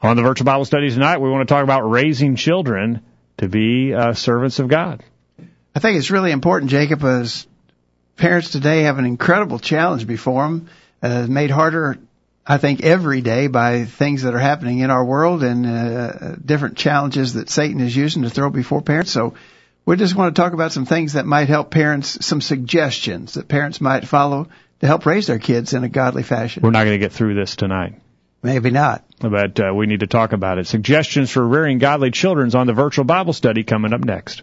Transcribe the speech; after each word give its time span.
On 0.00 0.14
the 0.14 0.22
virtual 0.22 0.44
Bible 0.44 0.66
study 0.66 0.90
tonight, 0.90 1.18
we 1.18 1.30
want 1.30 1.48
to 1.48 1.52
talk 1.52 1.64
about 1.64 1.88
raising 1.88 2.36
children 2.36 3.00
to 3.38 3.48
be 3.48 3.94
uh, 3.94 4.12
servants 4.12 4.58
of 4.58 4.68
God. 4.68 5.02
I 5.74 5.78
think 5.78 5.98
it's 5.98 6.10
really 6.10 6.32
important, 6.32 6.70
Jacob, 6.70 7.02
as 7.02 7.46
parents 8.16 8.50
today 8.50 8.82
have 8.82 8.98
an 8.98 9.06
incredible 9.06 9.58
challenge 9.58 10.06
before 10.06 10.42
them, 10.42 10.68
uh, 11.02 11.26
made 11.26 11.50
harder, 11.50 11.96
I 12.46 12.58
think, 12.58 12.82
every 12.82 13.22
day 13.22 13.46
by 13.46 13.86
things 13.86 14.22
that 14.22 14.34
are 14.34 14.38
happening 14.38 14.80
in 14.80 14.90
our 14.90 15.04
world 15.04 15.42
and 15.42 15.66
uh, 15.66 16.36
different 16.44 16.76
challenges 16.76 17.34
that 17.34 17.48
Satan 17.48 17.80
is 17.80 17.96
using 17.96 18.22
to 18.22 18.30
throw 18.30 18.50
before 18.50 18.82
parents. 18.82 19.12
So 19.12 19.34
we 19.86 19.96
just 19.96 20.14
want 20.14 20.36
to 20.36 20.42
talk 20.42 20.52
about 20.52 20.72
some 20.72 20.84
things 20.84 21.14
that 21.14 21.24
might 21.24 21.48
help 21.48 21.70
parents, 21.70 22.24
some 22.24 22.42
suggestions 22.42 23.34
that 23.34 23.48
parents 23.48 23.80
might 23.80 24.06
follow 24.06 24.48
to 24.80 24.86
help 24.86 25.06
raise 25.06 25.26
their 25.26 25.38
kids 25.38 25.72
in 25.72 25.84
a 25.84 25.88
godly 25.88 26.22
fashion. 26.22 26.62
We're 26.62 26.70
not 26.70 26.84
going 26.84 27.00
to 27.00 27.04
get 27.04 27.12
through 27.12 27.34
this 27.34 27.56
tonight. 27.56 27.94
Maybe 28.42 28.70
not. 28.70 29.04
But 29.18 29.58
uh, 29.58 29.72
we 29.74 29.86
need 29.86 30.00
to 30.00 30.06
talk 30.06 30.32
about 30.32 30.58
it. 30.58 30.66
Suggestions 30.66 31.30
for 31.30 31.46
rearing 31.46 31.78
godly 31.78 32.10
children's 32.10 32.54
on 32.54 32.66
the 32.66 32.72
virtual 32.72 33.04
Bible 33.04 33.32
study 33.32 33.64
coming 33.64 33.92
up 33.92 34.04
next. 34.04 34.42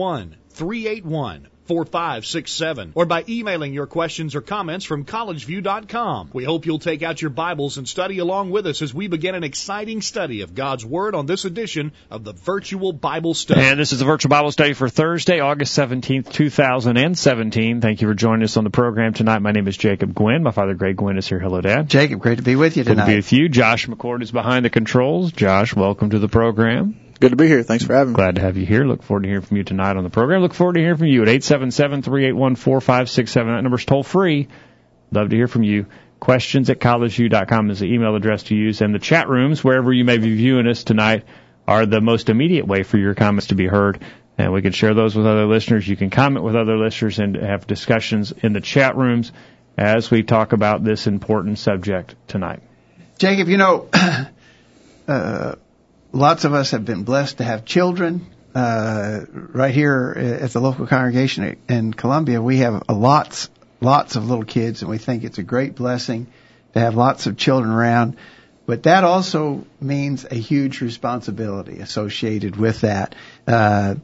381 0.00 1.48
4567 1.70 2.92
or 2.96 3.06
by 3.06 3.24
emailing 3.28 3.72
your 3.72 3.86
questions 3.86 4.34
or 4.34 4.40
comments 4.40 4.84
from 4.84 5.04
collegeview.com. 5.04 6.30
We 6.32 6.42
hope 6.42 6.66
you'll 6.66 6.80
take 6.80 7.04
out 7.04 7.22
your 7.22 7.30
Bibles 7.30 7.78
and 7.78 7.88
study 7.88 8.18
along 8.18 8.50
with 8.50 8.66
us 8.66 8.82
as 8.82 8.92
we 8.92 9.06
begin 9.06 9.36
an 9.36 9.44
exciting 9.44 10.02
study 10.02 10.40
of 10.40 10.56
God's 10.56 10.84
Word 10.84 11.14
on 11.14 11.26
this 11.26 11.44
edition 11.44 11.92
of 12.10 12.24
the 12.24 12.32
Virtual 12.32 12.92
Bible 12.92 13.34
Study. 13.34 13.60
And 13.60 13.78
this 13.78 13.92
is 13.92 14.00
the 14.00 14.04
Virtual 14.04 14.30
Bible 14.30 14.50
Study 14.50 14.72
for 14.72 14.88
Thursday, 14.88 15.38
August 15.38 15.78
17th, 15.78 16.32
2017. 16.32 17.80
Thank 17.80 18.02
you 18.02 18.08
for 18.08 18.14
joining 18.14 18.42
us 18.42 18.56
on 18.56 18.64
the 18.64 18.70
program 18.70 19.14
tonight. 19.14 19.38
My 19.38 19.52
name 19.52 19.68
is 19.68 19.76
Jacob 19.76 20.12
Gwin. 20.12 20.42
My 20.42 20.50
father, 20.50 20.74
Greg 20.74 20.96
Gwin, 20.96 21.18
is 21.18 21.28
here. 21.28 21.38
Hello, 21.38 21.60
Dad. 21.60 21.88
Jacob, 21.88 22.18
great 22.18 22.38
to 22.38 22.42
be 22.42 22.56
with 22.56 22.76
you 22.76 22.82
tonight. 22.82 22.96
Good 22.96 23.06
to 23.06 23.12
be 23.12 23.16
with 23.16 23.32
you. 23.32 23.48
Josh 23.48 23.86
McCord 23.86 24.22
is 24.22 24.32
behind 24.32 24.64
the 24.64 24.70
controls. 24.70 25.30
Josh, 25.30 25.76
welcome 25.76 26.10
to 26.10 26.18
the 26.18 26.28
program. 26.28 27.09
Good 27.20 27.30
to 27.32 27.36
be 27.36 27.46
here. 27.46 27.62
Thanks 27.62 27.84
for 27.84 27.92
having 27.92 28.14
me. 28.14 28.16
Glad 28.16 28.36
to 28.36 28.40
have 28.40 28.56
you 28.56 28.64
here. 28.64 28.84
Look 28.84 29.02
forward 29.02 29.24
to 29.24 29.28
hearing 29.28 29.44
from 29.44 29.58
you 29.58 29.64
tonight 29.64 29.94
on 29.94 30.04
the 30.04 30.10
program. 30.10 30.40
Look 30.40 30.54
forward 30.54 30.72
to 30.74 30.80
hearing 30.80 30.96
from 30.96 31.08
you 31.08 31.20
at 31.20 31.28
877-381-4567. 31.28 33.34
That 33.34 33.60
number's 33.60 33.84
toll 33.84 34.02
free. 34.02 34.48
Love 35.12 35.28
to 35.28 35.36
hear 35.36 35.46
from 35.46 35.62
you. 35.62 35.84
Questions 36.18 36.70
at 36.70 36.80
collegeview.com 36.80 37.70
is 37.70 37.80
the 37.80 37.92
email 37.92 38.16
address 38.16 38.44
to 38.44 38.54
use. 38.54 38.80
And 38.80 38.94
the 38.94 38.98
chat 38.98 39.28
rooms, 39.28 39.62
wherever 39.62 39.92
you 39.92 40.06
may 40.06 40.16
be 40.16 40.34
viewing 40.34 40.66
us 40.66 40.82
tonight, 40.82 41.24
are 41.68 41.84
the 41.84 42.00
most 42.00 42.30
immediate 42.30 42.66
way 42.66 42.84
for 42.84 42.96
your 42.96 43.14
comments 43.14 43.48
to 43.48 43.54
be 43.54 43.66
heard. 43.66 44.02
And 44.38 44.54
we 44.54 44.62
can 44.62 44.72
share 44.72 44.94
those 44.94 45.14
with 45.14 45.26
other 45.26 45.44
listeners. 45.44 45.86
You 45.86 45.96
can 45.96 46.08
comment 46.08 46.42
with 46.42 46.56
other 46.56 46.78
listeners 46.78 47.18
and 47.18 47.36
have 47.36 47.66
discussions 47.66 48.32
in 48.32 48.54
the 48.54 48.62
chat 48.62 48.96
rooms 48.96 49.30
as 49.76 50.10
we 50.10 50.22
talk 50.22 50.54
about 50.54 50.84
this 50.84 51.06
important 51.06 51.58
subject 51.58 52.14
tonight. 52.28 52.62
Jacob, 53.18 53.48
you 53.48 53.58
know, 53.58 53.90
uh, 55.08 55.56
lots 56.12 56.44
of 56.44 56.54
us 56.54 56.72
have 56.72 56.84
been 56.84 57.04
blessed 57.04 57.38
to 57.38 57.44
have 57.44 57.64
children. 57.64 58.26
Uh, 58.54 59.20
right 59.30 59.72
here 59.72 60.40
at 60.42 60.50
the 60.50 60.60
local 60.60 60.86
congregation 60.86 61.56
in 61.68 61.94
Columbia, 61.94 62.42
we 62.42 62.58
have 62.58 62.82
lots, 62.88 63.48
lots 63.80 64.16
of 64.16 64.28
little 64.28 64.44
kids, 64.44 64.82
and 64.82 64.90
we 64.90 64.98
think 64.98 65.22
it's 65.22 65.38
a 65.38 65.44
great 65.44 65.76
blessing 65.76 66.26
to 66.74 66.80
have 66.80 66.96
lots 66.96 67.26
of 67.26 67.36
children 67.36 67.70
around. 67.70 68.16
But 68.66 68.84
that 68.84 69.04
also 69.04 69.66
means 69.80 70.24
a 70.24 70.34
huge 70.34 70.80
responsibility 70.80 71.78
associated 71.78 72.56
with 72.56 72.82
that. 72.82 73.14
Uh, 73.46 73.96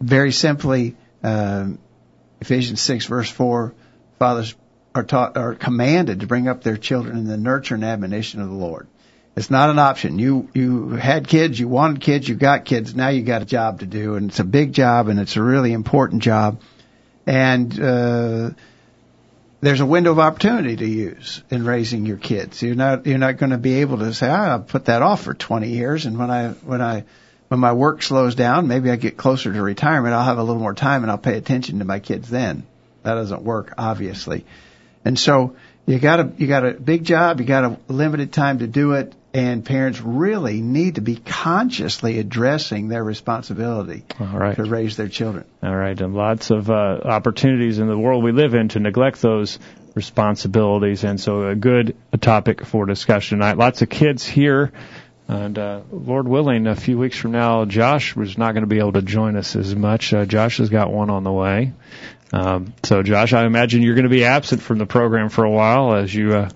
very 0.00 0.32
simply, 0.32 0.96
uh, 1.22 1.68
Ephesians 2.40 2.80
6 2.82 3.06
verse 3.06 3.30
4, 3.30 3.74
fathers 4.18 4.54
are 4.94 5.04
taught, 5.04 5.36
are 5.36 5.54
commanded 5.54 6.20
to 6.20 6.26
bring 6.26 6.48
up 6.48 6.62
their 6.62 6.76
children 6.76 7.18
in 7.18 7.26
the 7.26 7.36
nurture 7.36 7.74
and 7.74 7.84
admonition 7.84 8.40
of 8.40 8.48
the 8.48 8.54
Lord. 8.54 8.86
It's 9.36 9.50
not 9.50 9.68
an 9.68 9.78
option. 9.78 10.18
You 10.18 10.48
you 10.54 10.90
had 10.90 11.28
kids, 11.28 11.60
you 11.60 11.68
wanted 11.68 12.00
kids, 12.00 12.26
you 12.26 12.34
got 12.34 12.64
kids. 12.64 12.94
Now 12.94 13.08
you 13.08 13.22
got 13.22 13.42
a 13.42 13.44
job 13.44 13.80
to 13.80 13.86
do, 13.86 14.14
and 14.14 14.30
it's 14.30 14.40
a 14.40 14.44
big 14.44 14.72
job, 14.72 15.08
and 15.08 15.20
it's 15.20 15.36
a 15.36 15.42
really 15.42 15.72
important 15.72 16.22
job. 16.22 16.62
And 17.26 17.78
uh, 17.78 18.50
there's 19.60 19.80
a 19.80 19.86
window 19.86 20.12
of 20.12 20.18
opportunity 20.18 20.76
to 20.76 20.86
use 20.86 21.42
in 21.50 21.66
raising 21.66 22.06
your 22.06 22.16
kids. 22.16 22.62
You're 22.62 22.76
not 22.76 23.06
you're 23.06 23.18
not 23.18 23.36
going 23.36 23.50
to 23.50 23.58
be 23.58 23.82
able 23.82 23.98
to 23.98 24.14
say, 24.14 24.28
ah, 24.30 24.52
I'll 24.52 24.60
put 24.60 24.86
that 24.86 25.02
off 25.02 25.22
for 25.22 25.34
20 25.34 25.68
years, 25.68 26.06
and 26.06 26.18
when 26.18 26.30
I 26.30 26.50
when 26.50 26.80
I 26.80 27.04
when 27.48 27.60
my 27.60 27.74
work 27.74 28.02
slows 28.02 28.34
down, 28.34 28.68
maybe 28.68 28.90
I 28.90 28.96
get 28.96 29.18
closer 29.18 29.52
to 29.52 29.62
retirement, 29.62 30.14
I'll 30.14 30.24
have 30.24 30.38
a 30.38 30.42
little 30.42 30.62
more 30.62 30.74
time 30.74 31.02
and 31.02 31.10
I'll 31.10 31.18
pay 31.18 31.36
attention 31.36 31.78
to 31.78 31.84
my 31.84 32.00
kids 32.00 32.28
then. 32.28 32.66
That 33.02 33.14
doesn't 33.14 33.42
work, 33.42 33.74
obviously. 33.78 34.46
And 35.04 35.18
so 35.18 35.56
you 35.86 35.98
got 35.98 36.20
a 36.20 36.32
you 36.38 36.46
got 36.46 36.66
a 36.66 36.72
big 36.72 37.04
job, 37.04 37.40
you 37.40 37.46
got 37.46 37.64
a 37.64 37.78
limited 37.88 38.32
time 38.32 38.58
to 38.58 38.66
do 38.66 38.92
it, 38.92 39.14
and 39.36 39.66
parents 39.66 40.00
really 40.00 40.62
need 40.62 40.94
to 40.94 41.02
be 41.02 41.16
consciously 41.16 42.18
addressing 42.18 42.88
their 42.88 43.04
responsibility 43.04 44.02
right. 44.18 44.56
to 44.56 44.64
raise 44.64 44.96
their 44.96 45.08
children. 45.08 45.44
All 45.62 45.76
right, 45.76 46.00
and 46.00 46.14
lots 46.14 46.50
of 46.50 46.70
uh, 46.70 47.00
opportunities 47.04 47.78
in 47.78 47.86
the 47.86 47.98
world 47.98 48.24
we 48.24 48.32
live 48.32 48.54
in 48.54 48.70
to 48.70 48.80
neglect 48.80 49.20
those 49.20 49.58
responsibilities, 49.94 51.04
and 51.04 51.20
so 51.20 51.48
a 51.48 51.54
good 51.54 51.94
topic 52.18 52.64
for 52.64 52.86
discussion 52.86 53.38
tonight. 53.38 53.58
Lots 53.58 53.82
of 53.82 53.90
kids 53.90 54.26
here, 54.26 54.72
and 55.28 55.58
uh, 55.58 55.82
Lord 55.92 56.26
willing, 56.26 56.66
a 56.66 56.74
few 56.74 56.96
weeks 56.96 57.18
from 57.18 57.32
now, 57.32 57.66
Josh 57.66 58.16
was 58.16 58.38
not 58.38 58.52
going 58.52 58.62
to 58.62 58.68
be 58.68 58.78
able 58.78 58.94
to 58.94 59.02
join 59.02 59.36
us 59.36 59.54
as 59.54 59.76
much. 59.76 60.14
Uh, 60.14 60.24
Josh 60.24 60.56
has 60.58 60.70
got 60.70 60.90
one 60.90 61.10
on 61.10 61.24
the 61.24 61.32
way. 61.32 61.74
Um, 62.32 62.72
so, 62.84 63.02
Josh, 63.02 63.34
I 63.34 63.44
imagine 63.44 63.82
you're 63.82 63.96
going 63.96 64.04
to 64.04 64.08
be 64.08 64.24
absent 64.24 64.62
from 64.62 64.78
the 64.78 64.86
program 64.86 65.28
for 65.28 65.44
a 65.44 65.50
while 65.50 65.94
as 65.94 66.14
you 66.14 66.34
uh, 66.34 66.48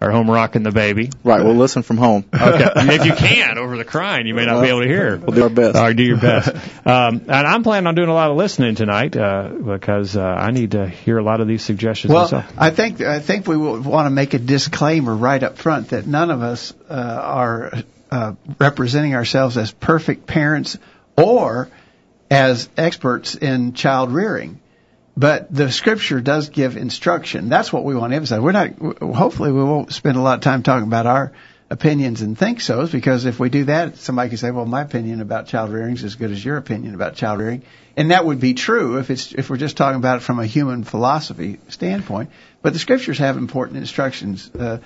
are 0.00 0.10
home 0.10 0.30
rocking 0.30 0.62
the 0.62 0.70
baby. 0.70 1.10
Right, 1.24 1.42
we'll 1.42 1.56
listen 1.56 1.82
from 1.82 1.96
home. 1.96 2.24
Okay, 2.48 2.94
if 2.94 3.04
you 3.04 3.12
can 3.12 3.58
over 3.58 3.76
the 3.76 3.84
crying, 3.84 4.26
you 4.26 4.34
may 4.34 4.46
not 4.46 4.62
be 4.62 4.68
able 4.68 4.80
to 4.80 4.88
hear. 4.88 5.16
We'll 5.16 5.34
do 5.34 5.42
our 5.42 5.48
best. 5.50 5.76
All 5.76 5.82
right, 5.82 5.94
do 5.96 6.02
your 6.02 6.16
best. 6.18 6.56
Um, 6.88 7.20
and 7.28 7.30
I'm 7.30 7.62
planning 7.64 7.86
on 7.86 7.94
doing 7.94 8.08
a 8.08 8.14
lot 8.14 8.30
of 8.30 8.38
listening 8.38 8.74
tonight 8.74 9.14
uh, 9.14 9.50
because 9.50 10.16
uh, 10.16 10.22
I 10.22 10.52
need 10.52 10.70
to 10.70 10.88
hear 10.88 11.18
a 11.18 11.22
lot 11.22 11.42
of 11.42 11.46
these 11.46 11.62
suggestions 11.62 12.14
Well, 12.14 12.22
myself. 12.22 12.46
I 12.56 12.70
think 12.70 13.02
I 13.02 13.20
think 13.20 13.46
we 13.46 13.58
will 13.58 13.82
want 13.82 14.06
to 14.06 14.10
make 14.10 14.32
a 14.32 14.38
disclaimer 14.38 15.14
right 15.14 15.42
up 15.42 15.58
front 15.58 15.90
that 15.90 16.06
none 16.06 16.30
of 16.30 16.40
us 16.40 16.72
uh, 16.88 16.94
are 16.94 17.72
uh, 18.10 18.34
representing 18.58 19.14
ourselves 19.14 19.58
as 19.58 19.70
perfect 19.70 20.26
parents 20.26 20.78
or 21.18 21.68
as 22.30 22.70
experts 22.78 23.34
in 23.34 23.74
child 23.74 24.12
rearing. 24.12 24.60
But 25.18 25.52
the 25.52 25.72
scripture 25.72 26.20
does 26.20 26.48
give 26.48 26.76
instruction. 26.76 27.48
That's 27.48 27.72
what 27.72 27.82
we 27.82 27.96
want 27.96 28.12
to 28.12 28.16
emphasize. 28.16 28.38
We're 28.38 28.52
not, 28.52 28.78
hopefully 28.78 29.50
we 29.50 29.64
won't 29.64 29.92
spend 29.92 30.16
a 30.16 30.20
lot 30.20 30.34
of 30.34 30.42
time 30.42 30.62
talking 30.62 30.86
about 30.86 31.06
our 31.06 31.32
opinions 31.68 32.22
and 32.22 32.38
think 32.38 32.60
so's 32.60 32.92
because 32.92 33.24
if 33.24 33.40
we 33.40 33.48
do 33.48 33.64
that, 33.64 33.96
somebody 33.96 34.28
can 34.28 34.38
say, 34.38 34.52
well, 34.52 34.64
my 34.64 34.82
opinion 34.82 35.20
about 35.20 35.48
child 35.48 35.72
rearing 35.72 35.94
is 35.94 36.04
as 36.04 36.14
good 36.14 36.30
as 36.30 36.44
your 36.44 36.56
opinion 36.56 36.94
about 36.94 37.16
child 37.16 37.40
rearing. 37.40 37.64
And 37.96 38.12
that 38.12 38.24
would 38.24 38.38
be 38.38 38.54
true 38.54 38.98
if 38.98 39.10
it's, 39.10 39.32
if 39.32 39.50
we're 39.50 39.56
just 39.56 39.76
talking 39.76 39.98
about 39.98 40.18
it 40.18 40.20
from 40.20 40.38
a 40.38 40.46
human 40.46 40.84
philosophy 40.84 41.58
standpoint. 41.66 42.30
But 42.62 42.72
the 42.72 42.78
scriptures 42.78 43.18
have 43.18 43.36
important 43.36 43.78
instructions. 43.78 44.48
Uh, 44.54 44.78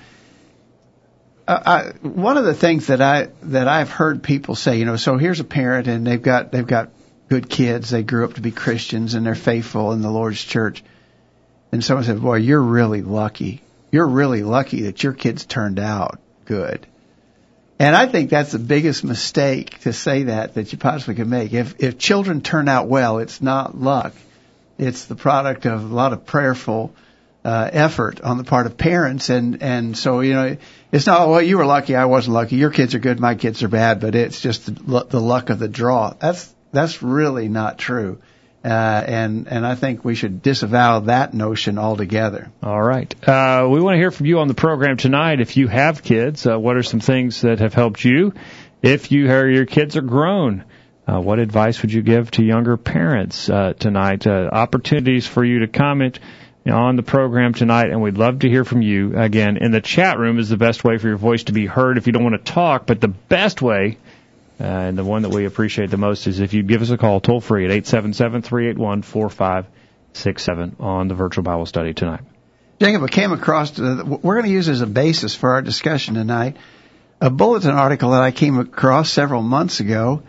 I, 1.46 1.92
one 2.00 2.38
of 2.38 2.46
the 2.46 2.54
things 2.54 2.86
that 2.86 3.02
I 3.02 3.28
that 3.42 3.68
I've 3.68 3.90
heard 3.90 4.22
people 4.22 4.54
say, 4.54 4.78
you 4.78 4.86
know, 4.86 4.96
so 4.96 5.18
here's 5.18 5.40
a 5.40 5.44
parent 5.44 5.88
and 5.88 6.06
they've 6.06 6.22
got 6.22 6.52
they've 6.52 6.66
got 6.66 6.90
good 7.32 7.48
kids. 7.48 7.88
They 7.88 8.02
grew 8.02 8.26
up 8.26 8.34
to 8.34 8.42
be 8.42 8.50
Christians 8.50 9.14
and 9.14 9.24
they're 9.24 9.34
faithful 9.34 9.92
in 9.92 10.02
the 10.02 10.10
Lord's 10.10 10.44
church. 10.44 10.84
And 11.72 11.82
someone 11.82 12.04
said, 12.04 12.20
"Boy, 12.20 12.36
you're 12.36 12.60
really 12.60 13.00
lucky. 13.00 13.62
You're 13.90 14.06
really 14.06 14.42
lucky 14.42 14.82
that 14.82 15.02
your 15.02 15.14
kids 15.14 15.46
turned 15.46 15.78
out 15.78 16.20
good." 16.44 16.86
And 17.78 17.96
I 17.96 18.04
think 18.04 18.28
that's 18.28 18.52
the 18.52 18.58
biggest 18.58 19.02
mistake 19.02 19.80
to 19.80 19.94
say 19.94 20.24
that 20.24 20.56
that 20.56 20.72
you 20.72 20.78
possibly 20.78 21.14
could 21.14 21.26
make. 21.26 21.54
If 21.54 21.82
if 21.82 21.96
children 21.96 22.42
turn 22.42 22.68
out 22.68 22.88
well, 22.88 23.18
it's 23.18 23.40
not 23.40 23.80
luck. 23.80 24.12
It's 24.76 25.06
the 25.06 25.16
product 25.16 25.64
of 25.64 25.90
a 25.90 25.94
lot 25.94 26.12
of 26.12 26.26
prayerful 26.26 26.92
uh, 27.46 27.70
effort 27.72 28.20
on 28.20 28.36
the 28.36 28.44
part 28.44 28.66
of 28.66 28.76
parents, 28.76 29.30
and 29.30 29.62
and 29.62 29.96
so 29.96 30.20
you 30.20 30.34
know 30.34 30.56
it's 30.92 31.06
not 31.06 31.30
well 31.30 31.40
you 31.40 31.56
were 31.56 31.64
lucky, 31.64 31.96
I 31.96 32.04
wasn't 32.04 32.34
lucky. 32.34 32.56
Your 32.56 32.70
kids 32.70 32.94
are 32.94 32.98
good, 32.98 33.18
my 33.18 33.36
kids 33.36 33.62
are 33.62 33.68
bad, 33.68 34.00
but 34.00 34.14
it's 34.14 34.38
just 34.38 34.66
the, 34.66 35.06
the 35.08 35.20
luck 35.20 35.48
of 35.48 35.58
the 35.58 35.68
draw. 35.68 36.12
That's 36.20 36.52
that's 36.72 37.02
really 37.02 37.48
not 37.48 37.78
true. 37.78 38.18
Uh, 38.64 38.68
and 38.68 39.48
and 39.48 39.66
I 39.66 39.74
think 39.74 40.04
we 40.04 40.14
should 40.14 40.40
disavow 40.40 41.00
that 41.00 41.34
notion 41.34 41.78
altogether. 41.78 42.50
All 42.62 42.80
right. 42.80 43.12
Uh, 43.28 43.66
we 43.68 43.80
want 43.80 43.94
to 43.94 43.98
hear 43.98 44.12
from 44.12 44.26
you 44.26 44.38
on 44.38 44.46
the 44.46 44.54
program 44.54 44.96
tonight. 44.96 45.40
If 45.40 45.56
you 45.56 45.66
have 45.66 46.04
kids, 46.04 46.46
uh, 46.46 46.58
what 46.58 46.76
are 46.76 46.84
some 46.84 47.00
things 47.00 47.40
that 47.40 47.58
have 47.58 47.74
helped 47.74 48.04
you? 48.04 48.34
If 48.80 49.10
you 49.10 49.26
hear 49.26 49.48
your 49.48 49.66
kids 49.66 49.96
are 49.96 50.02
grown, 50.02 50.64
uh, 51.08 51.20
what 51.20 51.40
advice 51.40 51.82
would 51.82 51.92
you 51.92 52.02
give 52.02 52.30
to 52.32 52.44
younger 52.44 52.76
parents 52.76 53.50
uh, 53.50 53.72
tonight? 53.76 54.28
Uh, 54.28 54.48
opportunities 54.52 55.26
for 55.26 55.44
you 55.44 55.60
to 55.60 55.66
comment 55.66 56.20
on 56.64 56.94
the 56.94 57.02
program 57.02 57.54
tonight, 57.54 57.90
and 57.90 58.00
we'd 58.00 58.18
love 58.18 58.40
to 58.40 58.48
hear 58.48 58.64
from 58.64 58.82
you. 58.82 59.18
Again, 59.18 59.56
in 59.56 59.72
the 59.72 59.80
chat 59.80 60.18
room 60.20 60.38
is 60.38 60.48
the 60.48 60.56
best 60.56 60.84
way 60.84 60.98
for 60.98 61.08
your 61.08 61.16
voice 61.16 61.44
to 61.44 61.52
be 61.52 61.66
heard 61.66 61.98
if 61.98 62.06
you 62.06 62.12
don't 62.12 62.22
want 62.22 62.44
to 62.44 62.52
talk, 62.52 62.86
but 62.86 63.00
the 63.00 63.08
best 63.08 63.60
way 63.60 63.98
uh, 64.60 64.64
and 64.64 64.98
the 64.98 65.04
one 65.04 65.22
that 65.22 65.30
we 65.30 65.44
appreciate 65.44 65.90
the 65.90 65.96
most 65.96 66.26
is 66.26 66.40
if 66.40 66.54
you 66.54 66.62
give 66.62 66.82
us 66.82 66.90
a 66.90 66.98
call 66.98 67.20
toll 67.20 67.40
free 67.40 67.64
at 67.64 67.70
877-381-4567 67.84 70.80
on 70.80 71.08
the 71.08 71.14
virtual 71.14 71.44
Bible 71.44 71.66
study 71.66 71.94
tonight. 71.94 72.20
Jacob, 72.80 73.02
I 73.02 73.08
came 73.08 73.32
across, 73.32 73.78
uh, 73.78 74.02
we're 74.04 74.34
going 74.34 74.46
to 74.46 74.52
use 74.52 74.68
as 74.68 74.80
a 74.80 74.86
basis 74.86 75.34
for 75.34 75.52
our 75.52 75.62
discussion 75.62 76.14
tonight 76.14 76.56
a 77.22 77.30
bulletin 77.30 77.70
article 77.70 78.10
that 78.10 78.22
I 78.22 78.32
came 78.32 78.58
across 78.58 79.08
several 79.08 79.42
months 79.42 79.78
ago, 79.78 80.24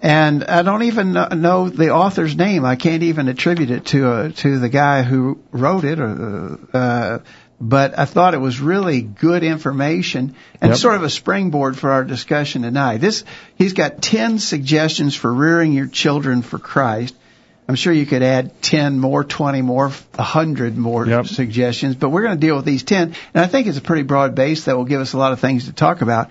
and 0.00 0.42
I 0.42 0.62
don't 0.62 0.84
even 0.84 1.12
know 1.12 1.68
the 1.68 1.90
author's 1.90 2.34
name. 2.34 2.64
I 2.64 2.76
can't 2.76 3.02
even 3.02 3.28
attribute 3.28 3.70
it 3.70 3.84
to 3.86 4.10
uh, 4.10 4.28
to 4.36 4.58
the 4.58 4.70
guy 4.70 5.02
who 5.02 5.38
wrote 5.52 5.84
it, 5.84 6.00
or 6.00 6.58
uh, 6.72 7.18
but 7.60 7.98
I 7.98 8.06
thought 8.06 8.32
it 8.34 8.40
was 8.40 8.58
really 8.60 9.02
good 9.02 9.42
information 9.44 10.34
and 10.60 10.70
Yep. 10.70 10.78
sort 10.78 10.94
of 10.96 11.02
a 11.02 11.10
springboard 11.10 11.76
for 11.76 11.90
our 11.90 12.04
discussion 12.04 12.62
tonight. 12.62 12.98
This 12.98 13.24
he's 13.56 13.74
got 13.74 14.00
10 14.00 14.38
suggestions 14.38 15.14
for 15.14 15.32
rearing 15.32 15.72
your 15.72 15.86
children 15.86 16.40
for 16.42 16.58
Christ. 16.58 17.14
I'm 17.68 17.74
sure 17.76 17.92
you 17.92 18.06
could 18.06 18.22
add 18.24 18.60
10 18.62 18.98
more, 18.98 19.22
20 19.22 19.62
more, 19.62 19.90
100 19.90 20.76
more 20.76 21.06
Yep. 21.06 21.26
suggestions, 21.26 21.94
but 21.94 22.08
we're 22.08 22.22
going 22.22 22.34
to 22.34 22.40
deal 22.46 22.56
with 22.56 22.64
these 22.64 22.82
10 22.82 23.14
and 23.34 23.44
I 23.44 23.46
think 23.46 23.66
it's 23.66 23.78
a 23.78 23.82
pretty 23.82 24.02
broad 24.02 24.34
base 24.34 24.64
that 24.64 24.76
will 24.76 24.86
give 24.86 25.00
us 25.00 25.12
a 25.12 25.18
lot 25.18 25.32
of 25.32 25.40
things 25.40 25.66
to 25.66 25.72
talk 25.72 26.00
about. 26.00 26.30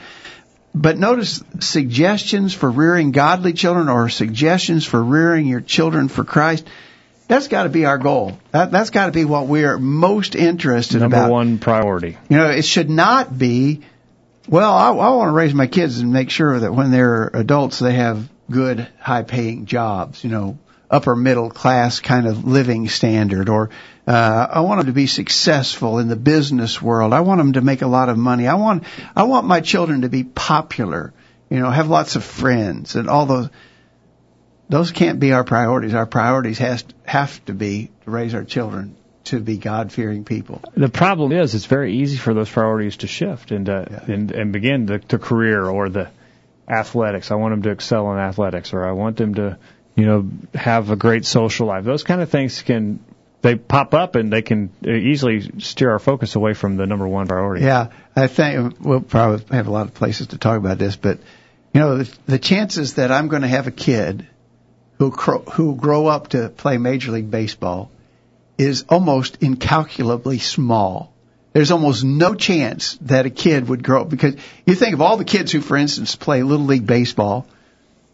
But 0.74 0.98
notice 0.98 1.44
suggestions 1.60 2.54
for 2.54 2.70
rearing 2.70 3.12
godly 3.12 3.54
children 3.54 3.90
or 3.90 4.10
suggestions 4.10 4.86
for 4.86 5.02
rearing 5.04 5.48
your 5.48 5.62
children 5.62 6.08
for 6.10 6.24
Christ. 6.24 6.66
That's 7.30 7.48
got 7.48 7.64
to 7.64 7.70
be 7.70 7.86
our 7.86 8.00
goal. 8.00 8.40
That, 8.52 8.72
that's 8.72 8.90
got 8.90 9.06
to 9.06 9.12
be 9.12 9.24
what 9.24 9.46
we're 9.46 9.78
most 9.78 10.34
interested 10.34 10.96
in. 10.96 11.02
Number 11.02 11.18
about. 11.18 11.32
one 11.32 11.60
priority. 11.60 12.18
You 12.28 12.38
know, 12.38 12.50
it 12.50 12.66
should 12.66 12.90
not 12.90 13.38
be, 13.38 13.82
well, 14.48 14.74
I, 14.74 14.90
I 14.90 15.10
want 15.12 15.30
to 15.30 15.34
raise 15.34 15.54
my 15.54 15.68
kids 15.68 16.00
and 16.00 16.12
make 16.12 16.32
sure 16.32 16.60
that 16.60 16.74
when 16.74 16.90
they're 16.90 17.28
adults, 17.28 17.78
they 17.78 17.94
have 17.94 18.28
good, 18.50 18.88
high 19.00 19.22
paying 19.22 19.68
jobs, 19.68 20.24
you 20.24 20.32
know, 20.32 20.58
upper 20.90 21.16
middle 21.16 21.52
class 21.52 22.00
kind 22.00 22.26
of 22.26 22.46
living 22.46 22.90
standard 22.90 23.48
or, 23.48 23.70
uh, 24.08 24.48
I 24.52 24.62
want 24.62 24.80
them 24.80 24.88
to 24.88 24.94
be 24.94 25.06
successful 25.06 26.00
in 26.00 26.08
the 26.08 26.16
business 26.16 26.82
world. 26.82 27.14
I 27.14 27.20
want 27.20 27.38
them 27.38 27.54
to 27.54 27.62
make 27.62 27.84
a 27.84 27.88
lot 27.88 28.10
of 28.10 28.18
money. 28.18 28.48
I 28.48 28.56
want, 28.56 28.86
I 29.16 29.24
want 29.24 29.46
my 29.46 29.62
children 29.62 30.02
to 30.02 30.10
be 30.10 30.24
popular, 30.24 31.14
you 31.52 31.60
know, 31.60 31.70
have 31.70 31.90
lots 31.90 32.16
of 32.16 32.24
friends 32.24 32.96
and 32.96 33.08
all 33.08 33.28
those. 33.28 33.50
Those 34.70 34.92
can't 34.92 35.20
be 35.20 35.34
our 35.34 35.44
priorities. 35.44 35.94
Our 35.94 36.06
priorities 36.06 36.60
has 36.60 36.86
have 37.06 37.44
to 37.46 37.54
be 37.54 37.90
to 38.06 38.12
raise 38.12 38.34
our 38.36 38.44
children 38.44 38.96
to 39.26 39.40
be 39.40 39.58
God 39.58 39.92
fearing 39.92 40.24
people. 40.24 40.62
The 40.76 40.90
problem 40.90 41.32
is, 41.32 41.56
it's 41.56 41.66
very 41.66 41.98
easy 41.98 42.18
for 42.18 42.34
those 42.34 42.50
priorities 42.50 42.98
to 42.98 43.08
shift 43.08 43.52
and 43.52 43.68
uh, 43.68 43.86
Yeah. 43.90 44.14
and, 44.14 44.32
and 44.32 44.54
begin 44.54 44.86
the, 44.86 45.00
the 45.08 45.20
career 45.20 45.66
or 45.66 45.90
the 45.90 46.10
athletics. 46.68 47.32
I 47.32 47.36
want 47.36 47.54
them 47.54 47.64
to 47.64 47.72
excel 47.72 48.12
in 48.14 48.20
athletics, 48.20 48.74
or 48.74 48.88
I 48.88 48.92
want 48.92 49.18
them 49.18 49.36
to, 49.36 49.58
you 49.96 50.06
know, 50.06 50.30
have 50.54 50.92
a 50.92 50.96
great 50.96 51.26
social 51.26 51.68
life. 51.68 51.84
Those 51.84 52.04
kind 52.04 52.22
of 52.22 52.30
things 52.30 52.62
can 52.62 53.00
they 53.42 53.56
pop 53.56 53.94
up 53.94 54.16
and 54.16 54.32
they 54.32 54.42
can 54.42 54.70
uh, 54.86 54.92
easily 54.92 55.60
steer 55.60 55.92
our 55.92 56.00
focus 56.00 56.36
away 56.36 56.54
from 56.54 56.76
the 56.76 56.86
number 56.86 57.08
one 57.08 57.28
priority. 57.28 57.66
Yeah, 57.66 57.88
I 58.16 58.28
think 58.28 58.76
we'll 58.80 59.02
probably 59.02 59.46
have 59.56 59.68
a 59.68 59.72
lot 59.72 59.88
of 59.88 59.94
places 59.94 60.28
to 60.28 60.38
talk 60.38 60.58
about 60.58 60.78
this, 60.78 60.96
but 60.96 61.20
you 61.74 61.80
know, 61.80 61.98
the, 61.98 62.18
the 62.26 62.40
chances 62.40 62.96
that 62.96 63.12
I'm 63.12 63.28
going 63.30 63.44
to 63.44 63.48
have 63.48 63.68
a 63.68 63.72
kid 63.72 64.28
who 65.00 65.12
cro- 65.12 65.40
who 65.40 65.76
grow 65.76 66.08
up 66.08 66.30
to 66.30 66.50
play 66.50 66.78
Major 66.78 67.12
League 67.12 67.32
Baseball 67.32 67.90
is 68.58 68.86
almost 68.90 69.42
incalculably 69.42 70.40
small. 70.40 71.14
There's 71.54 71.72
almost 71.72 72.04
no 72.04 72.36
chance 72.36 72.98
that 73.02 73.26
a 73.26 73.30
kid 73.30 73.70
would 73.70 73.84
grow 73.84 74.02
up 74.02 74.10
because 74.10 74.36
you 74.66 74.76
think 74.76 74.94
of 74.94 75.02
all 75.02 75.18
the 75.18 75.26
kids 75.26 75.52
who, 75.52 75.62
for 75.62 75.78
instance, 75.78 76.16
play 76.16 76.44
Little 76.44 76.66
League 76.66 76.86
Baseball 76.86 77.48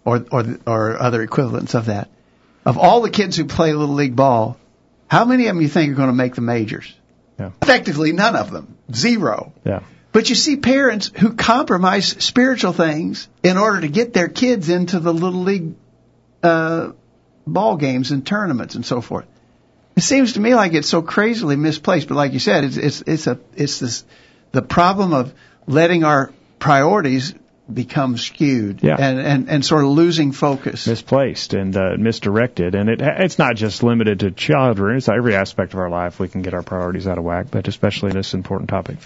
or 0.06 0.26
or 0.32 0.60
or 0.66 1.02
other 1.02 1.22
equivalents 1.22 1.74
of 1.74 1.88
that. 1.88 2.10
Of 2.66 2.78
all 2.78 3.02
the 3.02 3.10
kids 3.10 3.36
who 3.36 3.46
play 3.46 3.74
Little 3.74 3.96
League 3.96 4.16
ball, 4.16 4.58
how 5.08 5.26
many 5.26 5.48
of 5.48 5.56
them 5.56 5.62
you 5.62 5.68
think 5.68 5.92
are 5.92 5.96
going 5.96 6.10
to 6.10 6.14
make 6.14 6.36
the 6.36 6.42
majors? 6.42 6.94
Yeah. 7.40 7.52
Effectively, 7.62 8.12
none 8.12 8.36
of 8.36 8.52
them. 8.52 8.78
Zero. 8.94 9.54
Yeah. 9.66 9.82
But 10.12 10.30
you 10.30 10.36
see 10.36 10.56
parents 10.56 11.12
who 11.14 11.34
compromise 11.34 12.08
spiritual 12.24 12.72
things 12.72 13.28
in 13.44 13.58
order 13.58 13.82
to 13.82 13.90
get 13.90 14.14
their 14.14 14.30
kids 14.30 14.70
into 14.70 15.00
the 15.00 15.14
little 15.14 15.42
league 15.42 15.74
uh, 16.46 16.92
ball 17.48 17.78
games 17.78 18.12
and 18.12 18.26
tournaments 18.26 18.76
and 18.76 18.86
so 18.86 19.02
forth. 19.02 19.26
It 19.96 20.02
seems 20.04 20.34
to 20.34 20.40
me 20.42 20.56
like 20.56 20.74
it's 20.74 20.90
so 20.90 21.02
crazily 21.02 21.56
misplaced. 21.56 22.08
But 22.08 22.16
like 22.16 22.34
you 22.34 22.40
said, 22.40 22.64
it's 22.66 22.78
it's 22.78 23.02
it's 23.08 23.28
a 23.28 23.40
it's 23.56 23.80
this 23.80 24.04
the 24.52 24.62
problem 24.62 25.14
of 25.14 25.34
letting 25.68 26.04
our 26.04 26.32
priorities 26.60 27.34
become 27.72 28.16
skewed 28.18 28.84
Yeah. 28.84 28.96
and, 29.00 29.20
and 29.20 29.50
and 29.50 29.66
sort 29.66 29.84
of 29.84 29.90
losing 29.90 30.34
focus. 30.34 30.86
misplaced 30.86 31.54
and 31.54 31.76
uh, 31.76 31.96
misdirected. 31.98 32.76
And 32.76 32.90
it 32.90 33.02
it's 33.02 33.40
not 33.40 33.56
just 33.56 33.84
limited 33.84 34.20
to 34.20 34.32
children; 34.32 34.98
it's 34.98 35.10
every 35.10 35.36
aspect 35.36 35.74
of 35.74 35.80
our 35.80 35.90
life 35.90 36.20
we 36.20 36.28
can 36.28 36.42
get 36.42 36.54
our 36.54 36.62
priorities 36.64 37.08
out 37.08 37.18
of 37.18 37.24
whack. 37.24 37.48
But 37.50 37.68
especially 37.68 38.12
this 38.12 38.34
important 38.34 38.70
topic. 38.70 38.98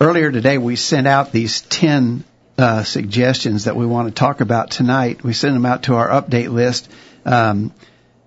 Earlier 0.00 0.32
today, 0.32 0.58
we 0.58 0.76
sent 0.76 1.06
out 1.06 1.32
these 1.32 1.60
10 1.62 2.24
uh, 2.62 2.84
suggestions 2.84 3.64
that 3.64 3.74
we 3.76 3.84
want 3.86 4.08
to 4.08 4.14
talk 4.14 4.40
about 4.40 4.70
tonight. 4.70 5.24
We 5.24 5.32
send 5.32 5.56
them 5.56 5.66
out 5.66 5.82
to 5.84 5.94
our 5.96 6.08
update 6.08 6.50
list 6.50 6.88
um, 7.24 7.72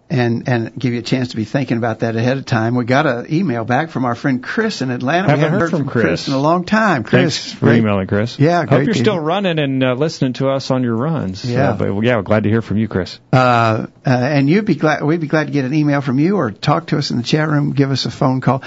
and, 0.10 0.48
and 0.50 0.76
give 0.78 0.94
you 0.94 1.00
a 1.00 1.04
chance 1.04 1.30
to 1.30 1.36
be 1.38 1.46
thinking 1.46 1.78
about 1.78 2.00
that 2.00 2.16
ahead 2.16 2.38
of 2.38 2.46
time. 2.46 2.76
We 2.76 2.84
got 2.86 3.08
an 3.08 3.34
email 3.34 3.64
back 3.66 3.90
from 3.90 4.04
our 4.06 4.14
friend 4.14 4.44
Chris 4.44 4.82
in 4.82 4.92
Atlanta. 4.92 5.30
Haven't 5.30 5.40
we 5.40 5.44
haven't 5.46 5.60
heard 5.62 5.70
from 5.72 5.88
Chris. 5.88 6.28
in 6.28 6.34
a 6.34 6.38
long 6.40 6.66
time. 6.66 7.04
Chris, 7.04 7.38
Thanks 7.40 7.54
for 7.60 7.66
great- 7.68 7.78
emailing, 7.80 8.08
Chris. 8.08 8.38
Yeah, 8.38 8.66
hope 8.66 8.84
you're 8.86 8.94
to- 8.94 9.00
still 9.00 9.20
running 9.20 9.58
and 9.58 9.82
uh, 9.84 9.94
listening 9.94 10.34
to 10.34 10.50
us 10.50 10.70
on 10.70 10.84
your 10.84 10.96
runs. 10.98 11.44
Yeah. 11.50 11.70
Uh, 11.72 11.78
but 11.78 11.94
well, 11.94 12.04
yeah, 12.04 12.18
we're 12.18 12.22
glad 12.24 12.44
to 12.44 12.50
hear 12.50 12.62
from 12.62 12.78
you, 12.78 12.88
Chris. 12.90 13.20
Uh, 13.34 13.88
uh, 14.06 14.10
and 14.10 14.50
you'd 14.50 14.66
be 14.66 14.76
glad, 14.76 15.02
we'd 15.02 15.22
be 15.22 15.28
glad 15.28 15.48
to 15.48 15.54
get 15.54 15.66
an 15.66 15.74
email 15.74 16.02
from 16.02 16.20
you 16.20 16.36
or 16.36 16.52
talk 16.52 16.88
to 16.88 16.98
us 16.98 17.10
in 17.10 17.18
the 17.18 17.24
chat 17.24 17.48
room, 17.48 17.72
give 17.72 17.90
us 17.90 18.06
a 18.06 18.12
phone 18.12 18.42
call. 18.42 18.64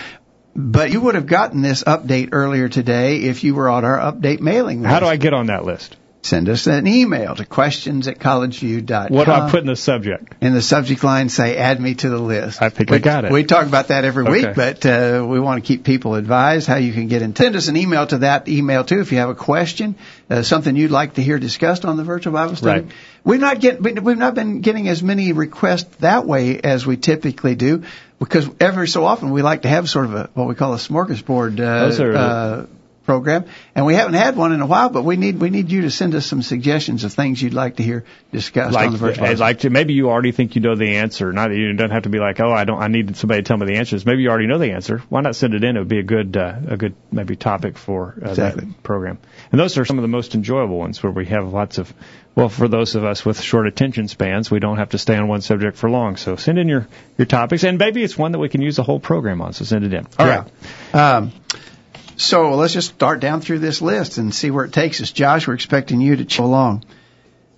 But 0.58 0.90
you 0.90 1.00
would 1.02 1.14
have 1.14 1.26
gotten 1.26 1.62
this 1.62 1.84
update 1.84 2.30
earlier 2.32 2.68
today 2.68 3.18
if 3.18 3.44
you 3.44 3.54
were 3.54 3.68
on 3.68 3.84
our 3.84 3.96
update 3.96 4.40
mailing 4.40 4.82
list. 4.82 4.90
How 4.92 4.98
do 4.98 5.06
I 5.06 5.14
get 5.16 5.32
on 5.32 5.46
that 5.46 5.64
list? 5.64 5.96
Send 6.22 6.48
us 6.48 6.66
an 6.66 6.88
email 6.88 7.36
to 7.36 7.44
questions 7.46 8.08
at 8.08 8.18
collegeview.com. 8.18 9.14
What 9.14 9.26
do 9.26 9.30
I 9.30 9.48
put 9.48 9.60
in 9.60 9.66
the 9.68 9.76
subject? 9.76 10.34
in 10.40 10.52
the 10.52 10.60
subject 10.60 11.04
line 11.04 11.28
say 11.28 11.56
add 11.56 11.80
me 11.80 11.94
to 11.94 12.08
the 12.10 12.18
list. 12.18 12.60
I 12.60 12.70
think 12.70 12.90
we, 12.90 12.96
I 12.96 12.98
got 12.98 13.24
it. 13.24 13.30
We 13.30 13.44
talk 13.44 13.66
about 13.68 13.88
that 13.88 14.04
every 14.04 14.24
Okay. 14.26 14.32
week, 14.46 14.56
but 14.56 14.84
uh, 14.84 15.24
we 15.26 15.38
want 15.38 15.62
to 15.62 15.66
keep 15.66 15.84
people 15.84 16.16
advised 16.16 16.66
how 16.66 16.76
you 16.76 16.92
can 16.92 17.06
get 17.06 17.22
in. 17.22 17.36
Send 17.36 17.54
us 17.54 17.68
an 17.68 17.76
email 17.76 18.04
to 18.08 18.18
that 18.18 18.48
email 18.48 18.82
too 18.82 19.00
if 19.00 19.12
you 19.12 19.18
have 19.18 19.28
a 19.28 19.34
question, 19.36 19.94
uh, 20.28 20.42
something 20.42 20.74
you'd 20.74 20.90
like 20.90 21.14
to 21.14 21.22
hear 21.22 21.38
discussed 21.38 21.84
on 21.84 21.96
the 21.96 22.04
virtual 22.04 22.32
Bible 22.32 22.56
study. 22.56 22.80
Right. 22.82 22.92
We've 23.22 23.40
not 23.40 23.60
get 23.60 23.80
we- 23.80 23.92
we've 23.92 24.18
not 24.18 24.34
been 24.34 24.60
getting 24.60 24.88
as 24.88 25.02
many 25.04 25.32
requests 25.32 25.96
that 26.00 26.26
way 26.26 26.58
as 26.60 26.84
we 26.84 26.96
typically 26.96 27.54
do 27.54 27.84
because 28.18 28.48
every 28.60 28.88
so 28.88 29.04
often 29.04 29.30
we 29.30 29.42
like 29.42 29.62
to 29.62 29.68
have 29.68 29.88
sort 29.88 30.06
of 30.06 30.14
a 30.14 30.30
what 30.34 30.48
we 30.48 30.54
call 30.54 30.72
a 30.74 30.76
smorgasbord 30.78 31.60
uh, 31.60 31.86
Those 31.88 32.00
are- 32.00 32.16
uh, 32.16 32.66
program, 33.08 33.46
and 33.74 33.86
we 33.86 33.94
haven't 33.94 34.14
had 34.14 34.36
one 34.36 34.52
in 34.52 34.60
a 34.60 34.66
while. 34.66 34.90
But 34.90 35.02
we 35.02 35.16
need 35.16 35.40
we 35.40 35.48
need 35.48 35.70
you 35.70 35.80
to 35.82 35.90
send 35.90 36.14
us 36.14 36.26
some 36.26 36.42
suggestions 36.42 37.04
of 37.04 37.12
things 37.14 37.40
you'd 37.42 37.54
like 37.54 37.76
to 37.76 37.82
hear 37.82 38.04
discussed 38.32 38.74
Like, 38.74 38.88
on 38.88 38.92
the 38.92 38.98
virtual. 38.98 39.24
I'd 39.24 39.38
like 39.38 39.60
to. 39.60 39.70
Maybe 39.70 39.94
you 39.94 40.10
already 40.10 40.32
think 40.32 40.54
you 40.56 40.60
know 40.60 40.74
the 40.76 40.96
answer. 40.98 41.32
Not 41.32 41.50
you 41.54 41.72
don't 41.72 41.90
have 41.90 42.02
to 42.02 42.10
be 42.10 42.18
like, 42.18 42.38
oh, 42.40 42.52
I 42.52 42.64
don't. 42.64 42.80
I 42.80 42.88
need 42.88 43.16
somebody 43.16 43.40
to 43.42 43.48
tell 43.48 43.56
me 43.56 43.64
the 43.66 43.76
answers. 43.78 44.04
Maybe 44.04 44.22
you 44.22 44.28
already 44.28 44.46
know 44.46 44.58
the 44.58 44.72
answer. 44.72 44.98
Why 45.08 45.22
not 45.22 45.34
send 45.36 45.54
it 45.54 45.64
in? 45.64 45.76
It 45.76 45.78
would 45.78 45.88
be 45.88 46.00
a 46.00 46.02
good, 46.02 46.36
uh, 46.36 46.56
a 46.68 46.76
good 46.76 46.94
maybe 47.10 47.34
topic 47.34 47.78
for 47.78 48.14
uh, 48.22 48.28
Exactly. 48.28 48.66
that 48.66 48.82
program. 48.82 49.18
And 49.50 49.58
those 49.58 49.78
are 49.78 49.86
some 49.86 49.96
of 49.98 50.02
the 50.02 50.08
most 50.08 50.34
enjoyable 50.34 50.78
ones 50.78 51.02
where 51.02 51.10
we 51.12 51.26
have 51.26 51.50
lots 51.52 51.78
of. 51.78 51.92
Well, 52.34 52.48
for 52.50 52.68
those 52.68 52.94
of 52.94 53.04
us 53.04 53.24
with 53.24 53.40
short 53.40 53.66
attention 53.66 54.06
spans, 54.06 54.48
we 54.48 54.60
don't 54.60 54.76
have 54.78 54.90
to 54.90 54.98
stay 54.98 55.16
on 55.16 55.26
one 55.26 55.40
subject 55.40 55.76
for 55.76 55.90
long. 55.90 56.16
So 56.16 56.36
send 56.36 56.58
in 56.58 56.68
your 56.68 56.86
your 57.16 57.26
topics, 57.26 57.64
and 57.64 57.78
maybe 57.78 58.04
it's 58.04 58.16
one 58.16 58.30
that 58.32 58.38
we 58.38 58.48
can 58.48 58.60
use 58.62 58.78
a 58.78 58.84
whole 58.84 59.00
program 59.00 59.40
on. 59.40 59.54
So 59.54 59.64
send 59.64 59.84
it 59.84 59.92
in. 59.94 60.06
All 60.18 60.26
Yeah. 60.26 60.44
right. 60.92 61.16
Um, 61.16 61.32
so 62.18 62.54
let's 62.54 62.74
just 62.74 62.88
start 62.94 63.20
down 63.20 63.40
through 63.40 63.60
this 63.60 63.80
list 63.80 64.18
and 64.18 64.34
see 64.34 64.50
where 64.50 64.64
it 64.64 64.72
takes 64.72 65.00
us. 65.00 65.10
Josh, 65.10 65.48
we're 65.48 65.54
expecting 65.54 66.00
you 66.00 66.16
to 66.16 66.24
chill 66.24 66.44
along. 66.46 66.84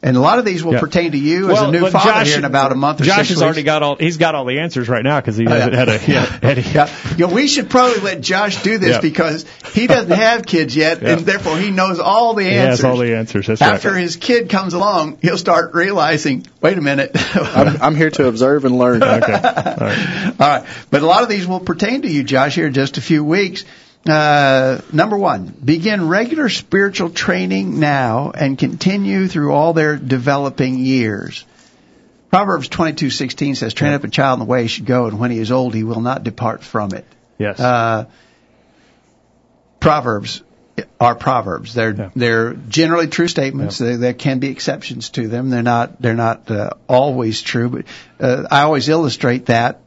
And 0.03 0.17
a 0.17 0.21
lot 0.21 0.39
of 0.39 0.47
these 0.47 0.65
will 0.65 0.73
Yeah. 0.73 0.81
pertain 0.81 1.13
to 1.13 1.19
you 1.19 1.51
as 1.51 1.61
a 1.61 1.71
new 1.71 1.87
father 1.91 2.11
Josh, 2.11 2.29
here 2.29 2.39
in 2.39 2.47
about 2.47 2.73
a 2.73 2.75
month 2.75 3.03
or 3.03 3.05
Josh 3.05 3.17
six 3.17 3.29
has 3.29 3.37
weeks. 3.37 3.43
already 3.45 3.63
got 3.65 3.83
all. 3.83 3.97
He's 3.97 4.17
got 4.17 4.35
all 4.35 4.47
the 4.47 4.61
answers 4.61 4.89
right 4.89 5.05
now 5.05 5.21
because 5.21 5.37
he 5.37 5.47
Oh, 5.47 5.51
hasn't 5.51 5.75
yeah. 5.75 5.79
had 5.79 5.89
a. 5.91 6.01
Yeah, 6.11 6.39
Eddie. 6.51 6.63
Yeah. 6.63 6.89
You 7.19 7.27
know, 7.27 7.35
we 7.35 7.47
should 7.47 7.69
probably 7.69 8.01
let 8.01 8.23
Josh 8.23 8.63
do 8.63 8.79
this 8.79 8.93
Yeah. 8.93 9.01
because 9.03 9.45
he 9.75 9.87
doesn't 9.87 10.11
have 10.11 10.47
kids 10.47 10.75
yet, 10.75 11.03
Yeah. 11.03 11.11
and 11.11 11.27
therefore 11.27 11.59
he 11.59 11.71
knows 11.71 12.01
all 12.01 12.33
the 12.33 12.45
He 12.45 12.49
answers. 12.51 12.81
has 12.81 12.85
all 12.87 12.97
the 12.97 13.15
answers. 13.15 13.47
That's 13.47 13.61
After 13.61 13.93
right. 13.93 14.01
his 14.01 14.17
kid 14.17 14.49
comes 14.49 14.73
along, 14.73 15.19
he'll 15.21 15.37
start 15.37 15.75
realizing, 15.75 16.47
wait 16.63 16.79
a 16.79 16.81
minute. 16.81 17.11
I'm, 17.37 17.83
I'm 17.83 17.95
here 17.95 18.09
to 18.11 18.27
observe 18.27 18.65
and 18.65 18.79
learn. 18.79 19.03
Okay. 19.03 19.33
All 19.35 19.41
right. 19.43 20.25
All 20.41 20.49
right. 20.49 20.65
But 20.91 21.03
a 21.03 21.07
lot 21.07 21.25
of 21.25 21.29
these 21.29 21.47
will 21.47 21.61
pertain 21.61 22.01
to 22.03 22.09
you, 22.11 22.23
Josh, 22.25 22.55
here 22.55 22.69
in 22.69 22.73
just 22.73 22.97
a 22.97 23.03
few 23.03 23.23
weeks. 23.23 23.67
Uh, 24.09 24.81
number 24.93 25.17
one, 25.19 25.47
begin 25.63 26.09
regular 26.09 26.49
spiritual 26.49 27.11
training 27.11 27.79
now 27.81 28.31
and 28.31 28.57
continue 28.57 29.29
through 29.29 29.53
all 29.53 29.75
their 29.75 29.97
developing 29.97 30.79
years. 30.79 31.45
Proverbs 32.31 32.69
22:16 32.69 33.57
says, 33.57 33.75
"Train 33.75 33.93
up 33.93 34.05
a 34.05 34.09
child 34.09 34.41
in 34.41 34.47
the 34.47 34.51
way 34.51 34.63
he 34.63 34.69
should 34.69 34.87
go, 34.87 35.07
and 35.07 35.19
when 35.19 35.31
he 35.31 35.39
is 35.39 35.53
old, 35.53 35.75
he 35.75 35.85
will 35.85 36.01
not 36.01 36.25
depart 36.25 36.63
from 36.63 36.93
it." 36.95 37.05
Yes. 37.39 37.61
Uh, 37.61 38.07
proverbs 39.81 40.43
are 40.99 41.15
proverbs. 41.15 41.75
They're 41.75 41.95
Yeah. 41.95 42.09
they're 42.17 42.55
generally 42.55 43.07
true 43.09 43.29
statements. 43.29 43.79
There, 43.79 43.97
there 43.97 44.15
can 44.15 44.39
be 44.39 44.49
exceptions 44.49 45.11
to 45.11 45.29
them. 45.29 45.51
They're 45.51 45.63
not 45.63 46.01
they're 46.01 46.15
not 46.15 46.51
uh, 46.51 46.71
always 46.89 47.43
true. 47.43 47.69
But 47.69 47.85
uh, 48.21 48.47
I 48.51 48.63
always 48.63 48.89
illustrate 48.89 49.47
that 49.47 49.81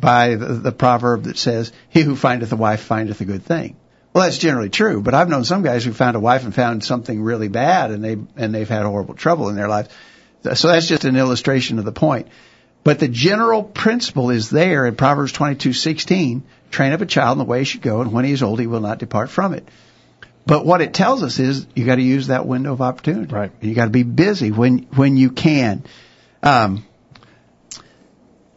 by 0.00 0.36
the, 0.36 0.46
the 0.54 0.72
proverb 0.72 1.24
that 1.24 1.38
says, 1.38 1.72
"He 1.88 2.00
who 2.02 2.16
findeth 2.16 2.52
a 2.52 2.56
wife 2.56 2.80
findeth 2.80 3.20
a 3.20 3.24
good 3.24 3.44
thing." 3.44 3.76
Well, 4.12 4.24
that's 4.24 4.38
generally 4.38 4.70
true. 4.70 5.02
But 5.02 5.14
I've 5.14 5.28
known 5.28 5.44
some 5.44 5.62
guys 5.62 5.84
who 5.84 5.92
found 5.92 6.16
a 6.16 6.20
wife 6.20 6.44
and 6.44 6.54
found 6.54 6.82
something 6.82 7.22
really 7.22 7.48
bad, 7.48 7.90
and 7.90 8.02
they 8.02 8.16
and 8.36 8.54
they've 8.54 8.68
had 8.68 8.84
horrible 8.84 9.14
trouble 9.14 9.48
in 9.48 9.56
their 9.56 9.68
lives. 9.68 9.88
So 10.54 10.68
that's 10.68 10.88
just 10.88 11.04
an 11.04 11.16
illustration 11.16 11.78
of 11.78 11.84
the 11.84 11.92
point. 11.92 12.28
But 12.82 12.98
the 12.98 13.08
general 13.08 13.62
principle 13.62 14.30
is 14.30 14.48
there 14.48 14.86
in 14.86 14.96
Proverbs 14.96 15.32
22:16, 15.32 16.42
train 16.70 16.92
up 16.92 17.00
a 17.00 17.06
child 17.06 17.34
in 17.34 17.38
the 17.38 17.44
way 17.44 17.60
he 17.60 17.64
should 17.64 17.82
go 17.82 18.00
and 18.00 18.12
when 18.12 18.24
he 18.24 18.32
is 18.32 18.42
old 18.42 18.58
he 18.58 18.66
will 18.66 18.80
not 18.80 18.98
depart 18.98 19.28
from 19.30 19.52
it. 19.54 19.68
But 20.46 20.64
what 20.64 20.80
it 20.80 20.94
tells 20.94 21.22
us 21.22 21.38
is 21.38 21.66
you 21.74 21.84
got 21.84 21.96
to 21.96 22.02
use 22.02 22.28
that 22.28 22.46
window 22.46 22.72
of 22.72 22.80
opportunity. 22.80 23.32
Right. 23.32 23.52
You 23.60 23.74
got 23.74 23.84
to 23.84 23.90
be 23.90 24.02
busy 24.02 24.50
when 24.50 24.86
when 24.94 25.16
you 25.16 25.30
can. 25.30 25.84
Um 26.42 26.84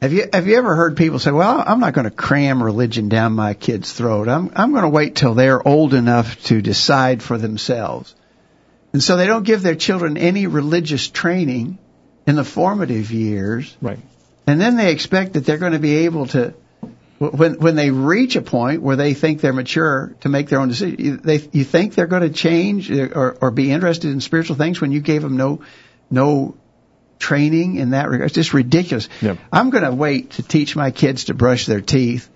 have 0.04 0.12
you 0.12 0.28
have 0.34 0.48
you 0.48 0.58
ever 0.58 0.76
heard 0.76 0.98
people 0.98 1.18
say, 1.18 1.32
"Well, 1.32 1.64
I'm 1.66 1.80
not 1.80 1.94
going 1.94 2.04
to 2.04 2.12
cram 2.12 2.62
religion 2.62 3.08
down 3.08 3.32
my 3.32 3.54
kid's 3.54 3.94
throat. 3.94 4.28
I'm 4.28 4.52
I'm 4.54 4.72
going 4.72 4.84
to 4.84 4.90
wait 4.90 5.16
till 5.16 5.34
they're 5.34 5.66
old 5.66 5.94
enough 5.94 6.44
to 6.46 6.62
decide 6.62 7.24
for 7.24 7.38
themselves." 7.38 8.14
And 8.92 9.02
so 9.02 9.16
they 9.16 9.28
don't 9.28 9.46
give 9.46 9.62
their 9.62 9.76
children 9.76 10.18
any 10.18 10.46
religious 10.46 11.08
training 11.08 11.78
in 12.28 12.36
the 12.36 12.44
formative 12.44 13.12
years 13.12 13.78
right. 13.82 14.00
and 14.46 14.60
then 14.60 14.76
they 14.76 14.92
expect 14.92 15.34
that 15.34 15.46
they're 15.46 15.58
going 15.58 15.72
to 15.72 15.80
be 15.80 15.96
able 16.06 16.26
to 16.28 16.54
when 17.20 17.54
when 17.60 17.76
they 17.78 17.90
reach 17.90 18.36
a 18.36 18.42
point 18.42 18.82
where 18.82 18.98
they 18.98 19.14
think 19.14 19.40
they're 19.40 19.54
mature 19.54 20.14
to 20.20 20.28
make 20.28 20.50
their 20.50 20.60
own 20.60 20.68
decision 20.68 21.00
you- 21.00 21.18
they 21.18 21.42
you 21.54 21.64
think 21.64 21.96
they're 21.96 22.08
going 22.08 22.24
to 22.24 22.30
change 22.30 22.92
or 22.92 23.38
or 23.40 23.52
be 23.52 23.72
interested 23.72 24.12
in 24.12 24.20
spiritual 24.20 24.58
things 24.58 24.82
when 24.82 24.92
you 24.92 25.00
gave 25.00 25.22
them 25.22 25.38
no 25.38 25.62
no 26.12 26.56
training 27.20 27.76
in 27.76 27.92
that 27.92 28.10
regard 28.10 28.26
it's 28.28 28.36
just 28.36 28.54
ridiculous 28.54 29.08
Yep. 29.22 29.38
i'm 29.52 29.70
going 29.70 29.84
to 29.84 29.94
wait 29.94 30.32
to 30.32 30.44
teach 30.44 30.76
my 30.76 30.92
kids 30.92 31.26
to 31.26 31.34
brush 31.34 31.66
their 31.66 31.82
teeth 31.82 32.30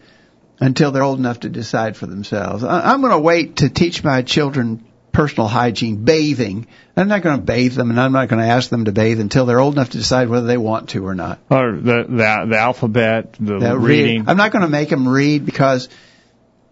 until 0.60 0.91
they're 0.91 1.03
old 1.03 1.19
enough 1.19 1.41
to 1.41 1.50
decide 1.50 1.98
for 1.98 2.05
themselves 2.05 2.63
i'm 2.63 3.01
going 3.01 3.12
to 3.13 3.19
wait 3.19 3.57
to 3.57 3.69
teach 3.69 4.03
my 4.03 4.22
children 4.22 4.86
personal 5.12 5.48
hygiene 5.48 6.05
bathing 6.05 6.67
i'm 6.96 7.07
not 7.07 7.22
going 7.22 7.38
to 7.38 7.41
bathe 7.43 7.74
them 7.74 7.89
and 7.89 8.00
i'm 8.00 8.12
not 8.13 8.29
going 8.29 8.41
to 8.41 8.48
ask 8.48 8.69
them 8.69 8.86
to 8.86 8.91
bathe 8.91 9.19
until 9.19 9.46
they're 9.46 9.60
old 9.60 9.74
enough 9.74 9.89
to 9.89 9.98
decide 9.98 10.29
whether 10.29 10.46
they 10.48 10.57
want 10.57 10.89
to 10.89 11.05
or 11.05 11.15
not 11.15 11.39
Or 11.50 11.72
the 11.74 12.03
the 12.07 12.46
the 12.50 12.57
alphabet, 12.57 13.34
the 13.39 13.60
that 13.60 13.77
reading. 13.79 14.19
read. 14.22 14.29
I'm 14.29 14.38
not 14.38 14.51
going 14.51 14.62
to 14.62 14.69
make 14.69 14.89
them 14.89 15.07
read 15.10 15.43
because 15.46 15.89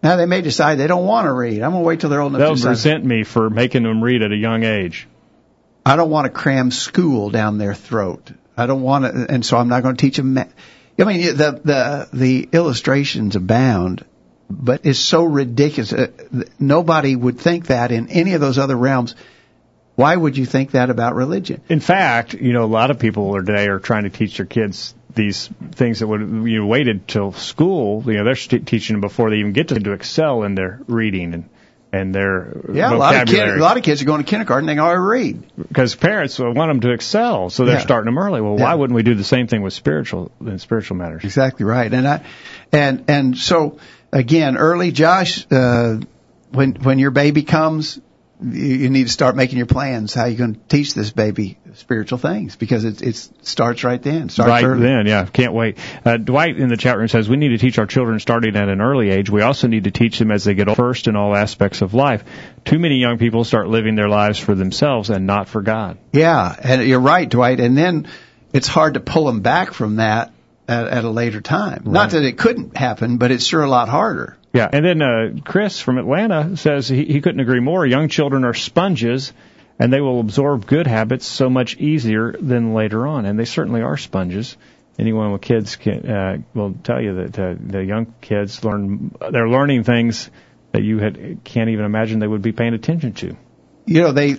now 0.03 0.15
they 0.17 0.27
may 0.27 0.41
decide 0.41 0.75
they 0.75 0.85
don't 0.88 1.05
want 1.07 1.25
to 1.25 1.33
read. 1.33 1.63
I'm 1.63 1.71
going 1.71 1.83
to 1.83 1.88
wait 1.88 2.00
till 2.01 2.12
they're 2.12 2.21
old 2.21 2.35
enough 2.35 2.39
They'll 2.39 2.50
to 2.50 2.55
decide. 2.55 2.69
resent 2.69 3.05
me 3.05 3.24
for 3.24 3.50
making 3.50 3.81
them 3.83 4.03
read 4.03 4.21
at 4.21 4.31
a 4.31 4.35
young 4.35 4.63
age. 4.63 5.07
I 5.86 5.96
don't 5.96 6.10
want 6.10 6.25
to 6.25 6.32
cram 6.32 6.72
school 6.72 7.30
down 7.30 7.58
their 7.58 7.75
throat. 7.75 8.32
I 8.58 8.65
don't 8.65 8.82
want 8.82 9.06
to, 9.06 9.25
and 9.30 9.46
so 9.46 9.58
I'm 9.58 9.68
not 9.68 9.84
going 9.84 9.96
to 9.96 10.01
teach 10.01 10.18
them. 10.18 10.34
Ma- 10.34 10.46
I 10.98 11.04
mean, 11.04 11.36
the 11.36 11.62
the 11.63 12.10
the 12.12 12.50
illustrations 12.51 13.36
abound, 13.36 14.04
but 14.50 14.86
it's 14.86 15.00
so 15.00 15.24
ridiculous. 15.24 15.94
Uh, 15.94 16.08
nobody 16.60 17.15
would 17.15 17.39
think 17.39 17.68
that 17.68 17.92
in 17.92 18.10
any 18.10 18.34
of 18.34 18.42
those 18.42 18.58
other 18.58 18.75
realms. 18.75 19.15
Why 19.96 20.13
would 20.13 20.36
you 20.36 20.46
think 20.46 20.72
that 20.72 20.89
about 20.89 21.15
religion? 21.15 21.62
In 21.70 21.80
fact, 21.80 22.34
you 22.34 22.51
know, 22.51 22.65
a 22.65 22.68
lot 22.68 22.92
of 22.92 23.00
people 23.00 23.34
today 23.36 23.68
are 23.68 23.80
trying 23.80 24.04
to 24.04 24.10
teach 24.10 24.36
their 24.36 24.46
kids 24.46 24.94
these 25.15 25.50
things 25.72 26.00
that 26.00 26.08
would 26.08 26.20
you 26.20 26.60
know, 26.60 26.65
waited 26.65 27.08
till 27.08 27.32
school. 27.32 28.04
You 28.06 28.18
know, 28.18 28.25
they're 28.25 28.36
st- 28.36 28.68
teaching 28.68 28.96
them 28.96 29.01
before 29.01 29.30
they 29.30 29.38
even 29.38 29.54
get 29.54 29.70
to, 29.70 29.80
to 29.80 29.94
excel 29.94 30.44
in 30.44 30.54
their 30.54 30.82
reading 30.88 31.34
and 31.34 31.50
and 31.95 32.13
their 32.13 32.55
Yeah, 32.73 32.93
a 32.93 32.95
lot 32.95 33.15
of 33.15 33.27
kids, 33.27 33.53
a 33.53 33.57
lot 33.57 33.77
of 33.77 33.83
kids 33.83 34.01
are 34.01 34.05
going 34.05 34.23
to 34.23 34.29
kindergarten. 34.29 34.67
They 34.67 34.73
can 34.73 34.83
already 34.83 34.99
read. 35.01 35.43
because 35.57 35.95
parents 35.95 36.37
want 36.39 36.55
them 36.55 36.79
to 36.81 36.91
excel, 36.91 37.49
so 37.49 37.65
they're 37.65 37.75
Yeah. 37.75 37.81
starting 37.81 38.05
them 38.05 38.17
early. 38.17 38.41
Well, 38.41 38.57
Yeah. 38.57 38.65
why 38.65 38.75
wouldn't 38.75 38.95
we 38.95 39.03
do 39.03 39.15
the 39.15 39.23
same 39.23 39.47
thing 39.47 39.61
with 39.61 39.73
spiritual 39.73 40.31
in 40.41 40.59
spiritual 40.59 40.97
matters? 40.97 41.23
Exactly 41.23 41.65
right. 41.65 41.91
And 41.91 42.07
I, 42.07 42.21
and 42.71 43.03
and 43.07 43.37
so 43.37 43.77
again, 44.11 44.57
early, 44.57 44.91
Josh, 44.91 45.45
uh, 45.51 45.97
when 46.51 46.73
when 46.83 46.99
your 46.99 47.11
baby 47.11 47.43
comes, 47.43 47.99
you, 48.42 48.89
need 48.89 49.06
to 49.06 49.12
start 49.12 49.36
making 49.36 49.58
your 49.58 49.68
plans. 49.68 50.13
How 50.13 50.25
you 50.25 50.38
going 50.38 50.56
to 50.56 50.60
teach 50.68 50.94
this 50.94 51.12
baby 51.12 51.58
spiritual 51.75 52.18
things 52.18 52.56
because 52.56 52.84
it 52.84 53.01
it 53.01 53.15
starts 53.44 53.84
right 53.84 54.01
then. 54.01 54.30
Starts 54.30 54.50
right 54.50 54.63
early. 54.63 54.82
then, 54.82 55.06
yeah, 55.06 55.25
can't 55.25 55.54
wait. 55.54 55.77
Uh, 56.04 56.18
Dwight 56.18 56.58
in 56.58 56.70
the 56.70 56.77
chat 56.77 56.98
room 56.98 57.08
says 57.08 57.30
we 57.30 57.38
need 57.38 57.50
to 57.50 57.58
teach 57.58 57.80
our 57.80 57.86
children 57.86 58.20
starting 58.20 58.56
at 58.56 58.68
an 58.68 58.82
early 58.82 59.10
age. 59.10 59.30
We 59.30 59.42
also 59.42 59.68
need 59.68 59.86
to 59.86 59.92
teach 59.92 60.20
them 60.20 60.32
as 60.32 60.44
they 60.44 60.54
get 60.54 60.68
older, 60.68 60.77
first 60.77 61.08
in 61.08 61.15
all 61.15 61.36
aspects 61.36 61.82
of 61.82 61.94
life. 61.94 62.24
Too 62.65 62.80
many 62.80 62.96
young 62.96 63.18
people 63.18 63.44
start 63.44 63.68
living 63.68 63.96
their 63.96 64.10
lives 64.10 64.38
for 64.38 64.54
themselves 64.54 65.10
and 65.10 65.25
not 65.25 65.48
for 65.48 65.62
God. 65.62 65.98
Yeah, 66.12 66.56
and 66.62 66.84
you're 66.84 67.00
right, 67.00 67.30
Dwight. 67.30 67.60
And 67.60 67.77
then 67.77 68.08
it's 68.54 68.68
hard 68.68 68.96
to 68.96 69.00
pull 69.00 69.25
them 69.25 69.42
back 69.42 69.74
from 69.74 69.98
that 69.98 70.34
at, 70.67 70.88
at 70.88 71.03
a 71.03 71.10
later 71.10 71.41
time. 71.41 71.84
Not 71.86 72.12
that 72.12 72.24
it 72.24 72.38
couldn't 72.38 72.75
happen, 72.77 73.17
but 73.17 73.31
it's 73.31 73.45
sure 73.45 73.63
a 73.63 73.69
lot 73.69 73.89
harder. 73.89 74.38
Yeah, 74.53 74.69
and 74.72 74.86
then 74.86 75.01
uh, 75.01 75.41
Chris 75.43 75.81
from 75.81 75.98
Atlanta 75.98 76.55
says 76.55 76.88
he, 76.88 77.03
he 77.05 77.22
couldn't 77.22 77.41
agree 77.41 77.60
more. 77.60 77.86
Young 77.86 78.07
children 78.07 78.45
are 78.45 78.53
sponges, 78.53 79.34
and 79.77 79.91
they 79.91 80.00
will 80.00 80.19
absorb 80.22 80.65
good 80.65 80.88
habits 80.88 81.25
so 81.25 81.50
much 81.50 81.75
easier 81.77 82.31
than 82.39 82.74
later 82.74 83.05
on, 83.05 83.25
and 83.25 83.38
they 83.38 83.45
certainly 83.45 83.81
are 83.81 83.98
sponges. 83.98 84.55
Anyone 84.98 85.34
with 85.34 85.41
kids 85.41 85.75
can, 85.75 86.10
uh, 86.10 86.38
will 86.53 86.74
tell 86.81 87.01
you 87.01 87.15
that 87.25 87.38
uh, 87.38 87.55
the 87.60 87.84
young 87.84 88.13
kids 88.22 88.63
learn 88.63 89.13
they're 89.29 89.50
learning 89.50 89.84
things 89.84 90.29
that 90.72 90.84
you 90.84 91.00
had 91.00 91.39
can't 91.43 91.69
even 91.69 91.84
imagine 91.84 92.19
they 92.19 92.27
would 92.27 92.41
be 92.41 92.53
paying 92.53 92.74
attention 92.74 93.12
to. 93.13 93.36
you 93.86 94.01
know 94.01 94.13
they 94.13 94.38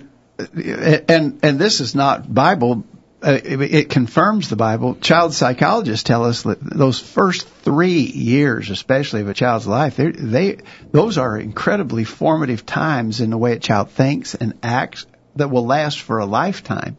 and 1.07 1.39
and 1.43 1.59
this 1.59 1.79
is 1.79 1.93
not 1.93 2.31
bible 2.31 2.83
uh, 3.23 3.39
it, 3.43 3.61
it 3.61 3.89
confirms 3.89 4.49
the 4.49 4.55
bible 4.55 4.95
child 4.95 5.33
psychologists 5.33 6.03
tell 6.03 6.25
us 6.25 6.43
that 6.43 6.59
those 6.61 6.99
first 6.99 7.47
3 7.47 7.91
years 7.91 8.69
especially 8.69 9.21
of 9.21 9.29
a 9.29 9.33
child's 9.33 9.67
life 9.67 9.95
they 9.97 10.57
those 10.91 11.17
are 11.17 11.37
incredibly 11.37 12.03
formative 12.03 12.65
times 12.65 13.21
in 13.21 13.29
the 13.29 13.37
way 13.37 13.53
a 13.53 13.59
child 13.59 13.89
thinks 13.89 14.35
and 14.35 14.53
acts 14.63 15.05
that 15.35 15.49
will 15.49 15.65
last 15.65 15.99
for 15.99 16.19
a 16.19 16.25
lifetime 16.25 16.97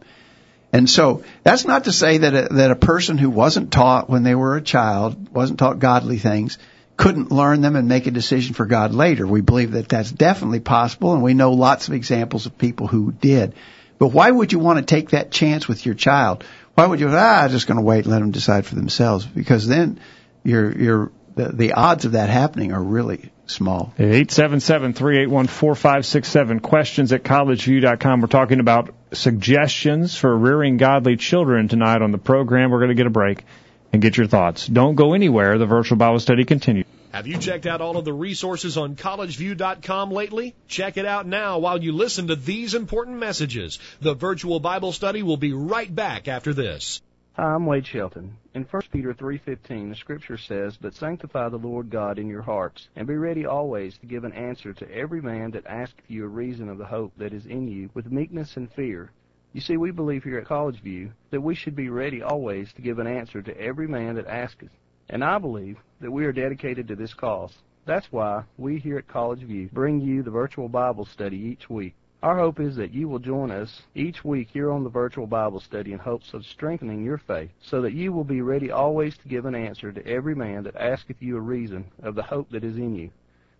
and 0.71 0.89
so 0.89 1.23
that's 1.43 1.65
not 1.65 1.85
to 1.85 1.91
say 1.91 2.19
that 2.19 2.33
a, 2.33 2.53
that 2.53 2.71
a 2.71 2.75
person 2.75 3.17
who 3.17 3.29
wasn't 3.29 3.71
taught 3.71 4.09
when 4.09 4.23
they 4.23 4.35
were 4.35 4.55
a 4.55 4.61
child 4.61 5.33
wasn't 5.33 5.59
taught 5.59 5.79
godly 5.79 6.17
things 6.17 6.57
couldn't 6.99 7.31
learn 7.31 7.61
them 7.61 7.77
and 7.77 7.87
make 7.87 8.07
a 8.07 8.11
decision 8.11 8.53
for 8.53 8.65
God 8.65 8.93
later. 8.93 9.25
We 9.25 9.39
believe 9.39 9.71
that 9.71 9.87
that's 9.87 10.11
definitely 10.11 10.59
possible, 10.59 11.13
and 11.13 11.23
we 11.23 11.33
know 11.33 11.53
lots 11.53 11.87
of 11.87 11.93
examples 11.93 12.45
of 12.45 12.57
people 12.57 12.87
who 12.87 13.13
did. 13.13 13.53
But 13.99 14.07
why 14.07 14.31
would 14.31 14.51
you 14.51 14.59
want 14.59 14.79
to 14.79 14.85
take 14.85 15.11
that 15.11 15.29
chance 15.29 15.67
with 15.67 15.85
your 15.85 15.93
child? 15.93 16.43
Why 16.73 16.87
would 16.87 16.99
you? 16.99 17.09
Ah, 17.11 17.43
I'm 17.43 17.49
just 17.51 17.67
going 17.67 17.77
to 17.77 17.83
wait 17.83 18.05
and 18.05 18.07
let 18.07 18.19
them 18.19 18.31
decide 18.31 18.65
for 18.65 18.75
themselves, 18.75 19.25
because 19.25 19.67
then 19.67 19.99
you're 20.43 20.75
you're 20.75 21.11
the, 21.35 21.49
the 21.49 21.73
odds 21.73 22.05
of 22.05 22.13
that 22.13 22.29
happening 22.29 22.71
are 22.71 22.81
really 22.81 23.31
small. 23.45 23.93
Eight 23.99 24.31
seven 24.31 24.61
seven 24.61 24.93
three 24.93 25.21
eight 25.21 25.29
one 25.29 25.47
four 25.47 25.75
five 25.75 26.05
six 26.05 26.29
seven. 26.29 26.61
Questions 26.61 27.11
at 27.11 27.23
collegeview.com. 27.23 28.21
We're 28.21 28.27
talking 28.27 28.61
about 28.61 28.93
suggestions 29.11 30.15
for 30.15 30.35
rearing 30.35 30.77
godly 30.77 31.17
children 31.17 31.67
tonight 31.67 32.01
on 32.01 32.11
the 32.11 32.17
program. 32.17 32.71
We're 32.71 32.79
going 32.79 32.89
to 32.89 32.95
get 32.95 33.07
a 33.07 33.11
break 33.11 33.43
and 33.91 34.01
get 34.01 34.15
your 34.15 34.27
thoughts. 34.27 34.65
Don't 34.65 34.95
go 34.95 35.13
anywhere. 35.13 35.57
The 35.57 35.65
virtual 35.65 35.97
Bible 35.97 36.19
study 36.19 36.45
continues. 36.45 36.85
Have 37.11 37.25
you 37.25 37.39
checked 37.39 37.65
out 37.65 37.81
all 37.81 37.97
of 37.97 38.05
the 38.05 38.13
resources 38.13 38.77
on 38.77 38.95
collegeview.com 38.95 40.11
lately? 40.11 40.53
Check 40.67 40.95
it 40.97 41.05
out 41.05 41.25
now 41.25 41.57
while 41.57 41.81
you 41.81 41.91
listen 41.91 42.27
to 42.27 42.35
these 42.35 42.75
important 42.75 43.17
messages. 43.17 43.79
The 43.99 44.13
virtual 44.13 44.59
Bible 44.59 44.91
study 44.91 45.23
will 45.23 45.37
be 45.37 45.51
right 45.51 45.93
back 45.93 46.27
after 46.27 46.53
this. 46.53 47.01
Hi, 47.33 47.55
I'm 47.55 47.65
Wade 47.65 47.87
Shelton. 47.87 48.37
In 48.53 48.63
1 48.63 48.91
Peter 48.91 49.15
3:15, 49.15 49.89
the 49.89 49.95
scripture 49.95 50.37
says, 50.37 50.77
"But 50.77 50.93
sanctify 50.93 51.49
the 51.49 51.57
Lord 51.57 51.89
God 51.89 52.19
in 52.19 52.27
your 52.27 52.43
hearts, 52.43 52.89
and 52.95 53.07
be 53.07 53.15
ready 53.15 53.43
always 53.43 53.97
to 53.97 54.05
give 54.05 54.23
an 54.23 54.33
answer 54.33 54.73
to 54.73 54.91
every 54.91 55.21
man 55.21 55.49
that 55.51 55.65
asketh 55.65 56.11
you 56.11 56.25
a 56.25 56.27
reason 56.27 56.69
of 56.69 56.77
the 56.77 56.85
hope 56.85 57.13
that 57.17 57.33
is 57.33 57.47
in 57.47 57.67
you, 57.67 57.89
with 57.95 58.11
meekness 58.11 58.55
and 58.55 58.71
fear, 58.71 59.09
You 59.51 59.61
see, 59.61 59.77
we 59.77 59.89
believe 59.89 60.23
here 60.23 60.37
at 60.37 60.45
College 60.45 60.79
View 60.81 61.13
that 61.31 61.41
we 61.41 61.55
should 61.55 61.75
be 61.75 61.89
ready 61.89 62.21
always 62.21 62.71
to 62.73 62.83
give 62.83 62.99
an 62.99 63.07
answer 63.07 63.41
to 63.41 63.59
every 63.59 63.87
man 63.87 64.13
that 64.15 64.27
asketh. 64.27 64.69
And 65.09 65.23
I 65.23 65.39
believe 65.39 65.77
that 66.01 66.11
we 66.11 66.25
are 66.25 66.31
dedicated 66.31 66.87
to 66.87 66.95
this 66.95 67.13
cause. 67.13 67.53
That's 67.85 68.11
why 68.11 68.43
we 68.57 68.79
here 68.79 68.97
at 68.97 69.07
College 69.07 69.41
View 69.41 69.69
bring 69.71 70.01
you 70.01 70.23
the 70.23 70.31
virtual 70.31 70.69
Bible 70.69 71.05
study 71.05 71.37
each 71.37 71.69
week. 71.69 71.95
Our 72.21 72.37
hope 72.37 72.59
is 72.59 72.75
that 72.75 72.93
you 72.93 73.07
will 73.07 73.19
join 73.19 73.49
us 73.49 73.81
each 73.95 74.25
week 74.25 74.49
here 74.51 74.71
on 74.71 74.83
the 74.83 74.89
virtual 74.89 75.25
Bible 75.25 75.61
study 75.61 75.93
in 75.93 75.99
hopes 75.99 76.33
of 76.33 76.45
strengthening 76.45 77.05
your 77.05 77.17
faith, 77.17 77.49
so 77.61 77.81
that 77.81 77.93
you 77.93 78.11
will 78.11 78.25
be 78.25 78.41
ready 78.41 78.71
always 78.71 79.17
to 79.17 79.27
give 79.29 79.45
an 79.45 79.55
answer 79.55 79.91
to 79.91 80.05
every 80.05 80.35
man 80.35 80.63
that 80.63 80.75
asketh 80.75 81.21
you 81.21 81.37
a 81.37 81.41
reason 81.41 81.85
of 82.03 82.15
the 82.15 82.23
hope 82.23 82.49
that 82.51 82.65
is 82.65 82.75
in 82.75 82.93
you. 82.95 83.09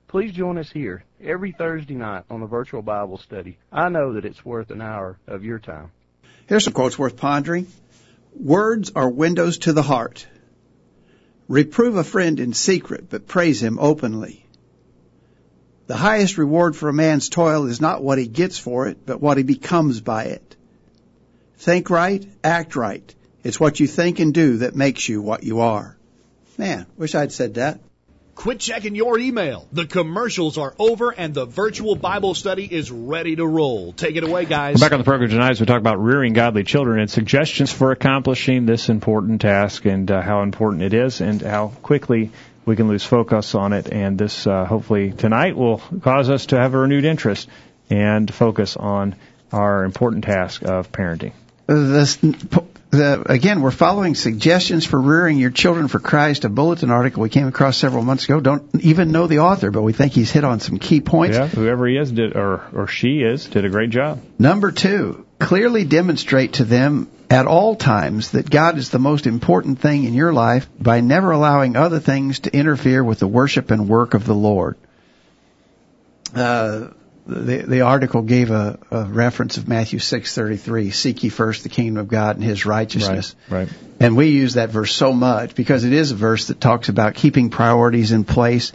Please 0.10 0.34
join 0.34 0.58
us 0.58 0.70
here 0.70 1.04
every 1.24 1.54
Thursday 1.54 1.94
night 1.94 2.26
on 2.30 2.42
the 2.42 2.48
virtual 2.48 2.82
Bible 2.82 3.18
study. 3.18 3.58
I 3.72 3.90
know 3.90 4.14
that 4.14 4.26
it's 4.26 4.44
worth 4.44 4.72
an 4.72 4.82
hour 4.82 5.18
of 5.28 5.46
your 5.46 5.60
time. 5.60 5.92
Here's 6.48 6.66
some 6.66 6.74
quotes 6.74 7.00
worth 7.00 7.16
pondering. 7.16 7.68
Words 8.36 8.92
are 8.96 9.10
windows 9.10 9.60
to 9.60 9.74
the 9.74 9.84
heart. 9.84 10.28
Reprove 11.50 11.96
a 11.96 12.04
friend 12.04 12.40
in 12.40 12.54
secret, 12.54 13.10
but 13.10 13.28
praise 13.28 13.62
him 13.62 13.80
openly. 13.80 14.46
The 15.88 15.98
highest 15.98 16.38
reward 16.38 16.76
for 16.76 16.88
a 16.88 16.94
man's 16.94 17.28
toil 17.28 17.66
is 17.66 17.82
not 17.82 18.04
what 18.04 18.20
he 18.20 18.28
gets 18.28 18.60
for 18.60 18.88
it, 18.88 19.00
but 19.04 19.20
what 19.20 19.38
he 19.38 19.44
becomes 19.44 20.00
by 20.00 20.26
it. 20.26 20.56
Think 21.58 21.90
right, 21.90 22.24
act 22.44 22.76
right. 22.76 23.16
It's 23.44 23.60
what 23.60 23.80
you 23.80 23.88
think 23.88 24.20
and 24.20 24.32
do 24.32 24.58
that 24.58 24.76
makes 24.76 25.10
you 25.10 25.24
what 25.24 25.44
you 25.44 25.62
are. 25.62 25.98
Man, 26.60 26.86
wish 26.98 27.16
I'd 27.16 27.32
said 27.32 27.56
that. 27.56 27.80
Quit 28.40 28.58
checking 28.62 28.96
your 28.96 29.20
email. 29.20 29.68
The 29.74 29.86
commercials 29.86 30.58
are 30.58 30.74
over 30.80 31.12
and 31.12 31.34
the 31.34 31.44
virtual 31.44 31.98
Bible 31.98 32.34
study 32.34 32.64
is 32.64 32.90
ready 32.90 33.36
to 33.36 33.46
roll. 33.46 33.92
Take 33.92 34.16
it 34.16 34.24
away, 34.24 34.46
guys. 34.46 34.80
Back 34.80 34.94
on 34.94 35.00
the 35.00 35.04
program 35.04 35.30
tonight 35.30 35.52
as 35.52 35.60
we 35.60 35.66
talk 35.66 35.82
about 35.82 36.02
rearing 36.02 36.32
godly 36.32 36.64
children 36.64 37.02
and 37.02 37.12
suggestions 37.12 37.70
for 37.70 37.92
accomplishing 37.92 38.66
this 38.66 38.88
important 38.88 39.42
task 39.42 39.84
and 39.84 40.10
uh, 40.10 40.22
how 40.22 40.44
important 40.44 40.84
it 40.84 40.94
is 40.94 41.20
and 41.20 41.42
how 41.42 41.74
quickly 41.84 42.32
we 42.66 42.78
can 42.78 42.88
lose 42.88 43.04
focus 43.04 43.56
on 43.56 43.74
it. 43.74 43.92
And 43.92 44.18
this, 44.18 44.48
uh, 44.48 44.64
hopefully, 44.64 45.12
tonight 45.12 45.58
will 45.58 45.80
cause 46.02 46.30
us 46.30 46.46
to 46.46 46.58
have 46.58 46.74
a 46.74 46.78
renewed 46.78 47.04
interest 47.04 47.50
and 47.90 48.34
focus 48.34 48.78
on 48.78 49.18
our 49.52 49.84
important 49.84 50.24
task 50.24 50.64
of 50.64 50.94
parenting. 50.94 51.34
This, 51.68 52.18
the, 52.92 53.24
again, 53.32 53.62
we're 53.62 53.72
following 53.72 54.16
suggestions 54.16 54.86
for 54.86 55.00
rearing 55.00 55.38
your 55.38 55.52
children 55.52 55.88
for 55.88 56.00
Christ, 56.00 56.46
a 56.46 56.50
bulletin 56.50 56.90
article 56.90 57.22
we 57.22 57.30
came 57.30 57.48
across 57.48 57.78
several 57.78 58.04
months 58.04 58.26
ago. 58.26 58.40
Don't 58.40 58.84
even 58.84 59.12
know 59.12 59.28
the 59.28 59.40
author, 59.40 59.70
but 59.70 59.84
we 59.84 59.94
think 59.94 60.14
he's 60.14 60.32
hit 60.32 60.44
on 60.44 60.60
some 60.60 60.80
key 60.80 61.00
points. 61.00 61.38
Yeah, 61.38 61.48
whoever 61.48 61.88
he 61.88 61.98
is 61.98 62.12
did, 62.12 62.36
or, 62.36 62.66
or 62.74 62.88
she 62.88 63.22
is, 63.22 63.46
did 63.46 63.66
a 63.66 63.70
great 63.70 63.92
job. 63.92 64.22
Number 64.40 64.72
two, 64.72 65.26
clearly 65.38 65.86
demonstrate 65.86 66.54
to 66.54 66.64
them 66.64 67.10
at 67.30 67.46
all 67.46 67.76
times 67.76 68.32
that 68.32 68.50
God 68.50 68.78
is 68.80 68.90
the 68.90 69.00
most 69.00 69.28
important 69.28 69.80
thing 69.80 70.06
in 70.06 70.16
your 70.16 70.34
life 70.34 70.68
by 70.80 71.02
never 71.02 71.32
allowing 71.32 71.76
other 71.76 72.00
things 72.00 72.40
to 72.40 72.56
interfere 72.56 73.04
with 73.04 73.20
the 73.20 73.28
worship 73.28 73.70
and 73.70 73.88
work 73.88 74.16
of 74.16 74.26
the 74.26 74.34
Lord. 74.34 74.78
Uh, 76.34 76.88
the, 77.30 77.58
the 77.58 77.82
article 77.82 78.24
gave 78.24 78.50
a, 78.52 78.80
a 78.92 79.06
reference 79.06 79.58
of 79.58 79.68
Matthew 79.68 80.00
6:33, 80.00 80.94
"Seek 80.94 81.24
ye 81.24 81.30
first 81.30 81.64
the 81.64 81.70
kingdom 81.70 81.98
of 81.98 82.08
God 82.08 82.36
and 82.36 82.44
His 82.44 82.66
righteousness." 82.66 83.36
Right, 83.50 83.60
right. 83.60 83.70
And 84.00 84.18
we 84.18 84.28
use 84.28 84.56
that 84.56 84.70
verse 84.70 84.94
so 84.94 85.14
much 85.14 85.56
because 85.56 85.84
it 85.84 85.94
is 85.94 86.12
a 86.12 86.16
verse 86.16 86.48
that 86.48 86.60
talks 86.60 86.90
about 86.90 87.16
keeping 87.16 87.50
priorities 87.50 88.12
in 88.12 88.24
place. 88.24 88.74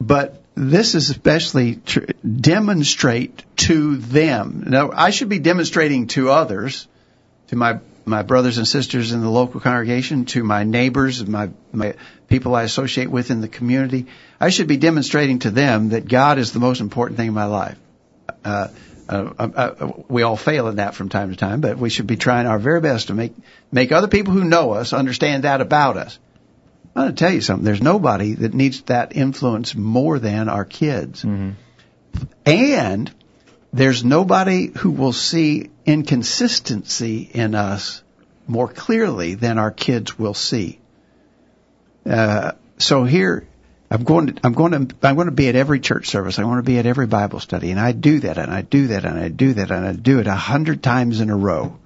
But 0.00 0.42
this 0.54 0.94
is 0.94 1.10
especially 1.10 1.76
tr- 1.76 2.04
demonstrate 2.24 3.44
to 3.56 3.96
them. 3.96 4.64
Now, 4.66 4.90
I 4.92 5.10
should 5.10 5.28
be 5.28 5.38
demonstrating 5.38 6.06
to 6.08 6.30
others, 6.30 6.86
to 7.48 7.56
my 7.56 7.80
my 8.04 8.22
brothers 8.22 8.58
and 8.58 8.66
sisters 8.66 9.12
in 9.12 9.20
the 9.20 9.30
local 9.30 9.60
congregation, 9.60 10.24
to 10.26 10.42
my 10.42 10.64
neighbors, 10.64 11.26
my 11.26 11.50
my 11.72 11.94
people 12.28 12.54
I 12.54 12.62
associate 12.62 13.10
with 13.10 13.30
in 13.30 13.40
the 13.40 13.48
community. 13.48 14.06
I 14.40 14.50
should 14.50 14.68
be 14.68 14.76
demonstrating 14.76 15.40
to 15.40 15.50
them 15.50 15.90
that 15.90 16.08
God 16.08 16.38
is 16.38 16.52
the 16.52 16.60
most 16.60 16.80
important 16.80 17.18
thing 17.18 17.28
in 17.28 17.34
my 17.34 17.44
life. 17.44 17.78
Uh, 18.44 18.68
uh, 19.08 19.32
uh, 19.38 19.48
uh, 19.54 19.92
we 20.08 20.22
all 20.22 20.36
fail 20.36 20.68
in 20.68 20.76
that 20.76 20.94
from 20.94 21.08
time 21.08 21.30
to 21.30 21.36
time, 21.36 21.60
but 21.60 21.78
we 21.78 21.90
should 21.90 22.06
be 22.06 22.16
trying 22.16 22.46
our 22.46 22.58
very 22.58 22.80
best 22.80 23.08
to 23.08 23.14
make 23.14 23.34
make 23.72 23.90
other 23.92 24.08
people 24.08 24.32
who 24.32 24.44
know 24.44 24.72
us 24.72 24.92
understand 24.92 25.44
that 25.44 25.60
about 25.60 25.96
us. 25.96 26.18
I'm 26.94 27.02
going 27.02 27.14
to 27.14 27.18
tell 27.18 27.32
you 27.32 27.40
something. 27.40 27.64
There's 27.64 27.82
nobody 27.82 28.34
that 28.34 28.54
needs 28.54 28.82
that 28.82 29.16
influence 29.16 29.74
more 29.74 30.18
than 30.18 30.48
our 30.48 30.64
kids. 30.64 31.22
Mm-hmm. 31.22 31.50
And 32.46 33.12
there's 33.72 34.04
nobody 34.04 34.66
who 34.66 34.90
will 34.90 35.12
see 35.12 35.70
inconsistency 35.90 37.28
in 37.32 37.54
us 37.54 38.02
more 38.46 38.68
clearly 38.68 39.34
than 39.34 39.58
our 39.58 39.70
kids 39.70 40.18
will 40.18 40.34
see. 40.34 40.80
Uh, 42.08 42.52
so 42.78 43.04
here, 43.04 43.46
I'm 43.90 44.04
going 44.04 44.28
to, 44.28 44.40
I'm 44.44 44.52
going 44.52 44.88
to, 44.88 44.96
I'm 45.02 45.16
going 45.16 45.26
to 45.26 45.32
be 45.32 45.48
at 45.48 45.56
every 45.56 45.80
church 45.80 46.06
service. 46.06 46.38
I 46.38 46.44
want 46.44 46.64
to 46.64 46.70
be 46.70 46.78
at 46.78 46.86
every 46.86 47.06
Bible 47.06 47.40
study, 47.40 47.72
and 47.72 47.80
I 47.80 47.92
do 47.92 48.20
that, 48.20 48.38
and 48.38 48.52
I 48.52 48.62
do 48.62 48.86
that, 48.88 49.04
and 49.04 49.18
I 49.18 49.28
do 49.28 49.52
that, 49.54 49.70
and 49.70 49.84
I 49.84 49.92
do 49.92 50.20
it 50.20 50.26
a 50.28 50.34
hundred 50.34 50.82
times 50.82 51.20
in 51.20 51.28
a 51.28 51.36
row. 51.36 51.76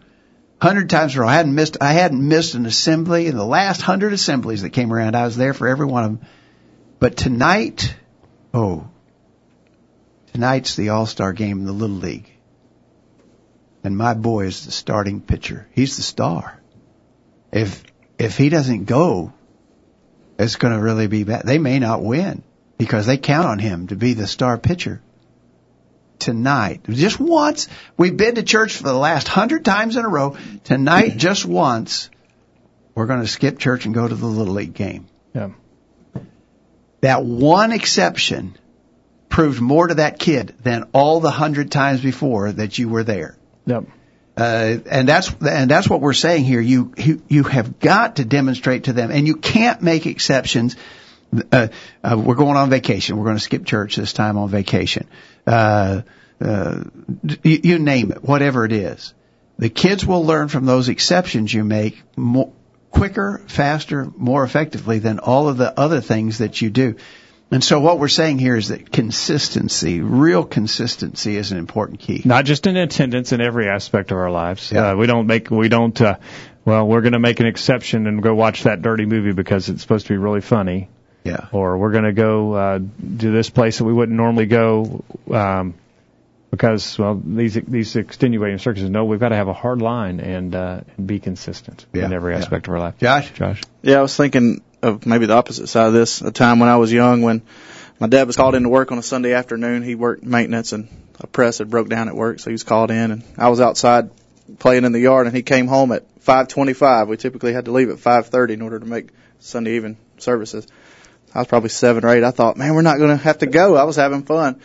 Hundred 0.61 0.91
times 0.91 1.15
in 1.15 1.19
a 1.19 1.23
row. 1.23 1.29
I 1.29 1.35
hadn't 1.35 1.55
missed, 1.55 1.79
I 1.81 1.93
hadn't 1.93 2.27
missed 2.27 2.55
an 2.55 2.67
assembly 2.67 3.27
in 3.27 3.37
the 3.37 3.45
last 3.45 3.81
hundred 3.81 4.13
assemblies 4.13 4.63
that 4.63 4.71
came 4.71 4.93
around. 4.93 5.17
I 5.17 5.25
was 5.25 5.37
there 5.37 5.55
for 5.55 5.67
every 5.67 5.87
one 5.87 6.05
of 6.05 6.11
them. 6.11 6.29
But 6.99 7.17
tonight, 7.17 7.95
oh, 8.53 8.87
tonight's 10.33 10.77
the 10.77 10.91
All-Star 10.91 11.33
game 11.33 11.59
in 11.61 11.65
the 11.65 11.73
Little 11.73 11.97
League. 11.97 12.34
And 13.85 13.99
my 13.99 14.15
boy 14.15 14.47
is 14.47 14.65
the 14.65 14.73
starting 14.73 15.21
pitcher. 15.21 15.69
He's 15.73 15.97
the 15.97 16.03
star. 16.03 16.59
If, 17.53 17.85
if 18.19 18.39
he 18.39 18.49
doesn't 18.49 18.87
go, 18.87 19.33
it's 20.39 20.57
going 20.57 20.75
to 20.75 20.81
really 20.81 21.07
be 21.07 21.25
bad. 21.25 21.43
They 21.45 21.59
may 21.59 21.79
not 21.79 22.03
win 22.03 22.43
because 22.79 23.07
they 23.07 23.19
count 23.19 23.47
on 23.47 23.59
him 23.59 23.89
to 23.89 23.97
be 23.97 24.15
the 24.15 24.27
star 24.27 24.57
pitcher 24.57 25.03
tonight. 26.19 26.83
Just 26.89 27.21
once. 27.21 27.69
We've 27.99 28.17
been 28.17 28.37
to 28.37 28.43
church 28.43 28.75
for 28.77 28.85
the 28.85 28.95
last 28.95 29.29
hundred 29.29 29.65
times 29.65 29.97
in 29.97 30.05
a 30.05 30.09
row. 30.09 30.37
Tonight, 30.65 31.17
just 31.19 31.45
once, 31.45 32.09
we're 32.95 33.07
going 33.07 33.21
to 33.21 33.29
skip 33.29 33.59
church 33.59 33.85
and 33.85 33.95
go 33.95 34.09
to 34.09 34.15
the 34.15 34.27
Little 34.27 34.55
League 34.55 34.75
game. 34.75 35.07
Yeah. 35.35 35.51
That 37.03 37.23
one 37.25 37.73
exception 37.73 38.57
proved 39.29 39.61
more 39.61 39.89
to 39.89 39.95
that 39.97 40.19
kid 40.19 40.55
than 40.63 40.85
all 40.95 41.21
the 41.21 41.31
hundred 41.31 41.71
times 41.71 42.01
before 42.01 42.51
that 42.53 42.79
you 42.79 42.89
were 42.89 43.05
there. 43.05 43.37
Yep. 43.67 43.85
Uh, 44.37 44.79
and 44.91 45.09
that's 45.09 45.33
and 45.43 45.71
that's 45.71 45.89
what 45.89 46.01
we're 46.01 46.13
saying 46.13 46.45
here. 46.45 46.61
You, 46.61 46.93
you 46.97 47.23
you 47.29 47.43
have 47.45 47.79
got 47.79 48.17
to 48.17 48.25
demonstrate 48.25 48.85
to 48.85 48.93
them, 48.93 49.13
and 49.13 49.27
you 49.27 49.37
can't 49.37 49.81
make 49.81 50.07
exceptions. 50.07 50.77
Uh, 51.53 51.69
uh, 52.03 52.17
we're 52.19 52.35
going 52.35 52.57
on 52.57 52.69
vacation. 52.71 53.17
We're 53.17 53.25
going 53.25 53.37
to 53.37 53.43
skip 53.43 53.65
church 53.65 53.97
this 53.97 54.13
time 54.13 54.37
on 54.37 54.49
vacation. 54.49 55.07
Uh, 55.47 56.03
uh, 56.41 56.85
you, 57.43 57.61
you 57.63 57.79
name 57.79 58.11
it, 58.11 58.25
whatever 58.25 58.65
it 58.65 58.73
is. 58.73 59.15
The 59.59 59.69
kids 59.69 60.05
will 60.05 60.25
learn 60.25 60.49
from 60.49 60.67
those 60.67 60.89
exceptions 60.89 61.55
you 61.55 61.63
make 61.63 62.03
more, 62.17 62.53
quicker, 62.91 63.41
faster, 63.47 64.11
more 64.17 64.45
effectively 64.45 64.99
than 64.99 65.19
all 65.19 65.49
of 65.49 65.57
the 65.57 65.79
other 65.79 66.01
things 66.01 66.39
that 66.39 66.61
you 66.61 66.71
do. 66.71 66.97
And 67.51 67.63
so 67.63 67.79
what 67.79 67.99
we're 67.99 68.09
saying 68.09 68.39
here 68.39 68.57
is 68.57 68.69
that 68.69 68.91
consistency, 68.91 70.01
real 70.01 70.45
consistency 70.45 71.37
is 71.37 71.53
an 71.53 71.59
important 71.59 72.01
key. 72.01 72.23
Not 72.25 72.47
just 72.47 72.67
in 72.67 72.77
attendance 72.77 73.33
in 73.33 73.41
every 73.41 73.69
aspect 73.69 74.11
of 74.11 74.19
our 74.19 74.31
lives. 74.31 74.73
Yeah. 74.73 74.91
Uh, 74.91 74.97
we 74.97 75.07
don't 75.07 75.27
make, 75.27 75.51
we 75.51 75.69
don't, 75.69 75.99
uh, 76.01 76.17
well, 76.65 76.87
we're 76.87 77.03
going 77.03 77.13
to 77.13 77.19
make 77.21 77.41
an 77.41 77.47
exception 77.47 78.07
and 78.07 78.23
go 78.23 78.35
watch 78.35 78.65
that 78.65 78.83
dirty 78.83 79.07
movie 79.07 79.33
because 79.33 79.69
it's 79.69 79.83
supposed 79.83 80.07
to 80.07 80.15
be 80.15 80.17
really 80.17 80.41
funny. 80.41 80.89
Yeah. 81.23 81.47
Or 81.53 81.79
we're 81.79 81.93
going 81.93 82.05
to 82.05 82.13
go, 82.13 82.53
uh, 82.55 82.79
to 82.79 83.31
this 83.31 83.51
place 83.51 83.79
that 83.79 83.85
we 83.85 83.93
wouldn't 83.93 84.17
normally 84.17 84.47
go, 84.47 85.05
um, 85.31 85.75
because, 86.51 86.99
well, 86.99 87.21
these, 87.25 87.55
these 87.55 87.97
extenuating 87.97 88.59
circumstances. 88.59 88.91
No, 88.91 89.05
we've 89.05 89.21
got 89.21 89.31
to 89.31 89.37
have 89.37 89.49
a 89.49 89.53
hard 89.53 89.83
line 89.83 90.21
and, 90.21 90.55
uh, 90.55 90.81
and 90.97 91.07
be 91.07 91.19
consistent 91.19 91.85
Yeah, 91.93 92.07
in 92.07 92.13
every 92.13 92.33
yeah. 92.33 92.39
aspect 92.41 92.69
of 92.69 92.75
our 92.75 92.81
life. 92.81 92.99
Josh? 92.99 93.33
Josh. 93.33 93.61
Yeah, 93.83 93.99
I 93.99 94.03
was 94.03 94.17
thinking 94.17 94.63
of 94.85 95.07
maybe 95.07 95.27
the 95.27 95.35
opposite 95.35 95.69
side 95.69 95.87
of 95.89 95.93
this. 95.93 96.21
A 96.21 96.31
time 96.31 96.59
when 96.61 96.69
I 96.69 96.77
was 96.77 96.93
young, 96.93 97.23
when 97.23 97.43
my 97.99 98.07
dad 98.07 98.27
was 98.27 98.37
called 98.37 98.55
into 98.55 98.69
work 98.69 98.93
on 98.93 98.99
a 98.99 99.03
Sunday 99.03 99.33
afternoon. 99.33 99.83
He 99.83 99.95
worked 99.95 100.23
maintenance, 100.25 100.73
and 100.73 100.89
a 101.21 101.27
press 101.27 101.59
had 101.59 101.71
broke 101.71 101.89
down 101.89 102.09
at 102.09 102.15
work, 102.17 102.41
so 102.41 102.51
he 102.51 102.53
was 102.53 102.65
called 102.65 102.91
in, 102.91 103.11
and 103.11 103.23
I 103.39 103.49
was 103.49 103.61
outside 103.61 104.11
playing 104.59 104.85
in 104.85 104.93
the 104.93 105.01
yard, 105.01 105.27
and 105.27 105.35
he 105.35 105.43
came 105.43 105.67
home 105.67 105.93
at 105.93 106.05
5:25. 106.25 107.09
We 107.09 107.17
typically 107.17 107.53
had 107.53 107.65
to 107.67 107.73
leave 107.73 107.91
at 107.91 107.99
5:30 107.99 108.51
in 108.55 108.63
order 108.63 108.79
to 108.79 108.87
make 108.87 109.09
Sunday 109.41 109.77
evening 109.77 109.97
services. 110.19 110.67
I 111.35 111.39
was 111.41 111.49
probably 111.49 111.71
seven 111.71 112.05
or 112.05 112.15
eight. 112.15 112.23
I 112.23 112.31
thought, 112.31 112.57
man, 112.57 112.75
we're 112.75 112.83
not 112.83 112.99
going 112.99 113.11
to 113.11 113.17
have 113.17 113.39
to 113.39 113.47
go. 113.47 113.75
I 113.77 113.85
was 113.85 113.97
having 113.97 114.23
fun. 114.23 114.61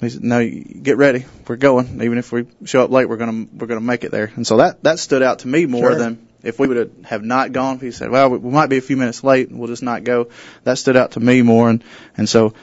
He 0.00 0.10
said, 0.10 0.22
no, 0.22 0.46
get 0.48 0.96
ready. 0.96 1.24
We're 1.48 1.56
going. 1.56 2.02
Even 2.02 2.18
if 2.18 2.30
we 2.30 2.46
show 2.64 2.84
up 2.84 2.90
late, 2.90 3.08
we're 3.08 3.16
going 3.16 3.48
to, 3.48 3.56
we're 3.56 3.66
going 3.66 3.80
to 3.80 3.86
make 3.86 4.04
it 4.04 4.10
there. 4.12 4.30
And 4.36 4.46
so 4.46 4.58
that, 4.58 4.82
that 4.84 4.98
stood 4.98 5.22
out 5.22 5.40
to 5.40 5.48
me 5.48 5.66
more 5.66 5.90
Sure. 5.90 5.98
than 5.98 6.28
if 6.44 6.58
we 6.58 6.68
would 6.68 7.04
have 7.04 7.22
not 7.24 7.52
gone. 7.52 7.76
If 7.76 7.82
he 7.82 7.90
said, 7.90 8.10
well, 8.10 8.30
we, 8.30 8.38
we 8.38 8.50
might 8.50 8.68
be 8.68 8.76
a 8.76 8.82
few 8.82 8.96
minutes 8.96 9.24
late 9.24 9.48
and 9.48 9.58
we'll 9.58 9.68
just 9.68 9.82
not 9.82 10.04
go. 10.04 10.28
That 10.64 10.78
stood 10.78 10.96
out 10.96 11.12
to 11.12 11.20
me 11.20 11.42
more. 11.42 11.70
And, 11.70 11.82
and 12.16 12.28
so 12.28 12.54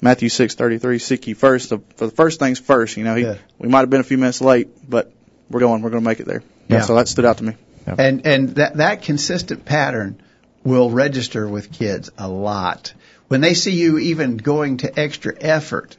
Matthew 0.00 0.28
6:33, 0.28 1.00
seek 1.00 1.26
ye 1.26 1.34
first. 1.34 1.70
The, 1.70 1.78
for 1.96 2.06
the 2.06 2.12
first 2.12 2.38
things 2.38 2.58
first, 2.58 2.96
you 2.96 3.04
know, 3.04 3.14
he, 3.14 3.24
Yeah. 3.24 3.36
we 3.58 3.68
might 3.68 3.80
have 3.80 3.90
been 3.90 4.00
a 4.00 4.04
few 4.04 4.18
minutes 4.18 4.40
late, 4.40 4.68
but 4.88 5.12
we're 5.50 5.60
going, 5.60 5.82
we're 5.82 5.90
going 5.90 6.02
to 6.02 6.08
make 6.08 6.20
it 6.20 6.26
there. 6.26 6.42
Yeah. 6.68 6.82
So 6.82 6.94
that 6.94 7.08
stood 7.08 7.24
out 7.24 7.38
to 7.38 7.44
me. 7.44 7.54
And 7.98 8.24
and 8.26 8.50
that 8.50 8.76
that 8.76 9.02
consistent 9.02 9.64
pattern 9.64 10.20
will 10.62 10.90
register 10.90 11.48
with 11.48 11.72
kids 11.72 12.10
a 12.18 12.28
lot 12.28 12.92
when 13.28 13.40
they 13.40 13.54
see 13.54 13.72
you 13.72 13.98
even 13.98 14.36
going 14.36 14.76
to 14.78 15.00
extra 15.00 15.32
effort 15.40 15.96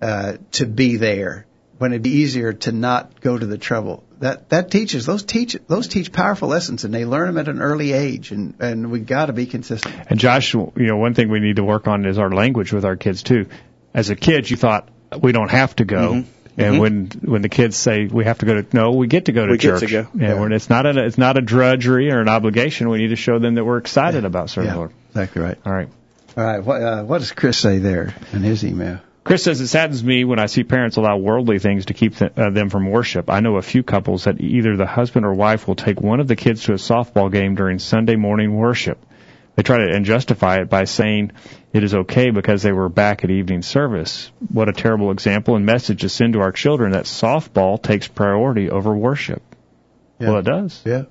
uh, 0.00 0.36
to 0.52 0.66
be 0.66 0.96
there. 0.96 1.44
When 1.78 1.92
it'd 1.92 2.02
be 2.02 2.10
easier 2.22 2.54
to 2.54 2.72
not 2.72 3.20
go 3.20 3.36
to 3.36 3.44
the 3.44 3.58
trouble. 3.58 4.02
That 4.20 4.48
that 4.48 4.70
teaches 4.70 5.04
those 5.04 5.24
teach 5.24 5.56
those 5.68 5.88
teach 5.88 6.10
powerful 6.10 6.48
lessons, 6.48 6.84
and 6.84 6.94
they 6.94 7.04
learn 7.04 7.26
them 7.26 7.38
at 7.38 7.48
an 7.48 7.60
early 7.60 7.92
age. 7.92 8.30
And 8.30 8.54
and 8.60 8.90
we 8.90 9.00
got 9.00 9.26
to 9.26 9.32
be 9.34 9.44
consistent. 9.46 9.94
And 10.08 10.18
Josh, 10.18 10.54
you 10.54 10.72
know, 10.76 10.96
one 10.96 11.12
thing 11.14 11.28
we 11.28 11.40
need 11.40 11.56
to 11.56 11.64
work 11.64 11.86
on 11.86 12.06
is 12.06 12.18
our 12.18 12.30
language 12.30 12.72
with 12.72 12.84
our 12.86 12.96
kids 12.96 13.22
too. 13.22 13.46
As 13.92 14.08
a 14.10 14.16
kid, 14.16 14.50
you 14.50 14.56
thought 14.56 14.88
we 15.20 15.32
don't 15.32 15.50
have 15.50 15.76
to 15.76 15.84
go. 15.84 16.14
Mm-hmm. 16.14 16.30
And 16.60 16.78
when 16.80 17.06
when 17.22 17.42
the 17.42 17.50
kids 17.50 17.76
say 17.76 18.06
we 18.06 18.24
have 18.24 18.38
to 18.38 18.46
go 18.46 18.62
to 18.62 18.66
no, 18.74 18.92
we 18.92 19.06
get 19.06 19.26
to 19.26 19.32
go 19.32 19.44
to 19.44 19.52
We 19.52 19.58
get 19.58 19.68
church. 19.68 19.80
to 19.80 19.86
go. 19.86 20.08
And 20.12 20.20
Yeah. 20.22 20.40
when 20.40 20.52
it's 20.52 20.70
not 20.70 20.86
a 20.86 21.04
it's 21.04 21.18
not 21.18 21.36
a 21.36 21.42
drudgery 21.42 22.10
or 22.10 22.20
an 22.22 22.30
obligation, 22.30 22.88
we 22.88 22.96
need 22.98 23.08
to 23.08 23.16
show 23.16 23.38
them 23.38 23.56
that 23.56 23.64
we're 23.66 23.76
excited 23.76 24.24
about 24.24 24.48
serving 24.48 24.68
the 24.70 24.74
Yeah, 24.74 24.78
Lord. 24.78 24.92
exactly 25.10 25.42
right. 25.42 25.58
All 25.66 25.72
right. 25.74 25.88
All 26.38 26.44
right, 26.44 26.64
what 26.64 26.82
uh, 26.82 27.02
what 27.04 27.18
does 27.18 27.32
Chris 27.32 27.58
say 27.58 27.78
there 27.78 28.14
in 28.32 28.40
his 28.42 28.64
email? 28.64 29.00
Chris 29.26 29.42
says 29.42 29.60
it 29.60 29.66
saddens 29.66 30.04
me 30.04 30.22
when 30.22 30.38
I 30.38 30.46
see 30.46 30.62
parents 30.62 30.96
allow 30.96 31.16
worldly 31.16 31.58
things 31.58 31.86
to 31.86 31.94
keep 31.94 32.14
th- 32.16 32.30
uh, 32.36 32.50
them 32.50 32.70
from 32.70 32.88
worship. 32.88 33.28
I 33.28 33.40
know 33.40 33.56
a 33.56 33.62
few 33.62 33.82
couples 33.82 34.22
that 34.24 34.40
either 34.40 34.76
the 34.76 34.86
husband 34.86 35.26
or 35.26 35.34
wife 35.34 35.66
will 35.66 35.74
take 35.74 36.00
one 36.00 36.20
of 36.20 36.28
the 36.28 36.36
kids 36.36 36.62
to 36.64 36.72
a 36.74 36.76
softball 36.76 37.32
game 37.32 37.56
during 37.56 37.80
Sunday 37.80 38.14
morning 38.14 38.54
worship. 38.54 39.04
They 39.56 39.64
try 39.64 39.78
to 39.78 39.92
and 39.92 40.04
justify 40.04 40.58
it 40.60 40.70
by 40.70 40.84
saying 40.84 41.32
it 41.72 41.82
is 41.82 41.92
okay 41.92 42.30
because 42.30 42.62
they 42.62 42.70
were 42.70 42.88
back 42.88 43.24
at 43.24 43.30
evening 43.32 43.62
service. 43.62 44.30
What 44.52 44.68
a 44.68 44.72
terrible 44.72 45.10
example 45.10 45.56
and 45.56 45.66
message 45.66 46.02
to 46.02 46.08
send 46.08 46.34
to 46.34 46.40
our 46.40 46.52
children 46.52 46.92
that 46.92 47.06
softball 47.06 47.82
takes 47.82 48.06
priority 48.06 48.70
over 48.70 48.94
worship. 48.94 49.42
Yeah. 50.20 50.28
Well, 50.28 50.38
it 50.38 50.44
does. 50.44 50.82
Yeah, 50.84 51.02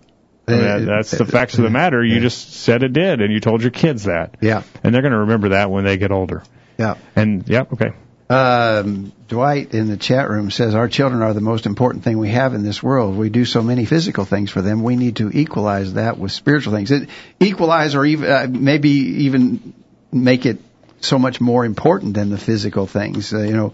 I 0.48 0.52
mean, 0.52 0.86
that's 0.86 1.12
the 1.12 1.26
facts 1.26 1.58
of 1.58 1.66
the 1.66 1.70
matter. 1.70 2.02
You 2.02 2.22
just 2.22 2.54
said 2.54 2.82
it 2.82 2.94
did, 2.94 3.20
and 3.20 3.34
you 3.34 3.42
told 3.42 3.62
your 3.62 3.72
kids 3.72 4.06
that, 4.06 4.38
Yeah, 4.40 4.64
and 4.86 4.96
they're 4.96 5.02
going 5.02 5.12
to 5.12 5.20
remember 5.20 5.50
that 5.50 5.70
when 5.70 5.84
they 5.84 5.98
get 5.98 6.14
older. 6.14 6.44
yeah. 6.78 6.96
And 7.14 7.46
yeah, 7.50 7.66
okay. 7.74 7.92
Um, 8.28 9.12
Dwight 9.28 9.74
in 9.76 9.88
the 9.88 9.98
chat 9.98 10.30
room 10.30 10.50
says 10.50 10.74
our 10.74 10.88
children 10.88 11.22
are 11.22 11.34
the 11.34 11.42
most 11.42 11.68
important 11.68 12.04
thing 12.04 12.18
we 12.18 12.30
have 12.30 12.54
in 12.54 12.64
this 12.64 12.82
world. 12.82 13.16
We 13.16 13.30
do 13.30 13.46
so 13.46 13.62
many 13.62 13.86
physical 13.86 14.26
things 14.26 14.50
for 14.50 14.62
them. 14.62 14.82
We 14.84 14.96
need 14.96 15.18
to 15.18 15.30
equalize 15.30 15.94
that 15.94 16.18
with 16.18 16.32
spiritual 16.32 16.74
things. 16.74 16.90
It, 16.90 17.10
equalize 17.40 17.94
or 17.94 18.04
even 18.06 18.30
uh, 18.30 18.48
maybe 18.50 18.90
even 18.90 19.74
make 20.12 20.46
it 20.46 20.60
so 21.02 21.20
much 21.20 21.40
more 21.40 21.66
important 21.66 22.16
than 22.16 22.30
the 22.30 22.38
physical 22.38 22.88
things. 22.88 23.32
Uh, 23.32 23.42
you 23.42 23.56
know, 23.56 23.74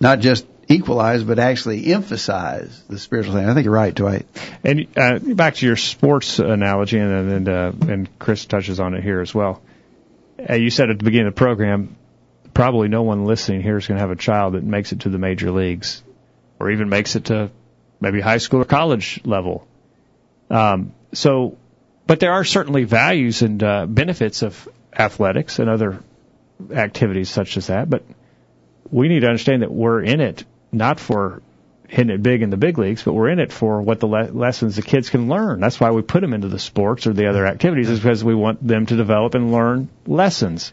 not 0.00 0.18
just 0.18 0.46
equalize, 0.68 1.22
but 1.22 1.38
actually 1.38 1.92
emphasize 1.92 2.82
the 2.88 2.98
spiritual 2.98 3.34
thing. 3.34 3.48
I 3.48 3.54
think 3.54 3.64
you're 3.64 3.74
right, 3.74 3.94
Dwight. 3.94 4.26
And 4.64 4.86
uh, 4.96 5.18
back 5.18 5.56
to 5.56 5.66
your 5.66 5.76
sports 5.76 6.40
analogy, 6.40 6.98
and 6.98 7.32
and, 7.32 7.48
uh, 7.48 7.72
and 7.88 8.18
Chris 8.18 8.46
touches 8.46 8.80
on 8.80 8.94
it 8.94 9.02
here 9.04 9.20
as 9.20 9.32
well. 9.32 9.62
Uh, 10.48 10.54
you 10.54 10.70
said 10.70 10.90
at 10.90 10.98
the 10.98 11.04
beginning 11.04 11.28
of 11.28 11.34
the 11.34 11.38
program, 11.38 11.96
probably 12.54 12.88
no 12.88 13.02
one 13.02 13.24
listening 13.24 13.62
here 13.62 13.76
is 13.76 13.86
going 13.86 13.96
to 13.96 14.02
have 14.02 14.10
a 14.10 14.16
child 14.16 14.54
that 14.54 14.62
makes 14.62 14.92
it 14.92 15.00
to 15.00 15.08
the 15.08 15.18
major 15.18 15.50
leagues, 15.50 16.02
or 16.58 16.70
even 16.70 16.88
makes 16.88 17.16
it 17.16 17.26
to 17.26 17.50
maybe 18.00 18.20
high 18.20 18.38
school 18.38 18.60
or 18.60 18.64
college 18.64 19.20
level. 19.24 19.66
Um, 20.50 20.92
so, 21.12 21.56
but 22.06 22.20
there 22.20 22.32
are 22.32 22.44
certainly 22.44 22.84
values 22.84 23.42
and 23.42 23.62
uh, 23.62 23.86
benefits 23.86 24.42
of 24.42 24.68
athletics 24.92 25.58
and 25.58 25.70
other 25.70 26.02
activities 26.70 27.30
such 27.30 27.56
as 27.56 27.68
that. 27.68 27.88
But 27.88 28.04
we 28.90 29.08
need 29.08 29.20
to 29.20 29.28
understand 29.28 29.62
that 29.62 29.72
we're 29.72 30.02
in 30.02 30.20
it 30.20 30.44
not 30.70 31.00
for 31.00 31.42
hitting 31.88 32.10
it 32.10 32.22
big 32.22 32.42
in 32.42 32.50
the 32.50 32.56
big 32.56 32.78
leagues, 32.78 33.02
but 33.02 33.12
we're 33.12 33.28
in 33.28 33.38
it 33.38 33.52
for 33.52 33.82
what 33.82 34.00
the 34.00 34.06
le- 34.06 34.30
lessons 34.32 34.76
the 34.76 34.82
kids 34.82 35.10
can 35.10 35.28
learn. 35.28 35.60
That's 35.60 35.78
why 35.78 35.90
we 35.90 36.00
put 36.00 36.22
them 36.22 36.32
into 36.32 36.48
the 36.48 36.58
sports 36.58 37.06
or 37.06 37.12
the 37.12 37.28
other 37.28 37.46
activities, 37.46 37.90
is 37.90 38.00
because 38.00 38.24
we 38.24 38.34
want 38.34 38.66
them 38.66 38.86
to 38.86 38.96
develop 38.96 39.34
and 39.34 39.52
learn 39.52 39.90
lessons. 40.06 40.72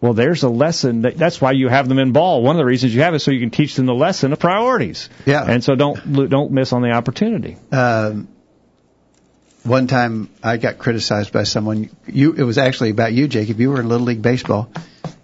Well, 0.00 0.12
there's 0.12 0.42
a 0.42 0.48
lesson. 0.48 1.02
That, 1.02 1.16
that's 1.16 1.40
why 1.40 1.52
you 1.52 1.68
have 1.68 1.88
them 1.88 1.98
in 1.98 2.12
ball. 2.12 2.42
One 2.42 2.56
of 2.56 2.58
the 2.58 2.66
reasons 2.66 2.94
you 2.94 3.02
have 3.02 3.14
it 3.14 3.16
is 3.16 3.22
so 3.22 3.30
you 3.30 3.40
can 3.40 3.50
teach 3.50 3.76
them 3.76 3.86
the 3.86 3.94
lesson 3.94 4.32
of 4.32 4.38
priorities. 4.38 5.08
Yeah. 5.24 5.44
And 5.44 5.64
so 5.64 5.74
don't 5.74 6.28
don't 6.28 6.52
miss 6.52 6.72
on 6.72 6.82
the 6.82 6.90
opportunity. 6.90 7.56
Um, 7.72 8.28
one 9.64 9.86
time 9.86 10.28
I 10.42 10.58
got 10.58 10.78
criticized 10.78 11.32
by 11.32 11.42
someone. 11.44 11.90
You, 12.06 12.34
it 12.34 12.42
was 12.42 12.58
actually 12.58 12.90
about 12.90 13.12
you, 13.12 13.26
Jacob. 13.26 13.58
You 13.58 13.70
were 13.70 13.80
in 13.80 13.88
Little 13.88 14.06
League 14.06 14.22
Baseball, 14.22 14.70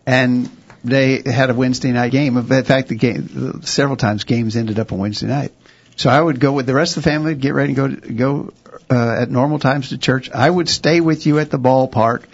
and 0.06 0.50
they 0.82 1.22
had 1.22 1.50
a 1.50 1.54
Wednesday 1.54 1.92
night 1.92 2.10
game. 2.10 2.36
In 2.36 2.64
fact, 2.64 2.88
the 2.88 2.96
game 2.96 3.62
several 3.62 3.96
times 3.96 4.24
games 4.24 4.56
ended 4.56 4.78
up 4.78 4.92
on 4.92 4.98
Wednesday 4.98 5.26
night. 5.26 5.52
So 5.96 6.10
I 6.10 6.20
would 6.20 6.40
go 6.40 6.52
with 6.52 6.66
the 6.66 6.74
rest 6.74 6.96
of 6.96 7.04
the 7.04 7.10
family, 7.10 7.34
get 7.34 7.54
ready 7.54 7.74
to 7.74 7.76
go 7.76 7.88
to, 7.88 8.12
go 8.12 8.52
uh, 8.90 9.16
at 9.20 9.30
normal 9.30 9.58
times 9.58 9.90
to 9.90 9.98
church. 9.98 10.30
I 10.30 10.48
would 10.48 10.68
stay 10.68 11.00
with 11.00 11.26
you 11.26 11.38
at 11.38 11.50
the 11.50 11.58
ballpark 11.58 12.24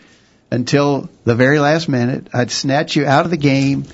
until 0.51 1.09
the 1.25 1.35
very 1.35 1.59
last 1.59 1.89
minute. 1.89 2.29
I'd 2.33 2.51
snatch 2.51 2.97
you 2.97 3.07
out 3.07 3.25
of 3.25 3.31
the 3.31 3.37
game. 3.37 3.85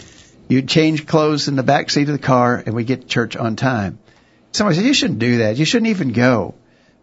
You'd 0.48 0.68
change 0.68 1.06
clothes 1.06 1.48
in 1.48 1.56
the 1.56 1.62
back 1.62 1.90
seat 1.90 2.08
of 2.08 2.14
the 2.14 2.18
car, 2.18 2.62
and 2.64 2.74
we'd 2.74 2.86
get 2.86 3.02
to 3.02 3.06
church 3.06 3.36
on 3.36 3.56
time. 3.56 3.98
Somebody 4.52 4.76
said 4.76 4.86
you 4.86 4.94
shouldn't 4.94 5.18
do 5.18 5.38
that. 5.38 5.56
You 5.56 5.64
shouldn't 5.64 5.90
even 5.90 6.12
go. 6.12 6.54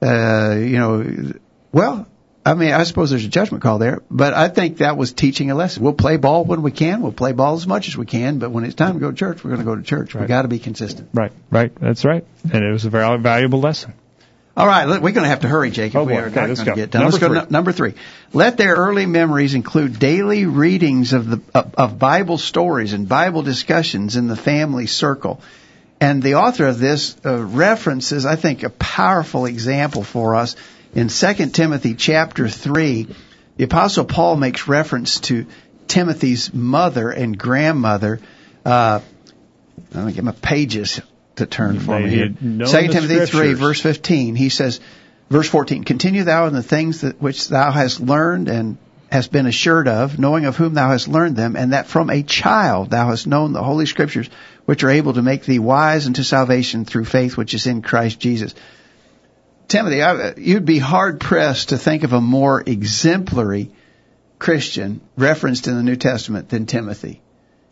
Uh, 0.02 0.56
you 0.58 0.78
know, 0.78 1.34
well, 1.72 2.08
I 2.44 2.56
mean, 2.56 2.72
I 2.72 2.84
suppose 2.84 3.12
there's 3.12 3.26
a 3.26 3.30
judgment 3.30 3.62
call 3.62 3.78
there, 3.78 4.02
but 4.10 4.34
I 4.34 4.48
think 4.48 4.78
that 4.78 4.98
was 4.98 5.14
teaching 5.14 5.52
a 5.52 5.56
lesson. 5.56 5.84
We'll 5.84 5.94
play 5.94 6.18
ball 6.18 6.44
when 6.44 6.64
we 6.64 6.72
can. 6.72 7.02
We'll 7.02 7.12
play 7.12 7.34
ball 7.34 7.56
as 7.56 7.68
much 7.68 7.88
as 7.88 7.96
we 7.96 8.08
can, 8.08 8.40
but 8.40 8.50
when 8.50 8.64
it's 8.64 8.74
time 8.74 8.94
to 8.94 9.00
go 9.00 9.12
to 9.12 9.18
church, 9.18 9.44
we're 9.44 9.52
going 9.52 9.60
to 9.60 9.66
go 9.66 9.76
to 9.76 9.84
church. 9.84 10.16
Right. 10.16 10.22
We've 10.22 10.30
got 10.30 10.42
to 10.42 10.48
be 10.48 10.58
consistent. 10.58 11.10
Right, 11.14 11.32
right. 11.52 11.74
That's 11.76 12.04
right. 12.04 12.26
And 12.52 12.64
it 12.64 12.72
was 12.72 12.86
a 12.86 12.90
very 12.90 13.20
valuable 13.20 13.60
lesson. 13.60 13.94
All 14.56 14.68
right, 14.68 14.86
we're 14.86 15.12
going 15.12 15.24
to 15.24 15.30
have 15.30 15.40
to 15.42 15.48
hurry, 15.48 15.72
Jacob. 15.72 16.02
Oh, 16.02 16.04
we 16.04 16.14
are 16.14 16.26
Okay, 16.26 16.36
not 16.42 16.50
let's 16.50 16.60
going 16.60 16.66
to 16.66 16.72
go. 16.72 16.76
get 16.76 16.92
done. 16.92 17.02
Number 17.04 17.12
let's 17.18 17.22
go 17.26 17.34
to 17.34 17.42
three. 17.42 17.52
number 17.52 17.72
three. 17.72 17.94
Let 18.34 18.58
their 18.58 18.76
early 18.76 19.06
memories 19.06 19.54
include 19.54 19.98
daily 19.98 20.46
readings 20.46 21.14
of 21.14 21.30
the 21.30 21.42
of, 21.54 21.76
of 21.76 22.00
Bible 22.00 22.38
stories 22.38 22.92
and 22.92 23.08
Bible 23.08 23.44
discussions 23.44 24.18
in 24.18 24.28
the 24.28 24.36
family 24.36 24.88
circle. 24.88 25.40
And 26.02 26.22
the 26.22 26.36
author 26.36 26.66
of 26.68 26.80
this 26.80 27.16
uh, 27.26 27.42
references, 27.44 28.26
I 28.26 28.36
think, 28.36 28.64
a 28.64 28.70
powerful 28.72 29.46
example 29.46 30.04
for 30.04 30.36
us 30.36 30.56
in 30.94 31.08
2 31.08 31.34
Timothy 31.52 31.94
chapter 31.94 32.50
3. 32.50 33.08
The 33.58 33.64
apostle 33.64 34.04
Paul 34.06 34.36
makes 34.36 34.68
reference 34.68 35.20
to 35.22 35.46
Timothy's 35.88 36.54
mother 36.54 37.10
and 37.10 37.38
grandmother. 37.38 38.20
Uh, 38.66 39.00
let 39.94 40.06
me 40.06 40.12
get 40.14 40.24
my 40.24 40.32
pages 40.34 41.00
to 41.41 41.45
turn 41.45 41.80
for 41.80 41.99
They 41.99 42.06
me 42.06 42.10
here. 42.10 42.30
2 42.30 42.65
Timothy 42.88 43.25
3 43.25 43.54
verse 43.54 43.82
15. 43.82 44.36
He 44.36 44.49
says, 44.49 44.80
verse 45.30 45.49
14, 45.49 45.84
continue 45.84 46.23
thou 46.23 46.47
in 46.47 46.54
the 46.54 46.63
things 46.63 47.01
that 47.01 47.21
which 47.21 47.47
thou 47.47 47.71
hast 47.71 47.99
learned 47.99 48.47
and 48.47 48.77
hast 49.12 49.32
been 49.32 49.45
assured 49.45 49.88
of, 49.88 50.17
knowing 50.17 50.45
of 50.45 50.56
whom 50.56 50.73
thou 50.73 50.89
hast 50.89 51.08
learned 51.08 51.36
them, 51.36 51.56
and 51.56 51.73
that 51.73 51.88
from 51.88 52.10
a 52.10 52.23
child 52.23 52.89
thou 52.89 53.10
hast 53.10 53.27
known 53.27 53.51
the 53.51 53.63
holy 53.63 53.86
scriptures, 53.86 54.30
which 54.65 54.84
are 54.84 54.89
able 54.89 55.13
to 55.13 55.21
make 55.21 55.43
thee 55.43 55.60
wise 55.60 56.08
unto 56.08 56.23
salvation 56.23 56.86
through 56.86 57.06
faith 57.06 57.36
which 57.36 57.54
is 57.54 57.67
in 57.67 57.82
Christ 57.82 58.19
Jesus. 58.19 58.56
Timothy, 59.67 60.01
I, 60.01 60.34
you'd 60.36 60.65
be 60.65 60.80
hard 60.80 61.19
pressed 61.19 61.69
to 61.69 61.77
think 61.77 62.04
of 62.04 62.13
a 62.13 62.21
more 62.21 62.62
exemplary 62.65 63.71
Christian 64.38 65.01
referenced 65.17 65.67
in 65.67 65.75
the 65.75 65.84
New 65.84 65.95
Testament 65.95 66.49
than 66.49 66.65
Timothy. 66.65 67.21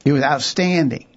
He 0.04 0.12
was 0.12 0.24
outstanding. 0.24 1.08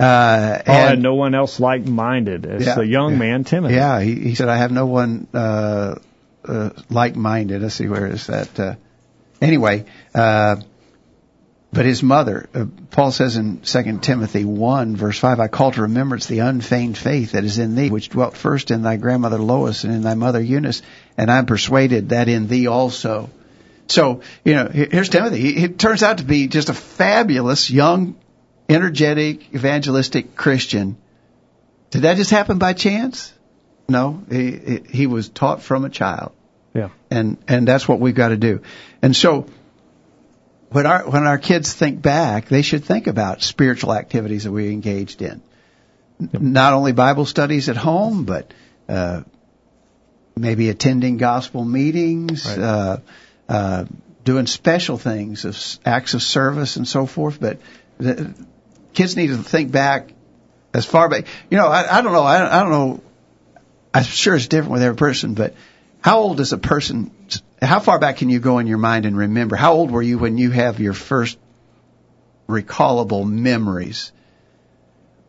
Uh, 0.00 0.62
had 0.64 0.92
and- 0.94 1.02
no 1.02 1.14
one 1.14 1.34
else 1.34 1.58
like-minded 1.58 2.46
as 2.46 2.64
Yeah, 2.66 2.74
the 2.76 2.86
young 2.86 3.12
yeah. 3.12 3.18
man 3.18 3.44
Timothy. 3.44 3.74
yeah, 3.74 4.00
he, 4.00 4.14
he 4.14 4.34
said, 4.36 4.48
I 4.48 4.56
have 4.56 4.70
no 4.70 4.86
one 4.86 5.26
uh, 5.34 5.96
uh, 6.44 6.70
like-minded. 6.88 7.62
Let's 7.62 7.74
see, 7.74 7.88
where 7.88 8.06
is 8.06 8.28
that? 8.28 8.60
Uh, 8.60 8.74
anyway, 9.42 9.86
uh, 10.14 10.56
but 11.72 11.84
his 11.84 12.02
mother, 12.02 12.48
uh, 12.54 12.64
Paul 12.90 13.10
says 13.10 13.36
in 13.36 13.60
2 13.60 13.98
Timothy 13.98 14.44
1, 14.44 14.96
verse 14.96 15.18
5, 15.18 15.40
I 15.40 15.48
call 15.48 15.72
to 15.72 15.82
remembrance 15.82 16.26
the 16.26 16.38
unfeigned 16.38 16.96
faith 16.96 17.32
that 17.32 17.44
is 17.44 17.58
in 17.58 17.74
thee, 17.74 17.90
which 17.90 18.08
dwelt 18.08 18.36
first 18.36 18.70
in 18.70 18.82
thy 18.82 18.96
grandmother 18.96 19.38
Lois 19.38 19.84
and 19.84 19.92
in 19.92 20.02
thy 20.02 20.14
mother 20.14 20.40
Eunice, 20.40 20.80
and 21.16 21.30
I'm 21.30 21.44
persuaded 21.46 22.10
that 22.10 22.28
in 22.28 22.46
thee 22.46 22.68
also. 22.68 23.28
So, 23.88 24.22
you 24.44 24.54
know, 24.54 24.68
here's 24.68 25.08
Timothy. 25.08 25.40
He, 25.40 25.52
he 25.54 25.68
turns 25.68 26.02
out 26.02 26.18
to 26.18 26.24
be 26.24 26.46
just 26.46 26.68
a 26.68 26.74
fabulous, 26.74 27.70
young, 27.70 28.14
energetic, 28.68 29.54
evangelistic 29.54 30.34
Christian. 30.36 30.96
Did 31.90 32.02
that 32.02 32.16
just 32.16 32.30
happen 32.30 32.58
by 32.58 32.72
chance? 32.74 33.32
No, 33.88 34.22
he, 34.30 34.80
he- 34.90 35.06
was 35.06 35.28
taught 35.30 35.62
from 35.62 35.84
a 35.86 35.88
child 35.90 36.32
Yeah. 36.74 36.90
and 37.10 37.38
and 37.48 37.66
that's 37.66 37.88
what 37.88 37.98
we've 38.00 38.14
got 38.14 38.28
to 38.28 38.36
do. 38.36 38.60
And 39.00 39.16
so 39.16 39.46
when 40.70 40.84
our 40.84 41.08
when 41.08 41.26
our 41.26 41.38
kids 41.38 41.72
think 41.72 42.02
back, 42.02 42.48
they 42.48 42.60
should 42.60 42.84
think 42.84 43.06
about 43.06 43.42
spiritual 43.42 43.94
activities 43.94 44.44
that 44.44 44.52
we 44.52 44.70
engaged 44.70 45.22
in. 45.22 45.40
N- 46.20 46.52
Not 46.52 46.74
only 46.74 46.92
Bible 46.92 47.24
studies 47.24 47.70
at 47.70 47.76
home, 47.76 48.24
but 48.24 48.52
uh, 48.88 49.22
maybe 50.36 50.68
attending 50.68 51.16
gospel 51.16 51.64
meetings, 51.64 52.44
Right. 52.46 52.58
uh, 52.58 52.96
uh, 53.48 53.84
doing 54.24 54.46
special 54.46 54.98
things, 54.98 55.46
of 55.46 55.56
acts 55.86 56.12
of 56.12 56.22
service, 56.22 56.76
and 56.76 56.86
so 56.86 57.06
forth. 57.06 57.40
But 57.40 57.60
the, 57.96 58.34
kids 58.92 59.16
need 59.16 59.28
to 59.28 59.36
think 59.38 59.70
back 59.70 60.12
as 60.74 60.84
far 60.84 61.08
back. 61.08 61.26
You 61.50 61.56
know, 61.56 61.68
I, 61.68 61.98
I 61.98 62.02
don't 62.02 62.12
know. 62.12 62.22
I, 62.22 62.58
I 62.58 62.62
don't 62.62 62.70
know. 62.70 63.02
I'm 63.94 64.04
sure 64.04 64.34
it's 64.34 64.48
different 64.48 64.72
with 64.72 64.82
every 64.82 64.96
person, 64.96 65.34
but 65.34 65.54
how 66.00 66.20
old 66.20 66.40
is 66.40 66.52
a 66.52 66.58
person? 66.58 67.10
How 67.60 67.80
far 67.80 67.98
back 67.98 68.18
can 68.18 68.28
you 68.28 68.38
go 68.38 68.58
in 68.58 68.66
your 68.66 68.78
mind 68.78 69.06
and 69.06 69.16
remember? 69.16 69.56
How 69.56 69.72
old 69.74 69.90
were 69.90 70.02
you 70.02 70.18
when 70.18 70.38
you 70.38 70.50
have 70.50 70.80
your 70.80 70.92
first 70.92 71.38
recallable 72.48 73.28
memories? 73.28 74.12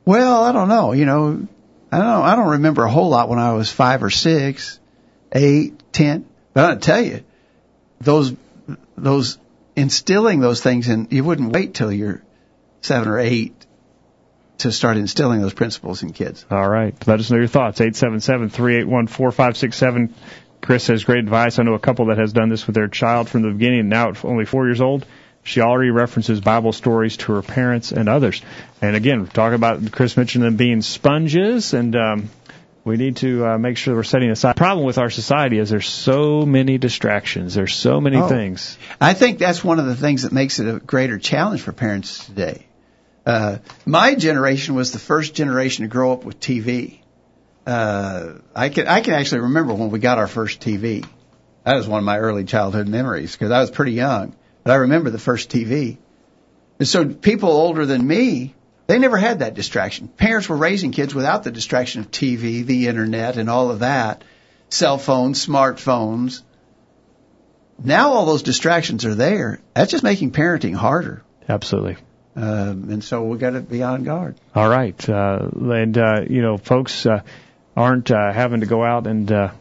Well, 0.06 0.44
I 0.44 0.52
don't 0.52 0.70
know. 0.70 0.92
You 0.92 1.06
know, 1.06 1.48
I 1.92 1.98
don't 1.98 2.08
know. 2.08 2.22
I 2.22 2.36
don't 2.36 2.50
remember 2.50 2.84
a 2.84 2.92
whole 2.92 3.10
lot 3.10 3.30
when 3.30 3.40
I 3.40 3.54
was 3.54 3.72
five 3.72 4.04
or 4.04 4.10
six, 4.10 4.80
eight, 5.32 5.82
ten. 5.92 6.26
But 6.54 6.70
I'll 6.70 6.80
tell 6.80 7.02
you, 7.02 7.24
those 8.02 8.34
those 8.98 9.38
instilling 9.76 10.40
those 10.40 10.62
things, 10.62 10.88
and 10.88 11.12
you 11.12 11.24
wouldn't 11.24 11.52
wait 11.52 11.74
till 11.74 11.92
you're 11.92 12.22
seven 12.82 13.08
or 13.08 13.20
eight 13.20 13.54
to 14.60 14.72
start 14.72 14.98
instilling 14.98 15.42
those 15.42 15.54
principles 15.54 16.04
in 16.04 16.12
kids. 16.12 16.46
All 16.52 16.68
right. 16.70 16.96
Let 17.08 17.20
us 17.20 17.32
know 17.32 17.38
your 17.38 17.48
thoughts. 17.48 17.80
Eight 17.82 17.96
seven 17.96 18.20
seven 18.20 18.50
three 18.50 18.78
eight 18.78 18.88
one 18.88 19.08
four 19.08 19.32
five 19.32 19.58
six 19.58 19.78
seven. 19.78 20.14
Chris 20.62 20.88
has 20.88 21.06
great 21.06 21.20
advice. 21.20 21.58
I 21.58 21.64
know 21.64 21.74
a 21.74 21.80
couple 21.80 22.08
that 22.08 22.18
has 22.18 22.34
done 22.34 22.50
this 22.50 22.68
with 22.68 22.76
their 22.76 22.90
child 22.90 23.30
from 23.30 23.44
the 23.44 23.52
beginning, 23.52 23.80
and 23.82 23.90
now 23.90 24.10
at 24.10 24.26
only 24.26 24.46
four 24.46 24.66
years 24.68 24.82
old. 24.82 25.06
She 25.42 25.62
already 25.62 25.90
references 25.90 26.42
Bible 26.42 26.74
stories 26.74 27.16
to 27.18 27.32
her 27.34 27.42
parents 27.42 27.94
and 27.94 28.10
others. 28.10 28.42
And 28.82 28.96
again, 28.98 29.26
talk 29.28 29.54
about 29.54 29.92
Chris 29.94 30.18
mentioned 30.18 30.44
them 30.44 30.58
being 30.58 30.82
sponges, 30.82 31.74
and 31.74 31.96
um, 31.96 32.30
we 32.84 32.98
need 32.98 33.16
to 33.18 33.46
uh, 33.46 33.58
make 33.58 33.78
sure 33.78 33.96
we're 33.96 34.04
setting 34.04 34.30
aside. 34.32 34.56
The 34.56 34.60
problem 34.60 34.86
with 34.86 34.98
our 34.98 35.10
society 35.10 35.58
is 35.58 35.70
there's 35.70 35.88
so 35.88 36.46
many 36.46 36.78
distractions. 36.78 37.56
There's 37.56 37.74
so 37.74 38.02
many 38.02 38.18
Oh. 38.18 38.28
things. 38.28 38.78
I 39.00 39.14
think 39.14 39.40
that's 39.40 39.64
one 39.64 39.80
of 39.80 39.86
the 39.86 39.96
things 39.96 40.24
that 40.24 40.34
makes 40.34 40.60
it 40.60 40.68
a 40.68 40.80
greater 40.80 41.18
challenge 41.18 41.62
for 41.62 41.72
parents 41.72 42.26
today. 42.26 42.66
Uh, 43.30 43.60
my 43.86 44.16
generation 44.16 44.74
was 44.74 44.92
the 44.92 44.98
first 44.98 45.36
generation 45.36 45.84
to 45.84 45.88
grow 45.88 46.14
up 46.14 46.24
with 46.24 46.40
TV. 46.40 47.00
Uh, 47.64 48.40
I 48.56 48.70
can 48.70 48.88
I 48.88 49.02
can 49.02 49.14
actually 49.14 49.42
remember 49.42 49.76
when 49.76 49.92
we 49.92 50.00
got 50.00 50.18
our 50.18 50.26
first 50.28 50.62
TV. 50.62 51.06
That 51.64 51.76
was 51.76 51.88
one 51.88 52.00
of 52.00 52.06
my 52.06 52.18
early 52.18 52.44
childhood 52.44 52.88
memories 52.88 53.34
because 53.34 53.52
I 53.52 53.60
was 53.60 53.70
pretty 53.70 53.92
young, 53.92 54.36
but 54.64 54.72
I 54.72 54.78
remember 54.78 55.12
the 55.12 55.20
first 55.20 55.52
TV. 55.52 56.00
And 56.80 56.88
so 56.88 57.06
people 57.06 57.50
older 57.50 57.86
than 57.86 58.08
me, 58.08 58.56
they 58.88 58.98
never 58.98 59.18
had 59.18 59.40
that 59.40 59.54
distraction. 59.54 60.08
Parents 60.08 60.50
were 60.50 60.58
raising 60.58 60.92
kids 60.92 61.14
without 61.14 61.44
the 61.44 61.52
distraction 61.52 62.02
of 62.02 62.10
TV, 62.10 62.66
the 62.66 62.88
internet, 62.88 63.38
and 63.38 63.48
all 63.48 63.70
of 63.70 63.80
that, 63.80 64.24
cell 64.70 64.98
phones, 64.98 65.46
smartphones. 65.46 66.42
Now 67.78 68.14
all 68.14 68.26
those 68.26 68.42
distractions 68.42 69.06
are 69.06 69.14
there. 69.14 69.62
That's 69.76 69.92
just 69.92 70.04
making 70.04 70.32
parenting 70.32 70.74
harder. 70.74 71.22
Absolutely. 71.48 71.98
Um, 72.36 72.90
and 72.90 73.04
so 73.04 73.24
we 73.24 73.38
got 73.38 73.52
to 73.52 73.62
be 73.62 73.84
on 73.84 74.04
guard. 74.04 74.36
All 74.56 74.70
right. 74.70 75.10
Uh, 75.10 75.50
and, 75.54 75.98
uh, 75.98 76.22
you 76.30 76.42
know, 76.42 76.58
folks 76.58 77.06
uh, 77.06 77.22
aren't 77.76 78.12
uh, 78.12 78.32
having 78.32 78.62
to 78.62 78.66
go 78.66 78.84
out 78.84 79.08
and 79.08 79.32
uh, 79.32 79.52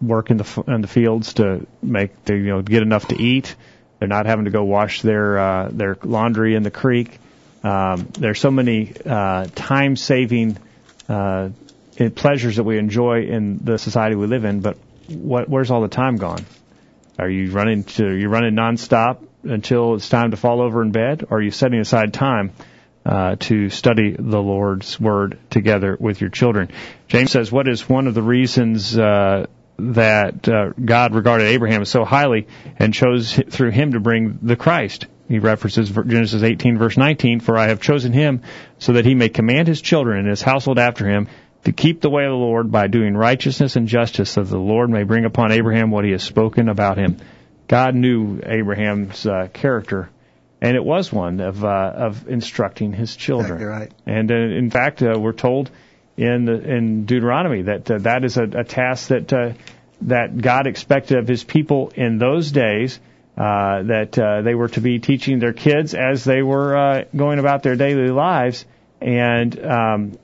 work 0.00 0.30
in 0.30 0.38
the 0.38 0.44
f- 0.44 0.68
in 0.68 0.80
the 0.80 0.88
fields 0.88 1.34
to 1.34 1.66
make 1.82 2.24
the, 2.24 2.34
you 2.34 2.46
know 2.46 2.62
get 2.62 2.82
enough 2.82 3.08
to 3.08 3.20
eat. 3.20 3.54
They're 3.98 4.08
not 4.08 4.26
having 4.26 4.46
to 4.46 4.50
go 4.50 4.64
wash 4.64 5.02
their 5.02 5.38
uh, 5.38 5.68
their 5.70 5.96
laundry 6.02 6.54
in 6.54 6.62
the 6.62 6.70
creek. 6.70 7.18
Um, 7.62 8.08
there's 8.18 8.40
so 8.40 8.50
many 8.50 8.94
uh, 9.04 9.46
time 9.54 9.96
saving 9.96 10.56
uh, 11.08 11.50
pleasures 12.14 12.56
that 12.56 12.64
we 12.64 12.78
enjoy 12.78 13.24
in 13.24 13.58
the 13.62 13.76
society 13.76 14.16
we 14.16 14.26
live 14.26 14.44
in, 14.44 14.60
but 14.60 14.78
what 15.08 15.48
where's 15.48 15.70
all 15.70 15.82
the 15.82 15.88
time 15.88 16.16
gone? 16.16 16.44
Are 17.18 17.28
you 17.28 17.50
running 17.50 17.84
to 17.84 18.10
you 18.10 18.28
running 18.28 18.54
nonstop 18.54 19.18
until 19.44 19.94
it's 19.94 20.08
time 20.08 20.30
to 20.30 20.36
fall 20.36 20.60
over 20.60 20.82
in 20.82 20.92
bed, 20.92 21.24
or 21.30 21.38
are 21.38 21.42
you 21.42 21.50
setting 21.50 21.80
aside 21.80 22.12
time 22.12 22.52
uh, 23.04 23.36
to 23.40 23.70
study 23.70 24.14
the 24.18 24.40
Lord's 24.40 25.00
Word 25.00 25.38
together 25.50 25.96
with 25.98 26.20
your 26.20 26.30
children? 26.30 26.70
James 27.08 27.30
says, 27.30 27.50
"What 27.50 27.68
is 27.68 27.88
one 27.88 28.06
of 28.06 28.14
the 28.14 28.22
reasons 28.22 28.96
uh, 28.98 29.46
that 29.78 30.48
uh, 30.48 30.70
God 30.82 31.14
regarded 31.14 31.46
Abraham 31.46 31.84
so 31.84 32.04
highly 32.04 32.46
and 32.78 32.92
chose 32.92 33.32
through 33.32 33.70
him 33.70 33.92
to 33.92 34.00
bring 34.00 34.38
the 34.42 34.56
Christ?" 34.56 35.06
He 35.28 35.38
references 35.38 35.90
Genesis 35.90 36.42
18 36.42 36.76
verse 36.76 36.96
19, 36.96 37.40
"For 37.40 37.56
I 37.56 37.68
have 37.68 37.80
chosen 37.80 38.12
him 38.12 38.42
so 38.78 38.94
that 38.94 39.06
he 39.06 39.14
may 39.14 39.28
command 39.28 39.68
his 39.68 39.80
children 39.80 40.20
and 40.20 40.28
his 40.28 40.42
household 40.42 40.78
after 40.78 41.08
him." 41.08 41.28
To 41.64 41.72
keep 41.72 42.00
the 42.00 42.08
way 42.08 42.24
of 42.24 42.30
the 42.30 42.36
Lord 42.36 42.72
by 42.72 42.86
doing 42.86 43.14
righteousness 43.14 43.76
and 43.76 43.86
justice, 43.86 44.30
so 44.30 44.42
that 44.42 44.48
the 44.48 44.58
Lord 44.58 44.88
may 44.88 45.02
bring 45.02 45.26
upon 45.26 45.52
Abraham 45.52 45.90
what 45.90 46.06
he 46.06 46.12
has 46.12 46.22
spoken 46.22 46.70
about 46.70 46.96
him. 46.96 47.18
God 47.70 47.94
knew 47.94 48.40
Abraham's 48.44 49.24
uh, 49.24 49.46
character, 49.52 50.10
and 50.60 50.76
it 50.76 50.84
was 50.84 51.12
one 51.12 51.38
of 51.38 51.64
uh, 51.64 51.68
of 51.68 52.26
instructing 52.26 52.92
his 52.92 53.14
children. 53.14 53.62
Exactly 53.62 53.66
right. 53.66 53.92
And 54.06 54.32
uh, 54.32 54.34
in 54.34 54.70
fact, 54.70 55.02
uh, 55.04 55.16
we're 55.16 55.32
told 55.32 55.70
in 56.16 56.46
the, 56.46 56.54
in 56.54 57.04
Deuteronomy 57.04 57.62
that 57.62 57.88
uh, 57.88 57.98
that 57.98 58.24
is 58.24 58.36
a, 58.38 58.42
a 58.42 58.64
task 58.64 59.10
that 59.10 59.32
uh, 59.32 59.52
that 60.00 60.36
God 60.36 60.66
expected 60.66 61.18
of 61.18 61.28
His 61.28 61.44
people 61.44 61.92
in 61.94 62.18
those 62.18 62.50
days. 62.50 62.98
Uh, 63.38 63.84
that 63.84 64.18
uh, 64.18 64.42
they 64.42 64.56
were 64.56 64.68
to 64.68 64.80
be 64.80 64.98
teaching 64.98 65.38
their 65.38 65.52
kids 65.52 65.94
as 65.94 66.24
they 66.24 66.42
were 66.42 66.76
uh, 66.76 67.04
going 67.14 67.38
about 67.38 67.62
their 67.62 67.76
daily 67.76 68.10
lives, 68.10 68.66
and 69.00 69.64
um, 69.64 70.18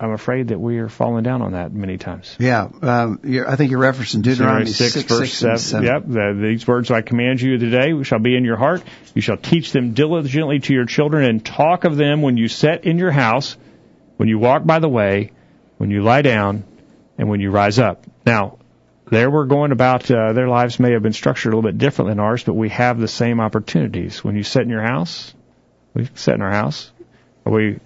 I'm 0.00 0.12
afraid 0.12 0.48
that 0.48 0.58
we 0.58 0.78
are 0.78 0.88
falling 0.88 1.24
down 1.24 1.42
on 1.42 1.52
that 1.52 1.74
many 1.74 1.98
times. 1.98 2.34
Yeah, 2.38 2.70
um, 2.80 3.20
I 3.46 3.56
think 3.56 3.70
you're 3.70 3.80
referencing 3.80 4.22
Deuteronomy 4.22 4.64
six, 4.64 4.94
6, 4.94 5.04
verse 5.06 5.32
6 5.34 5.42
and 5.42 5.60
7. 5.60 5.86
Yep. 5.86 6.02
The, 6.06 6.38
these 6.40 6.66
words 6.66 6.90
I 6.90 7.02
command 7.02 7.42
you 7.42 7.58
today 7.58 8.02
shall 8.02 8.18
be 8.18 8.34
in 8.34 8.42
your 8.42 8.56
heart. 8.56 8.82
You 9.14 9.20
shall 9.20 9.36
teach 9.36 9.72
them 9.72 9.92
diligently 9.92 10.60
to 10.60 10.72
your 10.72 10.86
children 10.86 11.28
and 11.28 11.44
talk 11.44 11.84
of 11.84 11.96
them 11.96 12.22
when 12.22 12.38
you 12.38 12.48
sit 12.48 12.84
in 12.84 12.96
your 12.96 13.10
house, 13.10 13.58
when 14.16 14.30
you 14.30 14.38
walk 14.38 14.64
by 14.64 14.78
the 14.78 14.88
way, 14.88 15.32
when 15.76 15.90
you 15.90 16.02
lie 16.02 16.22
down, 16.22 16.64
and 17.18 17.28
when 17.28 17.40
you 17.40 17.50
rise 17.50 17.78
up. 17.78 18.06
Now, 18.24 18.56
there 19.10 19.30
we're 19.30 19.44
going 19.44 19.70
about 19.70 20.10
uh, 20.10 20.32
their 20.32 20.48
lives 20.48 20.80
may 20.80 20.92
have 20.92 21.02
been 21.02 21.12
structured 21.12 21.52
a 21.52 21.56
little 21.56 21.70
bit 21.70 21.76
different 21.76 22.08
than 22.08 22.20
ours, 22.20 22.42
but 22.42 22.54
we 22.54 22.70
have 22.70 22.98
the 22.98 23.08
same 23.08 23.38
opportunities. 23.38 24.24
When 24.24 24.34
you 24.34 24.44
sit 24.44 24.62
in 24.62 24.70
your 24.70 24.82
house, 24.82 25.34
we 25.92 26.08
sit 26.14 26.34
in 26.34 26.40
our 26.40 26.50
house. 26.50 26.90
Are 27.44 27.52
we 27.52 27.80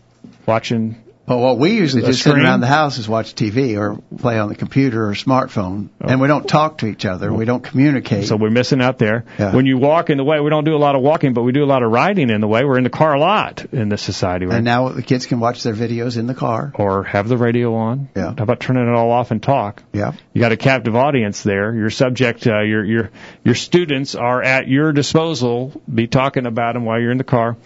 watching 0.46 1.02
Well, 1.26 1.38
what 1.40 1.58
we 1.58 1.72
usually 1.72 2.02
just 2.02 2.22
sit 2.22 2.36
around 2.36 2.60
the 2.60 2.66
house 2.66 2.98
is 2.98 3.08
watch 3.08 3.34
TV 3.34 3.78
or 3.78 3.98
play 4.18 4.38
on 4.38 4.50
the 4.50 4.54
computer 4.54 5.08
or 5.08 5.14
smartphone, 5.14 5.88
and 6.00 6.20
we 6.20 6.28
don't 6.28 6.46
talk 6.46 6.78
to 6.78 6.86
each 6.86 7.06
other. 7.06 7.32
We 7.32 7.46
don't 7.46 7.64
communicate. 7.64 8.24
Oh. 8.24 8.26
So 8.26 8.36
we're 8.36 8.50
missing 8.50 8.82
out 8.82 8.98
there. 8.98 9.24
Yeah. 9.38 9.54
When 9.54 9.64
you 9.64 9.78
walk 9.78 10.10
in 10.10 10.18
the 10.18 10.24
way, 10.24 10.38
we 10.40 10.50
don't 10.50 10.64
do 10.64 10.74
a 10.74 10.78
lot 10.78 10.96
of 10.96 11.02
walking, 11.02 11.32
but 11.32 11.42
we 11.42 11.52
do 11.52 11.64
a 11.64 11.66
lot 11.66 11.82
of 11.82 11.90
riding 11.90 12.28
in 12.28 12.42
the 12.42 12.46
way. 12.46 12.64
We're 12.64 12.76
in 12.76 12.84
the 12.84 12.90
car 12.90 13.14
a 13.14 13.20
lot 13.20 13.64
in 13.72 13.88
this 13.88 14.02
society. 14.02 14.44
Right? 14.44 14.56
and 14.56 14.64
now 14.66 14.90
the 14.90 15.02
kids 15.02 15.24
can 15.24 15.40
watch 15.40 15.62
their 15.62 15.72
videos 15.72 16.18
in 16.18 16.26
the 16.26 16.34
car. 16.34 16.72
or 16.74 17.04
have 17.04 17.28
the 17.28 17.38
radio 17.38 17.74
on. 17.74 18.10
Yeah. 18.14 18.34
How 18.36 18.42
about 18.42 18.60
turning 18.60 18.86
it 18.86 18.94
all 18.94 19.10
off 19.10 19.30
and 19.30 19.42
talk? 19.42 19.82
Yeah. 19.94 20.12
You 20.34 20.40
got 20.40 20.52
a 20.52 20.58
captive 20.58 20.94
audience 20.94 21.42
there. 21.42 21.74
Your 21.74 21.90
subject, 21.90 22.46
uh, 22.46 22.60
your 22.60 22.84
your 22.84 23.10
your 23.44 23.54
students 23.54 24.14
are 24.14 24.42
at 24.42 24.68
your 24.68 24.92
disposal. 24.92 25.80
Be 25.92 26.06
talking 26.06 26.44
about 26.44 26.74
them 26.74 26.84
while 26.84 27.00
you're 27.00 27.12
in 27.12 27.18
the 27.18 27.24
car. 27.24 27.56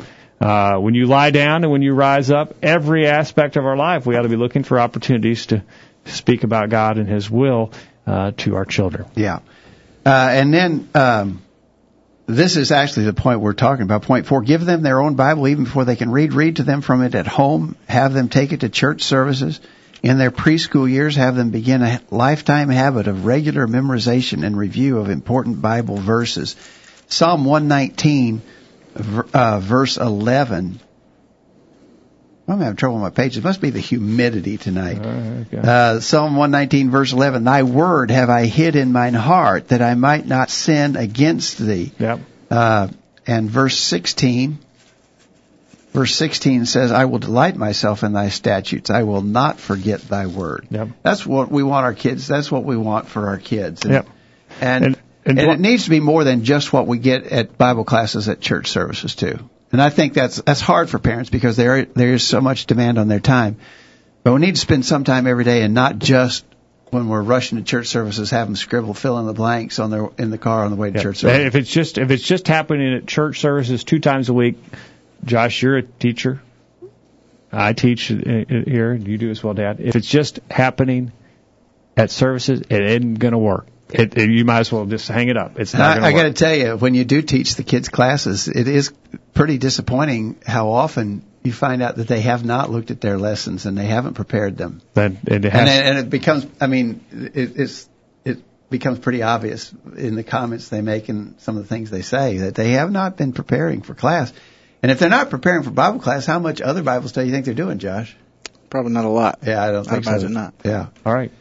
Uh, 0.40 0.78
when 0.78 0.94
you 0.94 1.06
lie 1.06 1.30
down 1.30 1.64
and 1.64 1.72
when 1.72 1.82
you 1.82 1.94
rise 1.94 2.30
up, 2.30 2.54
every 2.62 3.06
aspect 3.06 3.56
of 3.56 3.64
our 3.64 3.76
life, 3.76 4.06
we 4.06 4.16
ought 4.16 4.22
to 4.22 4.28
be 4.28 4.36
looking 4.36 4.62
for 4.62 4.78
opportunities 4.78 5.46
to 5.46 5.64
speak 6.04 6.44
about 6.44 6.70
God 6.70 6.98
and 6.98 7.08
His 7.08 7.28
will 7.28 7.72
uh, 8.06 8.32
to 8.38 8.54
our 8.54 8.64
children. 8.64 9.06
Yeah. 9.16 9.40
Uh, 10.06 10.28
and 10.30 10.54
then 10.54 10.88
um, 10.94 11.42
this 12.26 12.56
is 12.56 12.70
actually 12.70 13.06
the 13.06 13.12
point 13.14 13.40
we're 13.40 13.52
talking 13.52 13.82
about. 13.82 14.02
Point 14.02 14.26
four: 14.26 14.42
Give 14.42 14.64
them 14.64 14.82
their 14.82 15.00
own 15.00 15.14
Bible 15.16 15.48
even 15.48 15.64
before 15.64 15.84
they 15.84 15.96
can 15.96 16.10
read. 16.10 16.32
Read 16.32 16.56
to 16.56 16.62
them 16.62 16.82
from 16.82 17.02
it 17.02 17.14
at 17.14 17.26
home. 17.26 17.76
Have 17.88 18.14
them 18.14 18.28
take 18.28 18.52
it 18.52 18.60
to 18.60 18.68
church 18.68 19.02
services. 19.02 19.60
In 20.02 20.16
their 20.16 20.30
preschool 20.30 20.88
years, 20.88 21.16
have 21.16 21.34
them 21.34 21.50
begin 21.50 21.82
a 21.82 22.00
lifetime 22.10 22.68
habit 22.68 23.08
of 23.08 23.24
regular 23.24 23.66
memorization 23.66 24.46
and 24.46 24.56
review 24.56 24.98
of 24.98 25.10
important 25.10 25.60
Bible 25.60 25.96
verses. 25.96 26.54
Psalm 27.08 27.44
119, 27.44 28.38
ver- 28.38 28.42
uh, 29.32 29.60
verse 29.60 29.96
11. 29.96 30.80
I'm 32.48 32.60
having 32.60 32.76
trouble 32.76 32.96
with 32.96 33.02
my 33.02 33.10
pages. 33.10 33.38
It 33.38 33.44
must 33.44 33.60
be 33.60 33.70
the 33.70 33.78
humidity 33.80 34.56
tonight. 34.56 34.98
Uh, 35.54 36.00
Psalm 36.00 36.34
119 36.36 36.90
verse 36.90 37.12
11, 37.12 37.44
Thy 37.44 37.62
word 37.62 38.10
have 38.10 38.30
I 38.30 38.46
hid 38.46 38.74
in 38.74 38.90
mine 38.90 39.12
heart 39.12 39.68
that 39.68 39.82
I 39.82 39.94
might 39.94 40.26
not 40.26 40.48
sin 40.48 40.96
against 40.96 41.58
thee. 41.58 41.92
Yep. 41.98 42.20
Uh, 42.50 42.88
and 43.26 43.50
verse 43.50 43.76
16, 43.76 44.58
verse 45.92 46.14
16 46.14 46.64
says, 46.64 46.90
I 46.90 47.04
will 47.04 47.18
delight 47.18 47.56
myself 47.56 48.02
in 48.02 48.14
thy 48.14 48.30
statutes. 48.30 48.88
I 48.88 49.02
will 49.02 49.20
not 49.20 49.60
forget 49.60 50.00
thy 50.00 50.26
word. 50.26 50.68
Yep. 50.70 50.88
That's 51.02 51.26
what 51.26 51.50
we 51.50 51.62
want 51.62 51.84
our 51.84 51.94
kids. 51.94 52.26
That's 52.26 52.50
what 52.50 52.64
we 52.64 52.78
want 52.78 53.08
for 53.08 53.28
our 53.28 53.38
kids. 53.38 53.82
And, 53.84 53.92
Yep. 53.92 54.08
And, 54.62 54.84
And- 54.86 54.97
and, 55.28 55.38
and 55.38 55.50
it 55.50 55.60
needs 55.60 55.84
to 55.84 55.90
be 55.90 56.00
more 56.00 56.24
than 56.24 56.44
just 56.44 56.72
what 56.72 56.86
we 56.86 56.98
get 56.98 57.24
at 57.24 57.56
Bible 57.58 57.84
classes 57.84 58.28
at 58.28 58.40
church 58.40 58.68
services 58.68 59.14
too. 59.14 59.38
And 59.70 59.82
I 59.82 59.90
think 59.90 60.14
that's, 60.14 60.36
that's 60.36 60.60
hard 60.60 60.88
for 60.88 60.98
parents 60.98 61.28
because 61.28 61.56
there, 61.56 61.84
there 61.84 62.14
is 62.14 62.26
so 62.26 62.40
much 62.40 62.66
demand 62.66 62.98
on 62.98 63.08
their 63.08 63.20
time. 63.20 63.58
But 64.24 64.32
we 64.32 64.40
need 64.40 64.54
to 64.54 64.60
spend 64.60 64.84
some 64.86 65.04
time 65.04 65.26
every 65.26 65.44
day 65.44 65.62
and 65.62 65.74
not 65.74 65.98
just 65.98 66.44
when 66.90 67.08
we're 67.08 67.22
rushing 67.22 67.58
to 67.58 67.64
church 67.64 67.88
services, 67.88 68.30
have 68.30 68.46
them 68.46 68.56
scribble, 68.56 68.94
fill 68.94 69.18
in 69.18 69.26
the 69.26 69.34
blanks 69.34 69.78
on 69.78 69.90
their, 69.90 70.08
in 70.16 70.30
the 70.30 70.38
car 70.38 70.64
on 70.64 70.70
the 70.70 70.76
way 70.76 70.90
to 70.90 70.96
Yeah. 70.96 71.02
church 71.02 71.18
service. 71.18 71.46
If 71.46 71.54
it's 71.54 71.70
just 71.70 71.98
if 71.98 72.10
it's 72.10 72.22
just 72.22 72.48
happening 72.48 72.94
at 72.94 73.06
church 73.06 73.40
services 73.40 73.84
two 73.84 73.98
times 74.00 74.30
a 74.30 74.34
week, 74.34 74.56
Josh, 75.24 75.62
you're 75.62 75.76
a 75.76 75.82
teacher. 75.82 76.40
I 77.52 77.72
teach 77.74 78.04
here. 78.04 78.94
You 78.94 79.18
do 79.18 79.30
as 79.30 79.42
well, 79.42 79.54
Dad. 79.54 79.80
If 79.80 79.96
it's 79.96 80.08
just 80.08 80.40
happening 80.50 81.12
at 81.96 82.10
services, 82.10 82.62
it 82.70 82.82
isn't 82.82 83.14
going 83.14 83.32
to 83.32 83.38
work. 83.38 83.66
It, 83.90 84.16
it, 84.16 84.30
you 84.30 84.44
might 84.44 84.60
as 84.60 84.72
well 84.72 84.84
just 84.86 85.08
hang 85.08 85.28
it 85.28 85.36
up. 85.36 85.58
It's 85.58 85.72
not 85.74 85.98
I, 86.02 86.08
I 86.08 86.12
got 86.12 86.24
to 86.24 86.32
tell 86.32 86.54
you, 86.54 86.76
when 86.76 86.94
you 86.94 87.04
do 87.04 87.22
teach 87.22 87.54
the 87.54 87.62
kids 87.62 87.88
classes, 87.88 88.48
it 88.48 88.68
is 88.68 88.92
pretty 89.34 89.58
disappointing 89.58 90.36
how 90.46 90.70
often 90.70 91.24
you 91.42 91.52
find 91.52 91.82
out 91.82 91.96
that 91.96 92.08
they 92.08 92.20
have 92.20 92.44
not 92.44 92.70
looked 92.70 92.90
at 92.90 93.00
their 93.00 93.16
lessons 93.18 93.64
and 93.64 93.78
they 93.78 93.86
haven't 93.86 94.14
prepared 94.14 94.56
them. 94.58 94.82
That 94.94 95.12
it 95.26 95.44
has, 95.44 95.54
And, 95.60 95.68
it- 95.68 95.86
and 95.86 95.98
it 95.98 96.10
becomes, 96.10 96.46
I 96.60 96.66
mean, 96.66 97.04
it, 97.12 97.52
it's, 97.56 97.88
it 98.24 98.38
becomes 98.68 98.98
pretty 98.98 99.22
obvious 99.22 99.72
in 99.96 100.14
the 100.16 100.24
comments 100.24 100.68
they 100.68 100.82
make 100.82 101.08
and 101.08 101.40
some 101.40 101.56
of 101.56 101.62
the 101.62 101.68
things 101.68 101.90
they 101.90 102.02
say 102.02 102.38
that 102.38 102.54
they 102.54 102.72
have 102.72 102.90
not 102.90 103.16
been 103.16 103.32
preparing 103.32 103.80
for 103.82 103.94
class. 103.94 104.32
And 104.82 104.92
if 104.92 104.98
they're 104.98 105.08
not 105.08 105.30
preparing 105.30 105.62
for 105.62 105.70
Bible 105.70 106.00
class, 106.00 106.26
how 106.26 106.38
much 106.38 106.60
other 106.60 106.82
Bible 106.82 107.08
study 107.08 107.24
do 107.26 107.28
you 107.30 107.34
think 107.34 107.46
they're 107.46 107.54
doing, 107.54 107.78
Josh? 107.78 108.14
Probably 108.70 108.92
not 108.92 109.06
a 109.06 109.08
lot. 109.08 109.38
Yeah, 109.46 109.62
I 109.64 109.70
don't 109.72 109.88
I'd 109.88 109.90
think 109.92 110.04
so. 110.04 110.10
imagine 110.10 110.32
not. 110.34 110.54
Yeah. 110.62 110.88
all 111.06 111.14
right. 111.14 111.32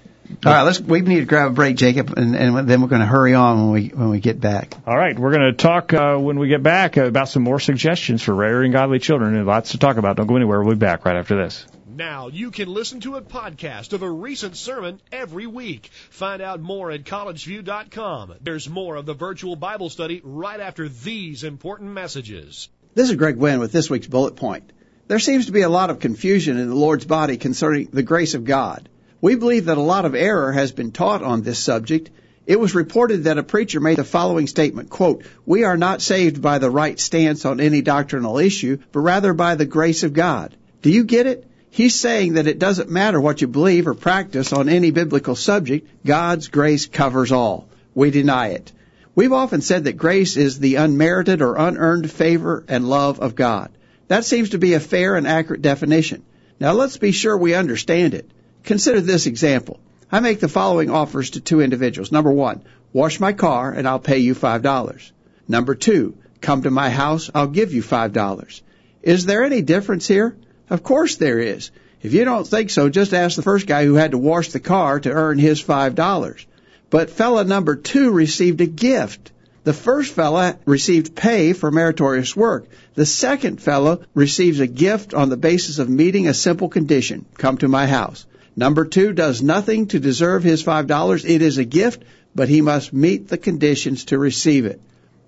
All 0.45 0.51
right, 0.51 0.63
let's. 0.63 0.79
We 0.79 1.01
need 1.01 1.19
to 1.19 1.25
grab 1.25 1.51
a 1.51 1.53
break, 1.53 1.77
Jacob, 1.77 2.17
and, 2.17 2.35
and 2.35 2.69
then 2.69 2.81
we're 2.81 2.89
going 2.89 3.01
to 3.01 3.07
hurry 3.07 3.33
on 3.33 3.57
when 3.57 3.71
we 3.71 3.87
when 3.89 4.09
we 4.09 4.19
get 4.19 4.39
back. 4.39 4.73
All 4.85 4.97
right, 4.97 5.17
we're 5.17 5.31
going 5.31 5.51
to 5.51 5.53
talk 5.53 5.93
uh, 5.93 6.17
when 6.17 6.37
we 6.37 6.49
get 6.49 6.61
back 6.61 6.97
uh, 6.97 7.05
about 7.05 7.29
some 7.29 7.43
more 7.43 7.59
suggestions 7.59 8.21
for 8.23 8.35
rearing 8.35 8.71
godly 8.71 8.99
children. 8.99 9.35
And 9.35 9.45
lots 9.45 9.71
to 9.71 9.77
talk 9.77 9.97
about. 9.97 10.17
Don't 10.17 10.27
go 10.27 10.35
anywhere. 10.35 10.61
We'll 10.61 10.75
be 10.75 10.79
back 10.79 11.05
right 11.05 11.15
after 11.15 11.41
this. 11.41 11.65
Now 11.87 12.27
you 12.27 12.51
can 12.51 12.67
listen 12.67 12.99
to 13.01 13.15
a 13.15 13.21
podcast 13.21 13.93
of 13.93 14.03
a 14.03 14.11
recent 14.11 14.55
sermon 14.55 15.01
every 15.11 15.47
week. 15.47 15.89
Find 16.11 16.41
out 16.41 16.59
more 16.59 16.91
at 16.91 17.05
collegeview.com. 17.05 18.35
There's 18.41 18.69
more 18.69 18.97
of 18.97 19.05
the 19.05 19.15
virtual 19.15 19.55
Bible 19.55 19.89
study 19.89 20.21
right 20.23 20.59
after 20.59 20.89
these 20.89 21.43
important 21.43 21.91
messages. 21.91 22.69
This 22.93 23.09
is 23.09 23.15
Greg 23.15 23.37
Gwin 23.37 23.59
with 23.59 23.71
this 23.71 23.89
week's 23.89 24.07
bullet 24.07 24.35
point. 24.35 24.71
There 25.07 25.19
seems 25.19 25.45
to 25.45 25.53
be 25.53 25.61
a 25.61 25.69
lot 25.69 25.89
of 25.89 25.99
confusion 25.99 26.57
in 26.57 26.67
the 26.67 26.75
Lord's 26.75 27.05
body 27.05 27.37
concerning 27.37 27.87
the 27.91 28.03
grace 28.03 28.33
of 28.33 28.43
God. 28.43 28.89
We 29.19 29.35
believe 29.35 29.65
that 29.65 29.77
a 29.77 29.81
lot 29.81 30.05
of 30.05 30.13
error 30.13 30.51
has 30.51 30.71
been 30.71 30.91
taught 30.91 31.23
on 31.23 31.41
this 31.41 31.57
subject. 31.57 32.11
It 32.45 32.59
was 32.59 32.75
reported 32.75 33.23
that 33.23 33.39
a 33.39 33.43
preacher 33.43 33.79
made 33.79 33.97
the 33.97 34.03
following 34.03 34.47
statement, 34.47 34.89
quote, 34.89 35.23
We 35.45 35.63
are 35.63 35.77
not 35.77 36.01
saved 36.01 36.41
by 36.41 36.59
the 36.59 36.69
right 36.69 36.99
stance 36.99 37.43
on 37.43 37.59
any 37.59 37.81
doctrinal 37.81 38.37
issue, 38.37 38.77
but 38.91 38.99
rather 38.99 39.33
by 39.33 39.55
the 39.55 39.65
grace 39.65 40.03
of 40.03 40.13
God. 40.13 40.55
Do 40.81 40.91
you 40.91 41.03
get 41.03 41.25
it? 41.25 41.45
He's 41.69 41.95
saying 41.95 42.33
that 42.33 42.47
it 42.47 42.59
doesn't 42.59 42.89
matter 42.89 43.19
what 43.19 43.41
you 43.41 43.47
believe 43.47 43.87
or 43.87 43.93
practice 43.93 44.53
on 44.53 44.69
any 44.69 44.91
biblical 44.91 45.35
subject, 45.35 45.87
God's 46.05 46.47
grace 46.47 46.85
covers 46.85 47.31
all. 47.31 47.67
We 47.93 48.11
deny 48.11 48.49
it. 48.49 48.71
We've 49.15 49.33
often 49.33 49.61
said 49.61 49.85
that 49.85 49.97
grace 49.97 50.37
is 50.37 50.59
the 50.59 50.75
unmerited 50.75 51.41
or 51.41 51.55
unearned 51.55 52.09
favor 52.11 52.63
and 52.67 52.87
love 52.87 53.19
of 53.19 53.35
God. 53.35 53.71
That 54.07 54.25
seems 54.25 54.51
to 54.51 54.59
be 54.59 54.73
a 54.73 54.79
fair 54.79 55.15
and 55.15 55.27
accurate 55.27 55.63
definition. 55.63 56.23
Now 56.59 56.73
let's 56.73 56.97
be 56.97 57.11
sure 57.11 57.35
we 57.35 57.55
understand 57.55 58.13
it. 58.13 58.29
Consider 58.67 58.99
this 58.99 59.27
example. 59.27 59.79
I 60.11 60.19
make 60.19 60.41
the 60.41 60.49
following 60.49 60.89
offers 60.89 61.29
to 61.31 61.39
two 61.39 61.61
individuals. 61.61 62.11
Number 62.11 62.31
one, 62.31 62.63
wash 62.91 63.17
my 63.17 63.31
car 63.31 63.71
and 63.71 63.87
I'll 63.87 63.97
pay 63.97 64.17
you 64.17 64.33
five 64.33 64.61
dollars. 64.61 65.13
Number 65.47 65.73
two, 65.73 66.17
come 66.41 66.63
to 66.63 66.69
my 66.69 66.89
house, 66.89 67.31
I'll 67.33 67.47
give 67.47 67.71
you 67.73 67.81
five 67.81 68.11
dollars. 68.11 68.61
Is 69.01 69.25
there 69.25 69.45
any 69.45 69.61
difference 69.61 70.05
here? 70.05 70.35
Of 70.69 70.83
course 70.83 71.15
there 71.15 71.39
is. 71.39 71.71
If 72.01 72.11
you 72.13 72.25
don't 72.25 72.45
think 72.45 72.69
so, 72.69 72.89
just 72.89 73.13
ask 73.13 73.37
the 73.37 73.41
first 73.41 73.67
guy 73.67 73.85
who 73.85 73.93
had 73.93 74.11
to 74.11 74.17
wash 74.17 74.49
the 74.49 74.59
car 74.59 74.99
to 74.99 75.11
earn 75.11 75.39
his 75.39 75.61
five 75.61 75.95
dollars. 75.95 76.45
But 76.89 77.09
fella 77.09 77.45
number 77.45 77.77
two 77.77 78.11
received 78.11 78.59
a 78.59 78.65
gift. 78.65 79.31
The 79.63 79.71
first 79.71 80.11
fella 80.11 80.59
received 80.65 81.15
pay 81.15 81.53
for 81.53 81.71
meritorious 81.71 82.35
work. 82.35 82.67
The 82.95 83.05
second 83.05 83.61
fellow 83.61 84.01
receives 84.13 84.59
a 84.59 84.67
gift 84.67 85.13
on 85.13 85.29
the 85.29 85.37
basis 85.37 85.79
of 85.79 85.89
meeting 85.89 86.27
a 86.27 86.33
simple 86.33 86.67
condition. 86.67 87.23
Come 87.35 87.59
to 87.59 87.69
my 87.69 87.87
house. 87.87 88.25
Number 88.57 88.85
two 88.85 89.13
does 89.13 89.43
nothing 89.43 89.85
to 89.89 89.99
deserve 89.99 90.43
his 90.43 90.63
five 90.63 90.87
dollars. 90.87 91.23
It 91.23 91.43
is 91.43 91.59
a 91.59 91.63
gift, 91.63 92.03
but 92.33 92.49
he 92.49 92.61
must 92.61 92.91
meet 92.91 93.27
the 93.27 93.37
conditions 93.37 94.05
to 94.05 94.17
receive 94.17 94.65
it. 94.65 94.81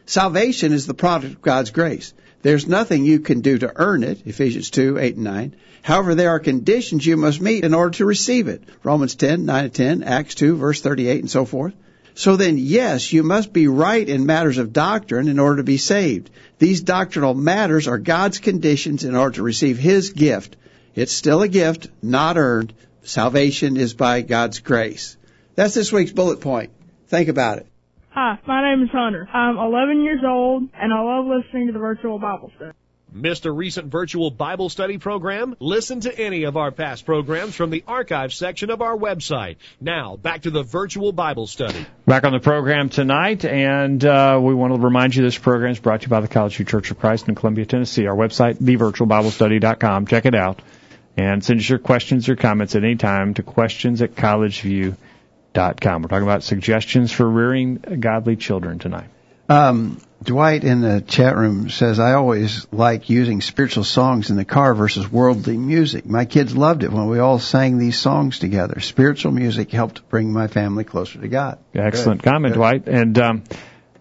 Salvation 0.08 0.74
is 0.74 0.88
the 0.88 0.96
product 0.96 1.36
of 1.36 1.42
God's 1.44 1.70
grace. 1.70 2.12
There's 2.42 2.68
nothing 2.68 3.06
you 3.06 3.20
can 3.20 3.42
do 3.42 3.60
to 3.60 3.72
earn 3.76 4.02
it, 4.02 4.24
Ephesians 4.26 4.72
2, 4.72 4.98
8 4.98 5.16
and 5.16 5.24
9. 5.24 5.56
However, 5.84 6.16
there 6.16 6.32
are 6.32 6.40
conditions 6.40 7.06
you 7.06 7.18
must 7.18 7.40
meet 7.40 7.64
in 7.64 7.76
order 7.76 7.92
to 7.98 8.06
receive 8.06 8.48
it. 8.48 8.64
Romans 8.82 9.14
10, 9.14 9.46
9 9.46 9.64
and 9.66 9.74
10, 9.74 10.04
Acts 10.04 10.34
2, 10.34 10.56
verse 10.56 10.82
38 10.82 11.20
and 11.20 11.30
so 11.30 11.46
forth. 11.46 11.74
So 12.16 12.36
then, 12.36 12.58
yes, 12.58 13.14
you 13.14 13.22
must 13.22 13.54
be 13.54 13.68
right 13.68 14.10
in 14.10 14.26
matters 14.26 14.58
of 14.58 14.74
doctrine 14.74 15.28
in 15.28 15.38
order 15.38 15.58
to 15.58 15.64
be 15.64 15.78
saved. 15.78 16.32
These 16.58 16.82
doctrinal 16.82 17.36
matters 17.36 17.88
are 17.88 18.00
God's 18.00 18.40
conditions 18.40 19.04
in 19.04 19.16
order 19.16 19.36
to 19.36 19.44
receive 19.44 19.78
His 19.78 20.10
gift. 20.10 20.56
It's 20.96 21.14
still 21.14 21.44
a 21.44 21.48
gift, 21.48 21.90
not 22.02 22.38
earned. 22.38 22.74
Salvation 23.10 23.76
is 23.76 23.96
by 23.96 24.22
God's 24.22 24.60
grace. 24.60 25.18
That's 25.56 25.74
this 25.74 25.92
week's 25.92 26.12
bullet 26.12 26.42
point. 26.42 26.70
Think 27.08 27.28
about 27.28 27.58
it. 27.58 27.66
Hi, 28.12 28.38
my 28.46 28.62
name 28.62 28.84
is 28.84 28.92
Hunter. 28.92 29.28
I'm 29.34 29.58
11 29.58 30.04
years 30.04 30.22
old, 30.24 30.70
and 30.80 30.94
I 30.94 31.02
love 31.02 31.26
listening 31.26 31.68
to 31.68 31.74
the 31.74 31.80
virtual 31.80 32.20
Bible 32.20 32.52
study. 32.56 32.74
Missed 33.12 33.48
a 33.48 33.52
recent 33.52 33.88
virtual 33.88 34.30
Bible 34.30 34.70
study 34.70 35.00
program? 35.00 35.56
Listen 35.60 36.02
to 36.02 36.20
any 36.20 36.44
of 36.44 36.56
our 36.56 36.70
past 36.70 37.08
programs 37.08 37.56
from 37.56 37.72
the 37.72 37.84
archive 37.88 38.32
section 38.32 38.70
of 38.70 38.84
our 38.84 38.96
website. 38.96 39.56
Now, 39.82 40.16
back 40.16 40.44
to 40.44 40.52
the 40.52 40.62
virtual 40.62 41.12
Bible 41.12 41.48
study. 41.48 41.88
Back 42.06 42.26
on 42.26 42.32
the 42.32 42.40
program 42.40 42.90
tonight, 42.90 43.44
and 43.44 44.06
uh, 44.06 44.40
we 44.40 44.54
want 44.54 44.76
to 44.76 44.80
remind 44.80 45.16
you 45.16 45.24
this 45.24 45.36
program 45.36 45.72
is 45.72 45.80
brought 45.80 46.02
to 46.02 46.06
you 46.06 46.10
by 46.12 46.22
the 46.22 46.28
College 46.28 46.58
View 46.58 46.66
Church 46.66 46.92
of 46.92 47.00
Christ 47.00 47.28
in 47.28 47.34
Columbia, 47.34 47.66
Tennessee. 47.66 48.06
Our 48.06 48.16
website, 48.16 48.58
thevirtualbiblestudy.com. 48.58 50.06
Check 50.06 50.28
it 50.28 50.36
out. 50.36 50.62
And 51.18 51.44
send 51.44 51.60
us 51.60 51.70
your 51.70 51.80
questions 51.80 52.30
or 52.30 52.36
comments 52.36 52.76
at 52.76 52.84
any 52.84 52.96
time 52.96 53.34
to 53.34 53.44
questions 53.44 54.02
at 54.02 54.16
collegeview.com. 54.16 56.02
We're 56.02 56.08
talking 56.08 56.24
about 56.24 56.44
suggestions 56.44 57.12
for 57.12 57.30
rearing 57.30 57.76
godly 57.76 58.36
children 58.36 58.80
tonight. 58.80 59.10
Um, 59.50 60.00
Dwight 60.22 60.64
in 60.64 60.82
the 60.82 61.02
chat 61.02 61.36
room 61.36 61.70
says, 61.70 62.00
I 62.00 62.14
always 62.14 62.68
like 62.72 63.10
using 63.10 63.42
spiritual 63.42 63.84
songs 63.84 64.30
in 64.30 64.36
the 64.36 64.46
car 64.46 64.74
versus 64.76 65.10
worldly 65.10 65.58
music. 65.58 66.06
My 66.06 66.26
kids 66.26 66.56
loved 66.56 66.84
it 66.84 66.92
when 66.92 67.08
we 67.08 67.20
all 67.20 67.40
sang 67.40 67.78
these 67.78 67.98
songs 67.98 68.38
together. 68.40 68.80
Spiritual 68.80 69.32
music 69.32 69.72
helped 69.72 70.08
bring 70.10 70.32
my 70.32 70.48
family 70.48 70.84
closer 70.84 71.20
to 71.20 71.28
God. 71.28 71.58
Excellent 71.74 72.22
Good. 72.22 72.30
comment, 72.30 72.54
Good. 72.54 72.60
Dwight. 72.60 72.88
And 72.88 73.18
um, 73.18 73.44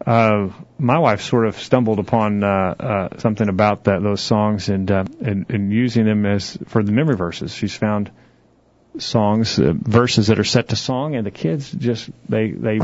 uh, 0.05 0.49
my 0.79 0.99
wife 0.99 1.23
sort 1.23 1.47
of 1.47 1.59
stumbled 1.59 1.99
upon 1.99 2.43
uh, 2.45 2.47
uh, 2.47 3.19
something 3.19 3.49
about 3.49 3.85
that 3.85 4.03
those 4.03 4.21
songs 4.21 4.69
and, 4.69 4.91
uh, 4.91 5.05
and 5.21 5.47
and 5.51 5.73
using 5.73 6.05
them 6.05 6.25
as 6.25 6.57
for 6.67 6.83
the 6.83 6.93
memory 6.93 7.17
verses. 7.17 7.53
She's 7.53 7.75
found 7.75 8.11
songs, 8.99 9.59
uh, 9.59 9.73
verses 9.75 10.29
that 10.29 10.39
are 10.39 10.45
set 10.45 10.69
to 10.69 10.77
song, 10.77 11.15
and 11.15 11.27
the 11.27 11.31
kids 11.31 11.71
just 11.71 12.09
they 12.29 12.51
they 12.51 12.79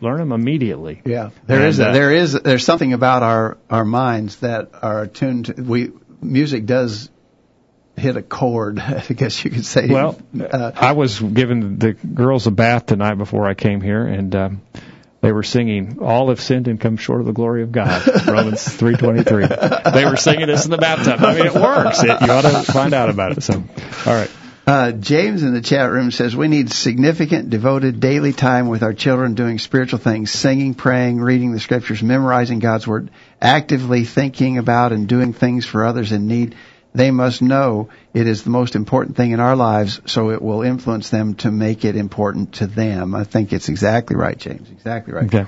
learn 0.00 0.18
them 0.18 0.32
immediately. 0.32 1.02
Yeah, 1.04 1.30
there 1.46 1.60
And, 1.60 1.68
is 1.68 1.80
uh, 1.80 1.88
a, 1.88 1.92
there 1.92 2.12
is 2.12 2.32
there's 2.32 2.64
something 2.64 2.92
about 2.92 3.22
our 3.22 3.58
our 3.68 3.84
minds 3.84 4.36
that 4.36 4.70
are 4.80 5.02
attuned 5.02 5.46
to 5.46 5.62
we 5.62 5.92
music 6.22 6.66
does 6.66 7.10
hit 7.96 8.16
a 8.16 8.22
chord, 8.22 8.78
I 8.80 9.00
guess 9.14 9.44
you 9.44 9.50
could 9.50 9.66
say. 9.66 9.88
Well, 9.88 10.18
uh, 10.38 10.72
I 10.74 10.92
was 10.92 11.20
giving 11.20 11.78
the 11.78 11.92
girls 11.92 12.46
a 12.46 12.50
bath 12.50 12.86
tonight 12.86 13.14
before 13.14 13.46
I 13.46 13.54
came 13.54 13.80
here, 13.80 14.06
and 14.06 14.34
um, 14.34 14.62
they 15.20 15.32
were 15.32 15.42
singing 15.42 15.98
"All 16.00 16.28
have 16.28 16.40
sinned 16.40 16.68
and 16.68 16.80
come 16.80 16.96
short 16.96 17.20
of 17.20 17.26
the 17.26 17.32
glory 17.32 17.62
of 17.62 17.72
God." 17.72 18.26
Romans 18.26 18.62
three 18.62 18.96
twenty 18.96 19.22
three. 19.22 19.46
They 19.46 20.04
were 20.04 20.16
singing 20.16 20.46
this 20.46 20.64
in 20.64 20.70
the 20.70 20.78
bathtub. 20.78 21.20
I 21.20 21.34
mean, 21.34 21.46
it 21.46 21.54
works. 21.54 22.02
It, 22.02 22.20
you 22.20 22.32
ought 22.32 22.42
to 22.42 22.72
find 22.72 22.94
out 22.94 23.10
about 23.10 23.36
it. 23.36 23.42
So, 23.42 23.54
all 23.54 24.14
right. 24.14 24.30
Uh, 24.66 24.92
James 24.92 25.42
in 25.42 25.52
the 25.52 25.60
chat 25.60 25.90
room 25.90 26.12
says 26.12 26.36
we 26.36 26.46
need 26.46 26.70
significant, 26.70 27.50
devoted 27.50 27.98
daily 27.98 28.32
time 28.32 28.68
with 28.68 28.84
our 28.84 28.92
children 28.92 29.34
doing 29.34 29.58
spiritual 29.58 29.98
things, 29.98 30.30
singing, 30.30 30.74
praying, 30.74 31.20
reading 31.20 31.50
the 31.50 31.58
scriptures, 31.58 32.02
memorizing 32.02 32.60
God's 32.60 32.86
word, 32.86 33.10
actively 33.40 34.04
thinking 34.04 34.58
about 34.58 34.92
and 34.92 35.08
doing 35.08 35.32
things 35.32 35.66
for 35.66 35.84
others 35.84 36.12
in 36.12 36.28
need. 36.28 36.54
They 36.92 37.10
must 37.10 37.40
know 37.40 37.88
it 38.12 38.26
is 38.26 38.42
the 38.42 38.50
most 38.50 38.74
important 38.74 39.16
thing 39.16 39.30
in 39.30 39.40
our 39.40 39.54
lives, 39.54 40.00
so 40.06 40.30
it 40.30 40.42
will 40.42 40.62
influence 40.62 41.10
them 41.10 41.34
to 41.36 41.50
make 41.50 41.84
it 41.84 41.94
important 41.94 42.54
to 42.54 42.66
them. 42.66 43.14
I 43.14 43.24
think 43.24 43.52
it's 43.52 43.68
exactly 43.68 44.16
right, 44.16 44.36
James. 44.36 44.68
Exactly 44.70 45.14
right. 45.14 45.26
Okay. 45.26 45.46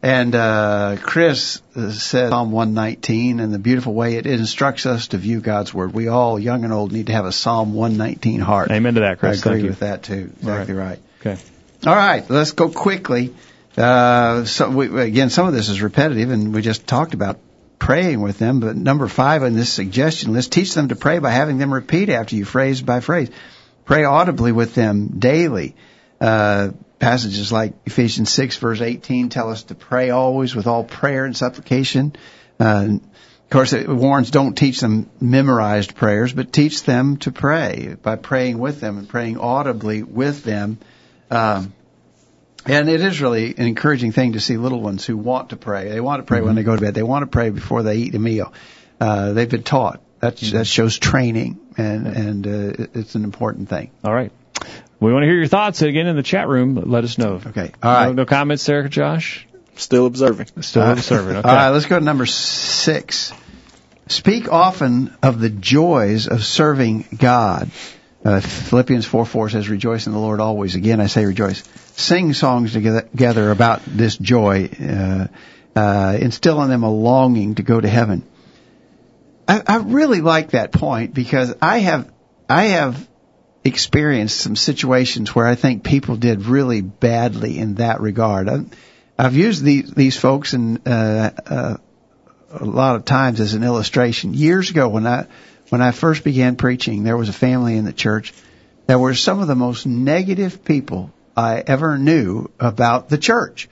And 0.00 0.34
uh, 0.34 0.96
Chris 1.02 1.60
uh, 1.74 1.90
said 1.90 2.30
Psalm 2.30 2.52
119 2.52 3.40
and 3.40 3.52
the 3.52 3.58
beautiful 3.58 3.94
way 3.94 4.14
it 4.14 4.26
instructs 4.26 4.86
us 4.86 5.08
to 5.08 5.18
view 5.18 5.40
God's 5.40 5.74
word. 5.74 5.92
We 5.92 6.06
all, 6.06 6.38
young 6.38 6.62
and 6.64 6.72
old, 6.72 6.92
need 6.92 7.08
to 7.08 7.12
have 7.12 7.24
a 7.24 7.32
Psalm 7.32 7.74
119 7.74 8.40
heart. 8.40 8.70
Amen 8.70 8.94
to 8.94 9.00
that, 9.00 9.18
Chris. 9.18 9.44
I 9.44 9.50
agree 9.50 9.52
Thank 9.52 9.62
you. 9.64 9.70
with 9.70 9.80
that 9.80 10.02
too. 10.04 10.32
Exactly 10.38 10.74
right. 10.74 11.00
Okay. 11.20 11.36
All 11.84 11.96
right, 11.96 12.28
let's 12.30 12.52
go 12.52 12.68
quickly. 12.68 13.34
Uh, 13.76 14.44
so 14.44 14.70
we, 14.70 15.00
again, 15.00 15.30
some 15.30 15.46
of 15.46 15.52
this 15.52 15.68
is 15.68 15.82
repetitive, 15.82 16.30
and 16.30 16.54
we 16.54 16.62
just 16.62 16.86
talked 16.86 17.14
about 17.14 17.38
praying 17.78 18.20
with 18.20 18.38
them. 18.38 18.60
But 18.60 18.76
number 18.76 19.08
five 19.08 19.42
on 19.42 19.54
this 19.54 19.72
suggestion 19.72 20.32
list: 20.32 20.52
teach 20.52 20.74
them 20.74 20.88
to 20.88 20.96
pray 20.96 21.18
by 21.18 21.30
having 21.30 21.58
them 21.58 21.72
repeat 21.72 22.08
after 22.08 22.36
you, 22.36 22.44
phrase 22.44 22.82
by 22.82 23.00
phrase. 23.00 23.30
Pray 23.84 24.04
audibly 24.04 24.52
with 24.52 24.74
them 24.74 25.18
daily. 25.18 25.74
Uh, 26.20 26.70
passages 26.98 27.52
like 27.52 27.74
Ephesians 27.86 28.28
6 28.30 28.56
verse 28.56 28.80
18 28.80 29.28
tell 29.28 29.50
us 29.50 29.62
to 29.64 29.74
pray 29.74 30.10
always 30.10 30.54
with 30.54 30.66
all 30.66 30.84
prayer 30.84 31.24
and 31.24 31.36
supplication. 31.36 32.14
Uh, 32.58 32.98
of 33.48 33.50
course, 33.50 33.72
it 33.72 33.88
warns 33.88 34.30
don't 34.30 34.56
teach 34.56 34.80
them 34.80 35.08
memorized 35.20 35.94
prayers, 35.94 36.34
but 36.34 36.52
teach 36.52 36.82
them 36.82 37.16
to 37.18 37.32
pray 37.32 37.96
by 38.02 38.16
praying 38.16 38.58
with 38.58 38.80
them 38.80 38.98
and 38.98 39.08
praying 39.08 39.38
audibly 39.38 40.02
with 40.02 40.44
them. 40.44 40.76
Um, 41.30 41.72
and 42.68 42.88
it 42.88 43.00
is 43.00 43.20
really 43.20 43.54
an 43.56 43.66
encouraging 43.66 44.12
thing 44.12 44.34
to 44.34 44.40
see 44.40 44.56
little 44.56 44.80
ones 44.80 45.04
who 45.04 45.16
want 45.16 45.50
to 45.50 45.56
pray. 45.56 45.88
They 45.88 46.00
want 46.00 46.20
to 46.20 46.24
pray 46.24 46.38
mm-hmm. 46.38 46.46
when 46.46 46.54
they 46.56 46.62
go 46.62 46.74
to 46.74 46.80
bed. 46.80 46.94
They 46.94 47.02
want 47.02 47.22
to 47.22 47.26
pray 47.26 47.50
before 47.50 47.82
they 47.82 47.96
eat 47.96 48.14
a 48.14 48.18
meal. 48.18 48.52
Uh, 49.00 49.32
they've 49.32 49.48
been 49.48 49.62
taught. 49.62 50.00
That 50.20 50.36
mm-hmm. 50.36 50.56
that 50.56 50.66
shows 50.66 50.98
training, 50.98 51.60
and 51.76 52.06
and 52.06 52.46
uh, 52.46 52.86
it's 52.94 53.14
an 53.14 53.24
important 53.24 53.68
thing. 53.68 53.90
All 54.02 54.12
right. 54.12 54.32
We 55.00 55.12
want 55.12 55.22
to 55.22 55.26
hear 55.28 55.36
your 55.36 55.46
thoughts 55.46 55.80
again 55.82 56.08
in 56.08 56.16
the 56.16 56.24
chat 56.24 56.48
room. 56.48 56.74
Let 56.74 57.04
us 57.04 57.18
know. 57.18 57.40
Okay. 57.46 57.72
All 57.82 57.92
right. 57.92 58.06
No, 58.06 58.12
no 58.12 58.24
comments 58.24 58.66
there, 58.66 58.88
Josh. 58.88 59.46
Still 59.76 60.06
observing. 60.06 60.48
Still 60.62 60.82
uh, 60.82 60.92
observing. 60.92 61.36
Okay. 61.36 61.48
All 61.48 61.54
right. 61.54 61.68
Let's 61.68 61.86
go 61.86 61.98
to 61.98 62.04
number 62.04 62.26
six. 62.26 63.32
Speak 64.08 64.50
often 64.50 65.14
of 65.22 65.38
the 65.38 65.50
joys 65.50 66.26
of 66.26 66.44
serving 66.44 67.06
God. 67.16 67.70
Uh, 68.28 68.40
Philippians 68.40 69.06
4 69.06 69.24
4 69.24 69.48
says, 69.48 69.70
Rejoice 69.70 70.06
in 70.06 70.12
the 70.12 70.18
Lord 70.18 70.38
always. 70.38 70.74
Again, 70.74 71.00
I 71.00 71.06
say 71.06 71.24
rejoice. 71.24 71.62
Sing 71.96 72.34
songs 72.34 72.74
together 72.74 73.50
about 73.50 73.80
this 73.86 74.18
joy, 74.18 74.68
uh, 74.78 75.28
uh, 75.74 76.18
instill 76.20 76.62
in 76.62 76.68
them 76.68 76.82
a 76.82 76.90
longing 76.90 77.54
to 77.54 77.62
go 77.62 77.80
to 77.80 77.88
heaven. 77.88 78.22
I, 79.48 79.62
I 79.66 79.76
really 79.78 80.20
like 80.20 80.50
that 80.50 80.72
point 80.72 81.14
because 81.14 81.54
I 81.62 81.78
have, 81.78 82.12
I 82.50 82.64
have 82.64 83.08
experienced 83.64 84.38
some 84.38 84.56
situations 84.56 85.34
where 85.34 85.46
I 85.46 85.54
think 85.54 85.82
people 85.82 86.16
did 86.16 86.44
really 86.44 86.82
badly 86.82 87.56
in 87.56 87.76
that 87.76 88.02
regard. 88.02 88.50
I've, 88.50 88.70
I've 89.18 89.36
used 89.36 89.64
these, 89.64 89.90
these 89.90 90.18
folks 90.18 90.52
in, 90.52 90.86
uh, 90.86 91.30
uh, 91.46 91.76
a 92.50 92.64
lot 92.66 92.96
of 92.96 93.06
times 93.06 93.40
as 93.40 93.54
an 93.54 93.64
illustration. 93.64 94.34
Years 94.34 94.68
ago 94.68 94.86
when 94.86 95.06
I, 95.06 95.28
when 95.70 95.82
I 95.82 95.90
first 95.90 96.24
began 96.24 96.56
preaching, 96.56 97.04
there 97.04 97.16
was 97.16 97.28
a 97.28 97.34
family 97.34 97.76
in 97.76 97.84
the 97.84 97.92
church 97.92 98.32
that 98.86 98.98
were 98.98 99.14
some 99.14 99.40
of 99.40 99.48
the 99.48 99.54
most 99.54 99.86
negative 99.86 100.64
people 100.64 101.12
I 101.36 101.62
ever 101.66 101.98
knew 101.98 102.50
about 102.58 103.08
the 103.08 103.18
church. 103.18 103.68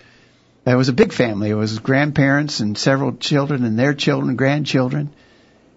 It 0.66 0.74
was 0.74 0.88
a 0.88 0.92
big 0.92 1.12
family. 1.12 1.51
It 1.51 1.55
was 1.55 1.78
grandparents 1.78 2.61
and 2.61 2.76
several 2.76 3.16
children 3.16 3.64
and 3.64 3.78
their 3.78 3.94
children, 3.94 4.36
grandchildren. 4.36 5.11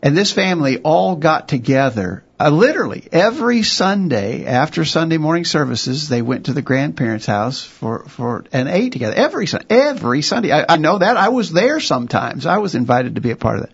And 0.01 0.15
this 0.15 0.31
family 0.31 0.79
all 0.79 1.15
got 1.15 1.47
together, 1.47 2.23
uh, 2.39 2.49
literally 2.49 3.07
every 3.11 3.63
Sunday 3.63 4.45
after 4.45 4.85
Sunday 4.85 5.17
morning 5.17 5.45
services, 5.45 6.09
they 6.09 6.21
went 6.21 6.45
to 6.45 6.53
the 6.53 6.61
grandparents' 6.61 7.25
house 7.25 7.63
for, 7.63 8.05
for, 8.05 8.45
and 8.51 8.69
ate 8.69 8.93
together. 8.93 9.15
Every, 9.15 9.47
every 9.69 10.21
Sunday. 10.21 10.51
I, 10.51 10.65
I 10.69 10.77
know 10.77 10.97
that. 10.97 11.17
I 11.17 11.29
was 11.29 11.51
there 11.51 11.79
sometimes. 11.79 12.45
I 12.45 12.57
was 12.57 12.75
invited 12.75 13.15
to 13.15 13.21
be 13.21 13.31
a 13.31 13.35
part 13.35 13.57
of 13.59 13.63
that. 13.63 13.71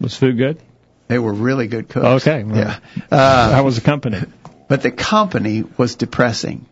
Was 0.00 0.16
food 0.16 0.36
good? 0.36 0.60
They 1.08 1.18
were 1.18 1.32
really 1.32 1.66
good 1.66 1.88
cooks. 1.88 2.26
Okay. 2.26 2.44
Well, 2.44 2.56
yeah. 2.56 2.78
Uh, 3.10 3.52
How 3.52 3.62
was 3.62 3.76
the 3.76 3.82
company? 3.82 4.20
But 4.68 4.82
the 4.82 4.90
company 4.90 5.64
was 5.76 5.96
depressing 5.96 6.66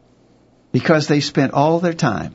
because 0.72 1.06
they 1.06 1.20
spent 1.20 1.52
all 1.52 1.78
their 1.80 1.92
time 1.92 2.34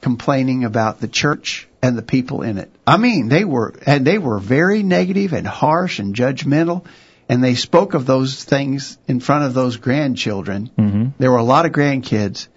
complaining 0.00 0.64
about 0.64 1.00
the 1.00 1.08
church 1.08 1.66
and 1.82 1.96
the 1.96 2.02
people 2.02 2.42
in 2.42 2.58
it. 2.58 2.70
I 2.86 2.98
mean, 2.98 3.28
they 3.28 3.44
were, 3.44 3.74
and 3.86 4.06
they 4.06 4.18
were 4.18 4.38
very 4.38 4.82
negative 4.82 5.32
and 5.32 5.46
harsh 5.46 5.98
and 5.98 6.14
judgmental, 6.14 6.84
and 7.28 7.42
they 7.42 7.54
spoke 7.54 7.94
of 7.94 8.06
those 8.06 8.44
things 8.44 8.98
in 9.06 9.20
front 9.20 9.44
of 9.44 9.54
those 9.54 9.76
grandchildren. 9.76 10.70
Mm-hmm. 10.76 11.06
There 11.18 11.30
were 11.30 11.38
a 11.38 11.42
lot 11.44 11.66
of 11.66 11.72
grandkids, 11.72 12.48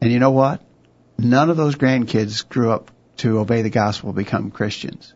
and 0.00 0.12
you 0.12 0.18
know 0.18 0.30
what? 0.30 0.62
None 1.18 1.50
of 1.50 1.56
those 1.56 1.74
grandkids 1.74 2.48
grew 2.48 2.70
up 2.70 2.90
to 3.18 3.38
obey 3.38 3.62
the 3.62 3.70
gospel, 3.70 4.12
become 4.12 4.50
Christians. 4.50 5.12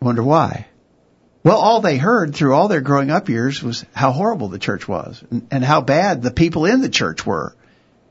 Wonder 0.00 0.22
why? 0.22 0.66
Well, 1.42 1.58
all 1.58 1.80
they 1.80 1.96
heard 1.96 2.34
through 2.34 2.54
all 2.54 2.68
their 2.68 2.82
growing 2.82 3.10
up 3.10 3.28
years 3.28 3.62
was 3.62 3.84
how 3.94 4.12
horrible 4.12 4.48
the 4.48 4.58
church 4.58 4.86
was 4.86 5.22
and, 5.30 5.46
and 5.50 5.64
how 5.64 5.80
bad 5.80 6.22
the 6.22 6.30
people 6.30 6.66
in 6.66 6.82
the 6.82 6.90
church 6.90 7.24
were. 7.24 7.54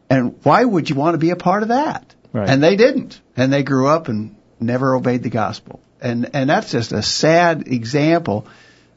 And 0.10 0.40
why 0.44 0.66
would 0.66 0.90
you 0.90 0.96
want 0.96 1.14
to 1.14 1.20
be 1.20 1.30
a 1.30 1.36
part 1.36 1.62
of 1.62 1.70
that? 1.70 2.16
Right. 2.34 2.50
And 2.50 2.64
they 2.64 2.76
didn't. 2.76 3.22
And 3.38 3.54
they 3.54 3.62
grew 3.62 3.88
up 3.88 4.08
and 4.08 4.36
never 4.60 4.96
obeyed 4.96 5.22
the 5.22 5.30
gospel. 5.30 5.80
And, 6.02 6.32
and 6.34 6.50
that's 6.50 6.72
just 6.72 6.92
a 6.92 7.04
sad 7.04 7.68
example, 7.68 8.48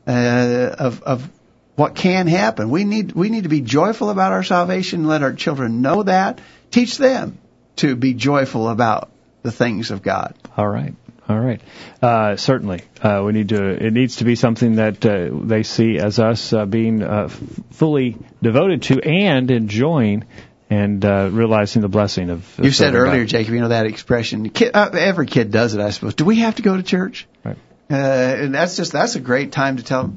uh, 0.07 0.75
of, 0.79 1.03
of 1.03 1.29
what 1.77 1.95
can 1.95 2.27
happen. 2.27 2.71
We 2.71 2.85
need, 2.85 3.13
we 3.13 3.29
need 3.29 3.43
to 3.43 3.49
be 3.49 3.61
joyful 3.61 4.09
about 4.09 4.33
our 4.33 4.43
salvation, 4.43 5.07
let 5.07 5.23
our 5.23 5.33
children 5.33 5.83
know 5.83 6.05
that, 6.05 6.41
teach 6.71 6.97
them 6.97 7.39
to 7.77 7.97
be 7.97 8.15
joyful 8.15 8.69
about 8.69 9.11
the 9.43 9.53
things 9.53 9.91
of 9.91 10.03
God. 10.03 10.35
All 10.57 10.69
right. 10.69 10.95
All 11.29 11.39
right. 11.39 11.61
Uh, 12.03 12.37
certainly, 12.37 12.83
uh, 13.01 13.23
we 13.25 13.33
need 13.33 13.51
to. 13.51 13.87
It 13.87 13.93
needs 13.93 14.17
to 14.17 14.25
be 14.25 14.35
something 14.35 14.77
that 14.77 15.05
uh, 15.07 15.31
they 15.33 15.63
see 15.63 15.99
as 15.99 16.19
us 16.19 16.53
uh, 16.53 16.67
being 16.67 17.03
uh, 17.03 17.29
fully 17.71 18.17
devoted 18.43 18.83
to 18.85 19.01
and 19.01 19.51
enjoying, 19.51 20.25
and 20.69 21.05
uh, 21.05 21.29
realizing 21.33 21.81
the 21.81 21.89
blessing 21.89 22.29
of. 22.31 22.59
You 22.61 22.73
said 22.73 22.95
earlier, 22.95 23.23
God. 23.23 23.29
Jacob. 23.29 23.55
You 23.55 23.61
know 23.61 23.69
that 23.69 23.87
expression. 23.87 24.51
Kid, 24.51 24.73
every 24.75 25.27
kid 25.27 25.53
does 25.53 25.75
it, 25.75 25.81
I 25.81 25.91
suppose. 25.91 26.15
Do 26.17 26.25
we 26.25 26.41
have 26.41 26.57
to 26.57 26.63
go 26.63 26.77
to 26.77 26.83
church? 26.83 27.29
Right. 27.45 27.57
and 27.89 28.55
that's 28.55 28.77
just 28.77 28.93
that's 28.93 29.15
a 29.15 29.21
great 29.21 29.53
time 29.53 29.77
to 29.77 29.85
tell. 29.85 30.13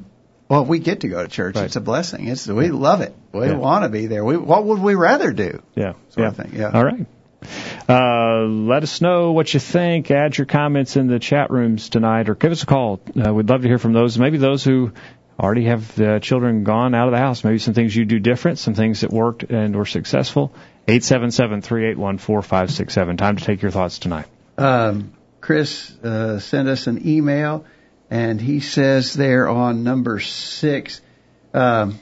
Well, 0.48 0.64
we 0.64 0.78
get 0.78 1.00
to 1.00 1.08
go 1.08 1.22
to 1.22 1.28
church. 1.28 1.56
Right. 1.56 1.64
It's 1.64 1.76
a 1.76 1.80
blessing. 1.80 2.28
It's 2.28 2.46
we 2.46 2.68
love 2.68 3.00
it. 3.00 3.14
We 3.32 3.46
Yeah. 3.46 3.54
want 3.54 3.84
to 3.84 3.88
be 3.88 4.06
there. 4.06 4.24
We, 4.24 4.36
what 4.36 4.64
would 4.64 4.78
we 4.80 4.94
rather 4.94 5.32
do? 5.32 5.62
Yeah. 5.74 5.94
Yeah. 6.16 6.32
yeah. 6.52 6.70
All 6.70 6.84
right. 6.84 7.06
Uh, 7.88 8.42
let 8.44 8.82
us 8.82 9.00
know 9.00 9.32
what 9.32 9.52
you 9.52 9.60
think. 9.60 10.10
Add 10.10 10.36
your 10.36 10.46
comments 10.46 10.96
in 10.96 11.06
the 11.06 11.18
chat 11.18 11.50
rooms 11.50 11.88
tonight, 11.88 12.28
or 12.28 12.34
give 12.34 12.52
us 12.52 12.62
a 12.62 12.66
call. 12.66 13.00
Uh, 13.14 13.32
we'd 13.32 13.48
love 13.48 13.62
to 13.62 13.68
hear 13.68 13.78
from 13.78 13.92
those. 13.92 14.18
Maybe 14.18 14.38
those 14.38 14.64
who 14.64 14.92
already 15.38 15.64
have 15.66 15.94
the 15.94 16.18
children 16.20 16.64
gone 16.64 16.94
out 16.94 17.08
of 17.08 17.12
the 17.12 17.18
house. 17.18 17.44
Maybe 17.44 17.58
some 17.58 17.74
things 17.74 17.94
you 17.94 18.04
do 18.04 18.18
different, 18.18 18.58
some 18.58 18.74
things 18.74 19.02
that 19.02 19.10
worked 19.10 19.44
and 19.44 19.76
were 19.76 19.84
successful. 19.86 20.52
Eight 20.88 21.04
seven 21.04 21.30
seven 21.30 21.62
three 21.62 21.88
eight 21.88 21.98
one 21.98 22.18
four 22.18 22.42
five 22.42 22.70
six 22.70 22.94
seven. 22.94 23.16
Time 23.16 23.36
to 23.36 23.44
take 23.44 23.60
your 23.60 23.70
thoughts 23.70 23.98
tonight. 23.98 24.26
um, 24.56 25.12
Chris 25.40 25.90
uh, 26.02 26.40
sent 26.40 26.68
us 26.68 26.86
an 26.86 27.06
email, 27.06 27.64
and 28.10 28.40
he 28.40 28.60
says 28.60 29.14
there 29.14 29.48
on 29.48 29.84
number 29.84 30.18
six, 30.18 31.00
um, 31.54 32.00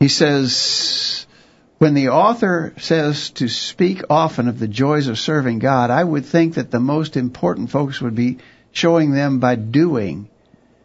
he 0.00 0.08
says, 0.08 1.26
when 1.82 1.94
the 1.94 2.10
author 2.10 2.72
says 2.78 3.30
to 3.30 3.48
speak 3.48 4.04
often 4.08 4.46
of 4.46 4.60
the 4.60 4.68
joys 4.68 5.08
of 5.08 5.18
serving 5.18 5.58
God, 5.58 5.90
I 5.90 6.04
would 6.04 6.24
think 6.24 6.54
that 6.54 6.70
the 6.70 6.78
most 6.78 7.16
important 7.16 7.70
focus 7.70 8.00
would 8.00 8.14
be 8.14 8.38
showing 8.70 9.10
them 9.10 9.40
by 9.40 9.56
doing. 9.56 10.28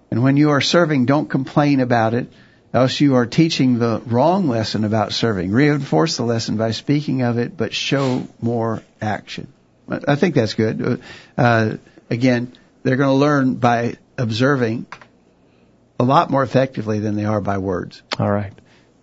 And 0.10 0.24
when 0.24 0.38
you 0.38 0.50
are 0.50 0.60
serving, 0.60 1.06
don't 1.06 1.30
complain 1.30 1.82
about 1.82 2.16
it, 2.16 2.34
else 2.74 3.00
you 3.00 3.14
are 3.14 3.28
teaching 3.28 3.78
the 3.78 4.02
wrong 4.08 4.48
lesson 4.48 4.86
about 4.86 5.14
serving. 5.14 5.52
Reinforce 5.52 6.18
the 6.18 6.24
lesson 6.24 6.58
by 6.58 6.72
speaking 6.72 7.22
of 7.22 7.38
it, 7.38 7.56
but 7.56 7.76
show 7.76 8.28
more 8.42 8.82
action. 9.00 9.54
I 9.88 10.16
think 10.16 10.34
that's 10.34 10.56
good. 10.56 11.04
Uh, 11.38 11.74
again, 12.10 12.54
they're 12.82 12.96
going 12.96 13.10
to 13.10 13.14
learn 13.14 13.54
by 13.54 13.98
observing 14.18 14.88
a 16.00 16.04
lot 16.04 16.32
more 16.32 16.42
effectively 16.42 16.98
than 16.98 17.16
they 17.16 17.26
are 17.26 17.40
by 17.40 17.60
words. 17.60 18.02
All 18.18 18.32
right. 18.32 18.54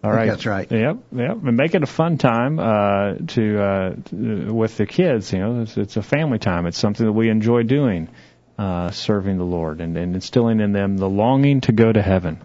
All 0.04 0.12
right. 0.12 0.28
that's 0.28 0.44
right. 0.44 0.70
Yep, 0.70 0.98
yep. 1.12 1.30
And 1.44 1.56
make 1.56 1.74
it 1.74 1.82
a 1.82 1.86
fun 1.86 2.18
time 2.18 2.58
uh, 2.58 3.14
to, 3.28 3.62
uh, 3.62 3.94
to 4.10 4.52
with 4.52 4.76
the 4.76 4.86
kids. 4.86 5.32
You 5.32 5.38
know, 5.38 5.62
it's, 5.62 5.76
it's 5.76 5.96
a 5.96 6.02
family 6.02 6.38
time. 6.38 6.66
It's 6.66 6.78
something 6.78 7.06
that 7.06 7.12
we 7.12 7.30
enjoy 7.30 7.62
doing, 7.62 8.08
uh, 8.58 8.90
serving 8.90 9.38
the 9.38 9.44
Lord 9.44 9.80
and, 9.80 9.96
and 9.96 10.14
instilling 10.14 10.60
in 10.60 10.72
them 10.72 10.98
the 10.98 11.08
longing 11.08 11.62
to 11.62 11.72
go 11.72 11.90
to 11.90 12.02
heaven. 12.02 12.40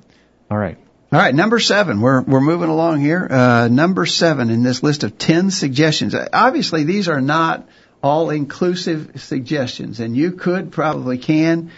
All 0.50 0.58
right. 0.58 0.78
All 1.12 1.20
right, 1.20 1.34
number 1.34 1.60
seven. 1.60 2.02
We're 2.02 2.22
we're 2.22 2.40
moving 2.40 2.70
along 2.70 3.00
here. 3.02 3.28
Uh, 3.28 3.68
number 3.68 4.06
seven 4.06 4.52
in 4.52 4.62
this 4.62 4.84
list 4.84 5.04
of 5.04 5.18
ten 5.18 5.50
suggestions. 5.50 6.14
Uh, 6.14 6.28
Obviously, 6.32 6.84
these 6.84 7.10
are 7.10 7.20
not 7.20 7.68
all 8.04 8.30
inclusive 8.30 9.20
suggestions, 9.20 10.00
and 10.00 10.16
you 10.16 10.34
could 10.34 10.72
probably 10.72 11.18
can 11.18 11.72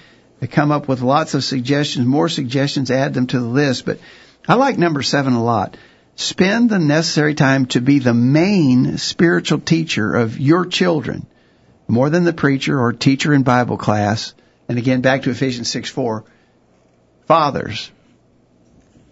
come 0.50 0.72
up 0.72 0.90
with 0.90 1.02
lots 1.02 1.34
of 1.34 1.46
suggestions, 1.46 2.06
more 2.06 2.28
suggestions, 2.28 2.92
add 2.92 3.14
them 3.14 3.28
to 3.28 3.40
the 3.40 3.46
list. 3.46 3.86
But 3.86 4.00
I 4.48 4.56
like 4.56 4.78
number 4.78 5.02
seven 5.02 5.34
a 5.34 5.44
lot. 5.44 5.78
Spend 6.16 6.70
the 6.70 6.80
necessary 6.80 7.36
time 7.36 7.68
to 7.68 7.82
be 7.82 8.00
the 8.00 8.14
main 8.14 8.98
spiritual 8.98 9.60
teacher 9.60 10.14
of 10.14 10.40
your 10.40 10.66
children, 10.66 11.26
more 11.88 12.10
than 12.10 12.24
the 12.24 12.34
preacher 12.34 12.80
or 12.80 12.94
teacher 12.94 13.34
in 13.34 13.44
Bible 13.44 13.78
class. 13.78 14.34
And 14.68 14.78
again, 14.78 15.02
back 15.02 15.24
to 15.24 15.32
Ephesians 15.32 15.70
six 15.70 15.90
four. 15.90 16.26
Fathers, 17.28 17.92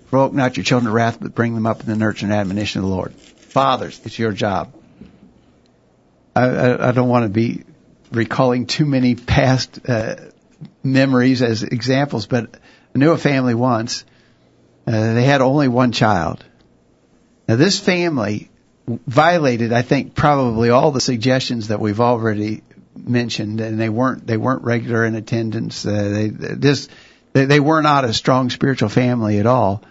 provoke 0.10 0.34
not 0.34 0.58
your 0.58 0.64
children 0.64 0.88
to 0.88 0.96
wrath, 0.96 1.20
but 1.22 1.36
bring 1.36 1.54
them 1.54 1.66
up 1.66 1.80
in 1.80 1.86
the 1.86 1.96
nurture 1.96 2.26
and 2.26 2.34
admonition 2.34 2.82
of 2.82 2.90
the 2.90 2.94
Lord. 2.94 3.14
Fathers, 3.14 4.02
it's 4.04 4.20
your 4.20 4.34
job. 4.34 4.74
I, 6.36 6.44
I, 6.44 6.90
I 6.90 6.92
don't 6.92 7.10
want 7.10 7.24
to 7.24 7.30
be 7.30 7.64
recalling 8.12 8.66
too 8.66 8.86
many 8.86 9.16
past 9.16 9.80
uh, 9.88 10.16
memories 10.84 11.42
as 11.42 11.64
examples, 11.64 12.28
but 12.28 12.56
I 12.94 12.98
knew 12.98 13.12
a 13.12 13.18
family 13.18 13.56
once. 13.56 14.04
Uh, 14.88 15.14
they 15.14 15.24
had 15.24 15.42
only 15.42 15.68
one 15.68 15.92
child. 15.92 16.44
Now 17.48 17.56
this 17.56 17.80
family 17.80 18.50
violated, 18.88 19.74
I 19.74 19.82
think, 19.82 20.16
probably 20.16 20.70
all 20.70 20.92
the 20.92 21.02
suggestions 21.02 21.68
that 21.68 21.80
we've 21.80 22.00
already 22.00 22.64
mentioned, 22.96 23.62
and 23.62 23.80
they 23.80 23.90
weren't 23.90 24.26
they 24.26 24.38
weren't 24.38 24.64
regular 24.64 25.06
in 25.06 25.16
attendance. 25.16 25.86
Uh, 25.86 26.10
they 26.10 26.28
this 26.30 26.90
they, 27.34 27.46
they 27.46 27.60
were 27.60 27.82
not 27.82 28.06
a 28.06 28.14
strong 28.14 28.50
spiritual 28.50 28.90
family 28.90 29.40
at 29.40 29.46
all. 29.46 29.84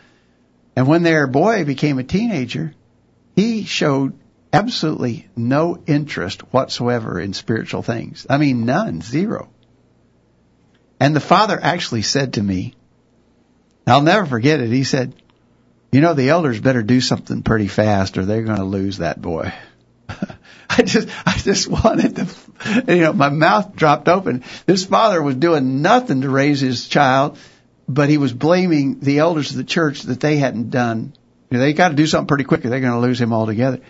And 0.77 0.87
when 0.87 1.03
their 1.03 1.27
boy 1.27 1.65
became 1.65 1.99
a 1.99 2.05
teenager, 2.05 2.73
he 3.35 3.65
showed 3.65 4.13
absolutely 4.53 5.29
no 5.37 5.83
interest 5.87 6.53
whatsoever 6.53 7.21
in 7.21 7.33
spiritual 7.35 7.83
things. 7.83 8.27
I 8.31 8.39
mean, 8.39 8.65
none, 8.65 9.01
zero. 9.01 9.51
And 11.01 11.15
the 11.15 11.21
father 11.21 11.59
actually 11.61 12.03
said 12.03 12.35
to 12.35 12.43
me, 12.43 12.75
I'll 13.89 14.03
never 14.03 14.27
forget 14.27 14.61
it. 14.61 14.71
He 14.71 14.85
said, 14.85 15.15
you 15.91 16.01
know, 16.01 16.15
the 16.15 16.31
elders 16.31 16.61
better 16.61 16.83
do 16.83 17.01
something 17.01 17.43
pretty 17.43 17.69
fast 17.69 18.19
or 18.19 18.25
they're 18.25 18.43
going 18.43 18.59
to 18.59 18.65
lose 18.65 18.99
that 18.99 19.21
boy. 19.21 19.53
I 20.71 20.83
just, 20.83 21.09
I 21.27 21.37
just 21.37 21.67
wanted 21.69 22.17
to, 22.17 22.29
you 22.89 23.01
know, 23.01 23.13
my 23.13 23.31
mouth 23.31 23.75
dropped 23.75 24.09
open. 24.09 24.45
This 24.67 24.85
father 24.85 25.23
was 25.23 25.37
doing 25.37 25.81
nothing 25.83 26.21
to 26.21 26.29
raise 26.29 26.61
his 26.61 26.89
child, 26.89 27.39
but 27.89 28.09
he 28.09 28.19
was 28.19 28.33
blaming 28.33 29.01
the 29.01 29.19
elders 29.19 29.51
of 29.51 29.57
the 29.57 29.65
church 29.65 30.03
that 30.03 30.21
they 30.21 30.37
hadn't 30.37 30.71
done. 30.71 31.15
You 31.51 31.57
know, 31.57 31.65
they 31.65 31.73
got 31.73 31.89
to 31.89 31.95
do 31.95 32.07
something 32.07 32.27
pretty 32.27 32.45
quick 32.45 32.65
or 32.65 32.69
they're 32.69 32.81
going 32.81 32.93
to 32.93 32.99
lose 32.99 33.21
him 33.21 33.33
altogether. 33.33 33.81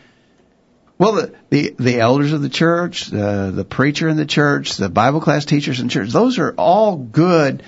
Well, 0.98 1.12
the, 1.12 1.34
the, 1.50 1.74
the 1.78 2.00
elders 2.00 2.32
of 2.32 2.42
the 2.42 2.48
church, 2.48 3.06
the, 3.06 3.52
the 3.54 3.64
preacher 3.64 4.08
in 4.08 4.16
the 4.16 4.26
church, 4.26 4.76
the 4.76 4.88
Bible 4.88 5.20
class 5.20 5.44
teachers 5.44 5.80
in 5.80 5.88
church, 5.88 6.10
those 6.10 6.38
are 6.38 6.54
all 6.56 6.96
good, 6.96 7.62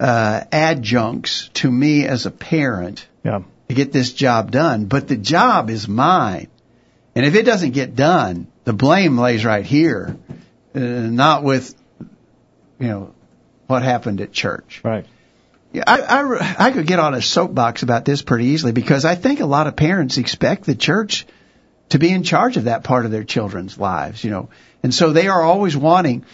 uh, 0.00 0.44
adjuncts 0.50 1.50
to 1.54 1.70
me 1.70 2.06
as 2.06 2.26
a 2.26 2.30
parent. 2.30 3.06
Yeah. 3.22 3.42
To 3.68 3.74
get 3.74 3.92
this 3.92 4.12
job 4.12 4.50
done. 4.50 4.86
But 4.86 5.06
the 5.06 5.16
job 5.16 5.70
is 5.70 5.86
mine. 5.86 6.48
And 7.14 7.24
if 7.24 7.36
it 7.36 7.44
doesn't 7.44 7.70
get 7.70 7.94
done, 7.94 8.48
the 8.64 8.72
blame 8.72 9.16
lays 9.16 9.44
right 9.44 9.64
here, 9.64 10.16
uh, 10.74 10.78
not 10.80 11.44
with, 11.44 11.74
you 12.80 12.88
know, 12.88 13.14
what 13.68 13.82
happened 13.82 14.20
at 14.20 14.32
church. 14.32 14.80
Right. 14.82 15.06
Yeah, 15.72 15.84
I, 15.86 16.00
I, 16.00 16.66
I 16.66 16.70
could 16.72 16.86
get 16.86 16.98
on 16.98 17.14
a 17.14 17.22
soapbox 17.22 17.84
about 17.84 18.04
this 18.04 18.22
pretty 18.22 18.46
easily 18.46 18.72
because 18.72 19.04
I 19.04 19.14
think 19.14 19.38
a 19.38 19.46
lot 19.46 19.68
of 19.68 19.76
parents 19.76 20.18
expect 20.18 20.64
the 20.64 20.74
church 20.74 21.26
to 21.90 21.98
be 21.98 22.10
in 22.10 22.24
charge 22.24 22.56
of 22.56 22.64
that 22.64 22.82
part 22.82 23.04
of 23.04 23.12
their 23.12 23.24
children's 23.24 23.78
lives, 23.78 24.24
you 24.24 24.30
know. 24.30 24.48
And 24.82 24.92
so 24.92 25.12
they 25.12 25.28
are 25.28 25.42
always 25.42 25.76
wanting 25.76 26.24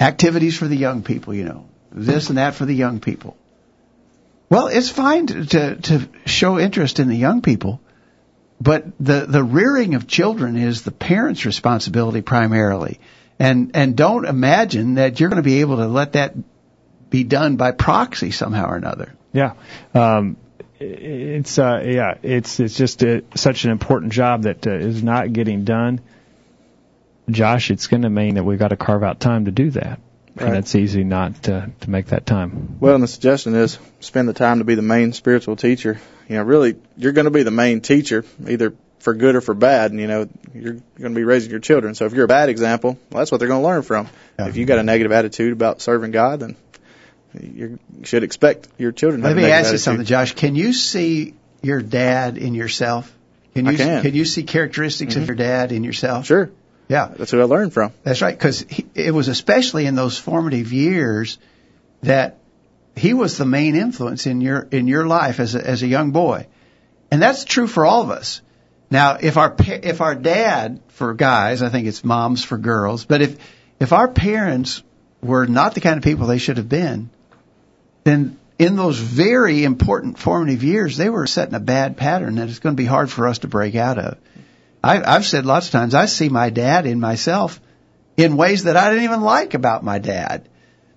activities 0.00 0.56
for 0.56 0.66
the 0.66 0.76
young 0.76 1.02
people, 1.02 1.34
you 1.34 1.44
know, 1.44 1.66
this 1.90 2.28
and 2.28 2.38
that 2.38 2.54
for 2.54 2.64
the 2.64 2.74
young 2.74 3.00
people. 3.00 3.36
Well, 4.50 4.68
it's 4.68 4.88
fine 4.88 5.26
to, 5.26 5.76
to, 5.76 6.08
show 6.24 6.58
interest 6.58 7.00
in 7.00 7.08
the 7.08 7.16
young 7.16 7.42
people, 7.42 7.80
but 8.60 8.84
the, 8.98 9.26
the 9.26 9.42
rearing 9.44 9.94
of 9.94 10.06
children 10.06 10.56
is 10.56 10.82
the 10.82 10.90
parents' 10.90 11.44
responsibility 11.44 12.22
primarily. 12.22 12.98
And, 13.38 13.72
and 13.74 13.96
don't 13.96 14.24
imagine 14.24 14.94
that 14.94 15.20
you're 15.20 15.28
going 15.28 15.42
to 15.42 15.48
be 15.48 15.60
able 15.60 15.76
to 15.76 15.86
let 15.86 16.14
that 16.14 16.34
be 17.10 17.24
done 17.24 17.56
by 17.56 17.72
proxy 17.72 18.30
somehow 18.30 18.70
or 18.70 18.76
another. 18.76 19.14
Yeah. 19.32 19.52
Um, 19.94 20.36
it's 20.80 21.58
uh, 21.58 21.82
yeah, 21.84 22.14
it's 22.22 22.60
it's 22.60 22.76
just 22.76 23.02
a, 23.02 23.24
such 23.34 23.64
an 23.64 23.72
important 23.72 24.12
job 24.12 24.42
that 24.42 24.66
uh, 24.66 24.74
is 24.74 25.02
not 25.02 25.32
getting 25.32 25.64
done. 25.64 26.00
Josh, 27.28 27.70
it's 27.70 27.88
going 27.88 28.02
to 28.02 28.10
mean 28.10 28.36
that 28.36 28.44
we've 28.44 28.58
got 28.58 28.68
to 28.68 28.76
carve 28.76 29.02
out 29.02 29.20
time 29.20 29.46
to 29.46 29.50
do 29.50 29.70
that, 29.70 30.00
Right. 30.40 30.48
and 30.48 30.56
it's 30.56 30.74
easy 30.74 31.04
not 31.04 31.42
to, 31.44 31.70
to 31.80 31.90
make 31.90 32.06
that 32.06 32.26
time. 32.26 32.78
Well, 32.80 32.94
and 32.94 33.02
the 33.02 33.08
suggestion 33.08 33.54
is 33.54 33.78
spend 34.00 34.28
the 34.28 34.34
time 34.34 34.58
to 34.58 34.64
be 34.64 34.74
the 34.74 34.82
main 34.82 35.12
spiritual 35.12 35.56
teacher. 35.56 36.00
You 36.28 36.36
know, 36.36 36.42
really, 36.42 36.76
you're 36.96 37.12
going 37.12 37.24
to 37.24 37.30
be 37.30 37.42
the 37.42 37.50
main 37.50 37.80
teacher, 37.80 38.24
either 38.46 38.74
for 39.00 39.14
good 39.14 39.36
or 39.36 39.40
for 39.40 39.54
bad. 39.54 39.90
And, 39.90 40.00
you 40.00 40.06
know, 40.06 40.28
you're 40.54 40.74
going 40.74 41.12
to 41.12 41.18
be 41.18 41.24
raising 41.24 41.50
your 41.50 41.60
children. 41.60 41.94
So 41.94 42.04
if 42.04 42.12
you're 42.12 42.24
a 42.24 42.28
bad 42.28 42.48
example, 42.48 42.98
well, 43.10 43.18
that's 43.18 43.32
what 43.32 43.38
they're 43.38 43.48
going 43.48 43.62
to 43.62 43.66
learn 43.66 43.82
from. 43.82 44.08
Yeah. 44.38 44.48
If 44.48 44.56
you 44.56 44.64
got 44.64 44.78
a 44.78 44.82
negative 44.82 45.12
attitude 45.12 45.52
about 45.52 45.80
serving 45.80 46.10
God, 46.10 46.40
then 46.40 46.56
you 47.40 47.78
should 48.04 48.22
expect 48.22 48.68
your 48.78 48.92
children 48.92 49.22
to 49.22 49.28
Let 49.28 49.36
me 49.36 49.50
ask 49.50 49.72
you 49.72 49.78
something, 49.78 50.06
Josh. 50.06 50.34
Can 50.34 50.54
you 50.54 50.72
see 50.72 51.34
your 51.62 51.82
dad 51.82 52.38
in 52.38 52.54
yourself? 52.54 53.14
Can 53.54 53.66
you 53.66 53.72
I 53.72 53.76
can. 53.76 54.14
you 54.14 54.24
see 54.24 54.44
characteristics 54.44 55.16
of 55.16 55.22
mm-hmm. 55.22 55.28
your 55.28 55.36
dad 55.36 55.72
in 55.72 55.84
yourself? 55.84 56.26
Sure, 56.26 56.50
Yeah, 56.88 57.12
that's 57.14 57.32
what 57.32 57.42
I 57.42 57.44
learned 57.44 57.74
from. 57.74 57.92
that's 58.02 58.22
right. 58.22 58.36
Because 58.36 58.64
it 58.94 59.12
was 59.12 59.28
especially 59.28 59.86
in 59.86 59.94
those 59.94 60.18
formative 60.18 60.72
years 60.72 61.38
that 62.02 62.38
he 62.96 63.14
was 63.14 63.36
the 63.36 63.44
main 63.44 63.76
influence 63.76 64.26
in 64.26 64.40
your 64.40 64.66
in 64.70 64.88
your 64.88 65.06
life 65.06 65.38
as 65.38 65.54
a, 65.54 65.66
as 65.66 65.82
a 65.82 65.86
young 65.86 66.10
boy, 66.10 66.46
and 67.10 67.20
that's 67.20 67.44
true 67.44 67.66
for 67.66 67.84
all 67.84 68.02
of 68.02 68.10
us. 68.10 68.40
Now, 68.90 69.18
if 69.20 69.36
our 69.36 69.54
if 69.58 70.00
our 70.00 70.14
dad 70.14 70.80
for 70.88 71.14
guys, 71.14 71.62
I 71.62 71.68
think 71.68 71.86
it's 71.86 72.02
moms 72.04 72.42
for 72.42 72.56
girls, 72.56 73.04
but 73.04 73.20
if 73.20 73.36
if 73.78 73.92
our 73.92 74.08
parents 74.08 74.82
were 75.22 75.46
not 75.46 75.74
the 75.74 75.80
kind 75.80 75.98
of 75.98 76.04
people 76.04 76.26
they 76.26 76.38
should 76.38 76.56
have 76.56 76.68
been, 76.68 77.10
then 78.04 78.38
in 78.58 78.76
those 78.76 78.98
very 78.98 79.62
important 79.64 80.18
formative 80.18 80.64
years, 80.64 80.96
they 80.96 81.10
were 81.10 81.26
setting 81.26 81.54
a 81.54 81.60
bad 81.60 81.96
pattern 81.96 82.36
that 82.36 82.48
it's 82.48 82.58
going 82.58 82.74
to 82.74 82.80
be 82.80 82.86
hard 82.86 83.10
for 83.10 83.28
us 83.28 83.40
to 83.40 83.48
break 83.48 83.74
out 83.74 83.98
of. 83.98 84.18
I, 84.82 85.02
I've 85.02 85.26
said 85.26 85.46
lots 85.46 85.66
of 85.66 85.72
times, 85.72 85.94
I 85.94 86.06
see 86.06 86.28
my 86.28 86.50
dad 86.50 86.86
in 86.86 87.00
myself 87.00 87.60
in 88.16 88.36
ways 88.36 88.64
that 88.64 88.76
I 88.76 88.90
didn't 88.90 89.04
even 89.04 89.22
like 89.22 89.54
about 89.54 89.84
my 89.84 89.98
dad 89.98 90.48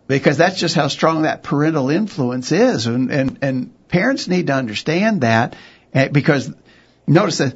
because 0.07 0.37
that's 0.37 0.59
just 0.59 0.75
how 0.75 0.87
strong 0.87 1.23
that 1.23 1.43
parental 1.43 1.89
influence 1.89 2.51
is. 2.51 2.87
And, 2.87 3.11
and, 3.11 3.39
and 3.41 3.87
parents 3.87 4.27
need 4.27 4.47
to 4.47 4.53
understand 4.53 5.21
that 5.21 5.55
eh, 5.93 6.09
because 6.09 6.53
notice 7.07 7.37
that 7.39 7.55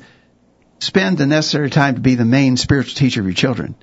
spend 0.79 1.17
the 1.17 1.25
necessary 1.25 1.69
time 1.69 1.95
to 1.95 2.01
be 2.01 2.15
the 2.15 2.25
main 2.25 2.57
spiritual 2.57 2.95
teacher 2.95 3.21
of 3.21 3.27
your 3.27 3.33
children. 3.33 3.75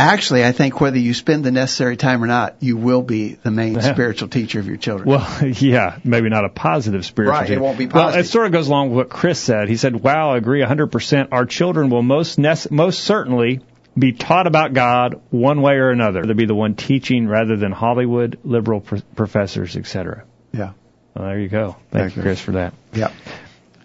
Actually, 0.00 0.44
I 0.44 0.52
think 0.52 0.80
whether 0.80 0.96
you 0.98 1.12
spend 1.12 1.44
the 1.44 1.50
necessary 1.50 1.96
time 1.96 2.22
or 2.22 2.28
not, 2.28 2.56
you 2.60 2.76
will 2.76 3.02
be 3.02 3.34
the 3.34 3.50
main 3.50 3.74
Yeah. 3.74 3.80
spiritual 3.80 4.28
teacher 4.28 4.60
of 4.60 4.66
your 4.68 4.76
children. 4.76 5.08
Well, 5.08 5.28
yeah, 5.46 5.98
maybe 6.04 6.28
not 6.28 6.44
a 6.44 6.48
positive 6.48 7.04
spiritual. 7.04 7.32
Right, 7.34 7.46
it 7.46 7.48
teacher. 7.48 7.60
won't 7.60 7.78
be 7.78 7.88
positive. 7.88 8.12
Well, 8.14 8.20
it 8.20 8.26
sort 8.28 8.46
of 8.46 8.52
goes 8.52 8.68
along 8.68 8.90
with 8.90 8.96
what 8.96 9.08
Chris 9.08 9.40
said. 9.40 9.68
He 9.68 9.76
said, 9.76 9.96
"Wow, 9.96 10.30
I 10.34 10.36
agree 10.36 10.62
100%. 10.62 11.28
Our 11.32 11.46
children 11.46 11.90
will 11.90 12.02
most 12.02 12.38
nec- 12.38 12.70
most 12.70 13.00
certainly 13.00 13.60
be 13.98 14.12
taught 14.12 14.46
about 14.46 14.72
God 14.72 15.20
one 15.30 15.60
way 15.62 15.72
or 15.72 15.90
another. 15.90 16.22
They'll 16.22 16.36
be 16.36 16.46
the 16.46 16.54
one 16.54 16.76
teaching 16.76 17.26
rather 17.26 17.56
than 17.56 17.72
Hollywood 17.72 18.38
liberal 18.44 18.80
pr- 18.80 18.98
professors, 19.16 19.76
etc." 19.76 20.22
yeah. 20.52 20.72
Well, 21.16 21.26
there 21.26 21.40
you 21.40 21.48
go. 21.48 21.72
Thank 21.90 21.90
Thank 21.90 22.16
you, 22.16 22.20
you. 22.20 22.22
Chris, 22.22 22.40
for 22.40 22.52
that. 22.52 22.74
Yeah. 22.92 23.10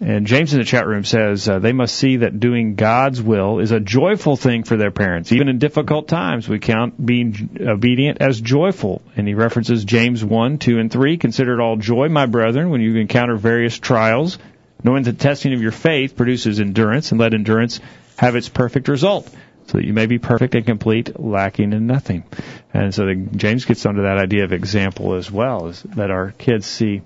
And 0.00 0.26
James 0.26 0.52
in 0.52 0.58
the 0.58 0.64
chat 0.64 0.86
room 0.86 1.04
says 1.04 1.48
uh, 1.48 1.60
they 1.60 1.72
must 1.72 1.94
see 1.94 2.18
that 2.18 2.40
doing 2.40 2.74
God's 2.74 3.22
will 3.22 3.60
is 3.60 3.70
a 3.70 3.78
joyful 3.78 4.36
thing 4.36 4.64
for 4.64 4.76
their 4.76 4.90
parents. 4.90 5.30
Even 5.30 5.48
in 5.48 5.58
difficult 5.58 6.08
times, 6.08 6.48
we 6.48 6.58
count 6.58 7.04
being 7.04 7.58
obedient 7.60 8.20
as 8.20 8.40
joyful. 8.40 9.02
And 9.16 9.28
he 9.28 9.34
references 9.34 9.84
James 9.84 10.24
1, 10.24 10.58
2, 10.58 10.78
and 10.78 10.90
3. 10.90 11.16
Consider 11.18 11.54
it 11.54 11.62
all 11.62 11.76
joy, 11.76 12.08
my 12.08 12.26
brethren, 12.26 12.70
when 12.70 12.80
you 12.80 12.96
encounter 12.96 13.36
various 13.36 13.78
trials, 13.78 14.38
knowing 14.82 15.04
the 15.04 15.12
testing 15.12 15.54
of 15.54 15.62
your 15.62 15.72
faith 15.72 16.16
produces 16.16 16.58
endurance, 16.58 17.12
and 17.12 17.20
let 17.20 17.32
endurance 17.32 17.80
have 18.16 18.34
its 18.34 18.48
perfect 18.48 18.88
result, 18.88 19.28
so 19.66 19.78
that 19.78 19.86
you 19.86 19.92
may 19.92 20.06
be 20.06 20.18
perfect 20.18 20.56
and 20.56 20.66
complete, 20.66 21.18
lacking 21.18 21.72
in 21.72 21.86
nothing. 21.86 22.24
And 22.72 22.92
so 22.92 23.12
James 23.36 23.64
gets 23.64 23.86
onto 23.86 24.02
that 24.02 24.18
idea 24.18 24.44
of 24.44 24.52
example 24.52 25.14
as 25.14 25.30
well, 25.30 25.68
is 25.68 25.82
that 25.82 26.10
our 26.10 26.32
kids 26.32 26.66
see 26.66 27.02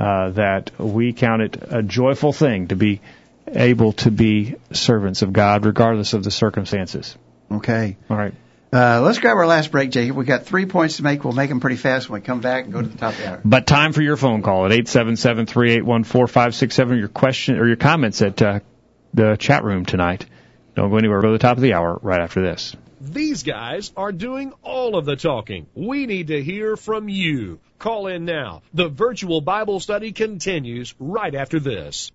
uh, 0.00 0.30
that 0.30 0.70
we 0.78 1.12
count 1.12 1.42
it 1.42 1.62
a 1.68 1.82
joyful 1.82 2.32
thing 2.32 2.68
to 2.68 2.76
be 2.76 3.02
able 3.46 3.92
to 3.92 4.10
be 4.10 4.54
servants 4.72 5.20
of 5.20 5.30
God 5.30 5.66
regardless 5.66 6.14
of 6.14 6.24
the 6.24 6.30
circumstances. 6.30 7.18
Okay. 7.52 7.98
All 8.08 8.16
right. 8.16 8.32
Uh, 8.72 9.02
let's 9.02 9.18
grab 9.18 9.36
our 9.36 9.46
last 9.46 9.70
break, 9.70 9.90
Jake. 9.90 10.14
We've 10.14 10.26
got 10.26 10.46
three 10.46 10.64
points 10.64 10.96
to 10.96 11.02
make. 11.02 11.22
We'll 11.22 11.34
make 11.34 11.50
them 11.50 11.60
pretty 11.60 11.76
fast 11.76 12.08
when 12.08 12.22
we 12.22 12.24
come 12.24 12.40
back 12.40 12.64
and 12.64 12.72
go 12.72 12.80
to 12.80 12.88
the 12.88 12.96
top 12.96 13.12
of 13.12 13.18
the 13.18 13.28
hour. 13.28 13.42
But 13.44 13.66
time 13.66 13.92
for 13.92 14.00
your 14.00 14.16
phone 14.16 14.40
call 14.42 14.64
at 14.64 14.72
877-381-4567. 14.72 16.98
Your 16.98 17.08
question 17.08 17.58
or 17.58 17.66
your 17.66 17.76
comments 17.76 18.22
at 18.22 18.40
uh, 18.40 18.60
the 19.12 19.36
chat 19.36 19.64
room 19.64 19.84
tonight. 19.84 20.24
Don't 20.76 20.88
go 20.88 20.96
anywhere. 20.96 21.20
Go 21.20 21.26
to 21.26 21.34
the 21.34 21.40
top 21.40 21.58
of 21.58 21.62
the 21.62 21.74
hour 21.74 21.98
right 22.00 22.20
after 22.20 22.40
this. 22.40 22.74
These 23.00 23.44
guys 23.44 23.92
are 23.96 24.12
doing 24.12 24.52
all 24.62 24.94
of 24.94 25.06
the 25.06 25.16
talking. 25.16 25.66
We 25.74 26.04
need 26.04 26.26
to 26.26 26.42
hear 26.42 26.76
from 26.76 27.08
you. 27.08 27.58
Call 27.78 28.08
in 28.08 28.26
now. 28.26 28.60
The 28.74 28.90
virtual 28.90 29.40
Bible 29.40 29.80
study 29.80 30.12
continues 30.12 30.94
right 30.98 31.34
after 31.34 31.58
this. 31.58 32.12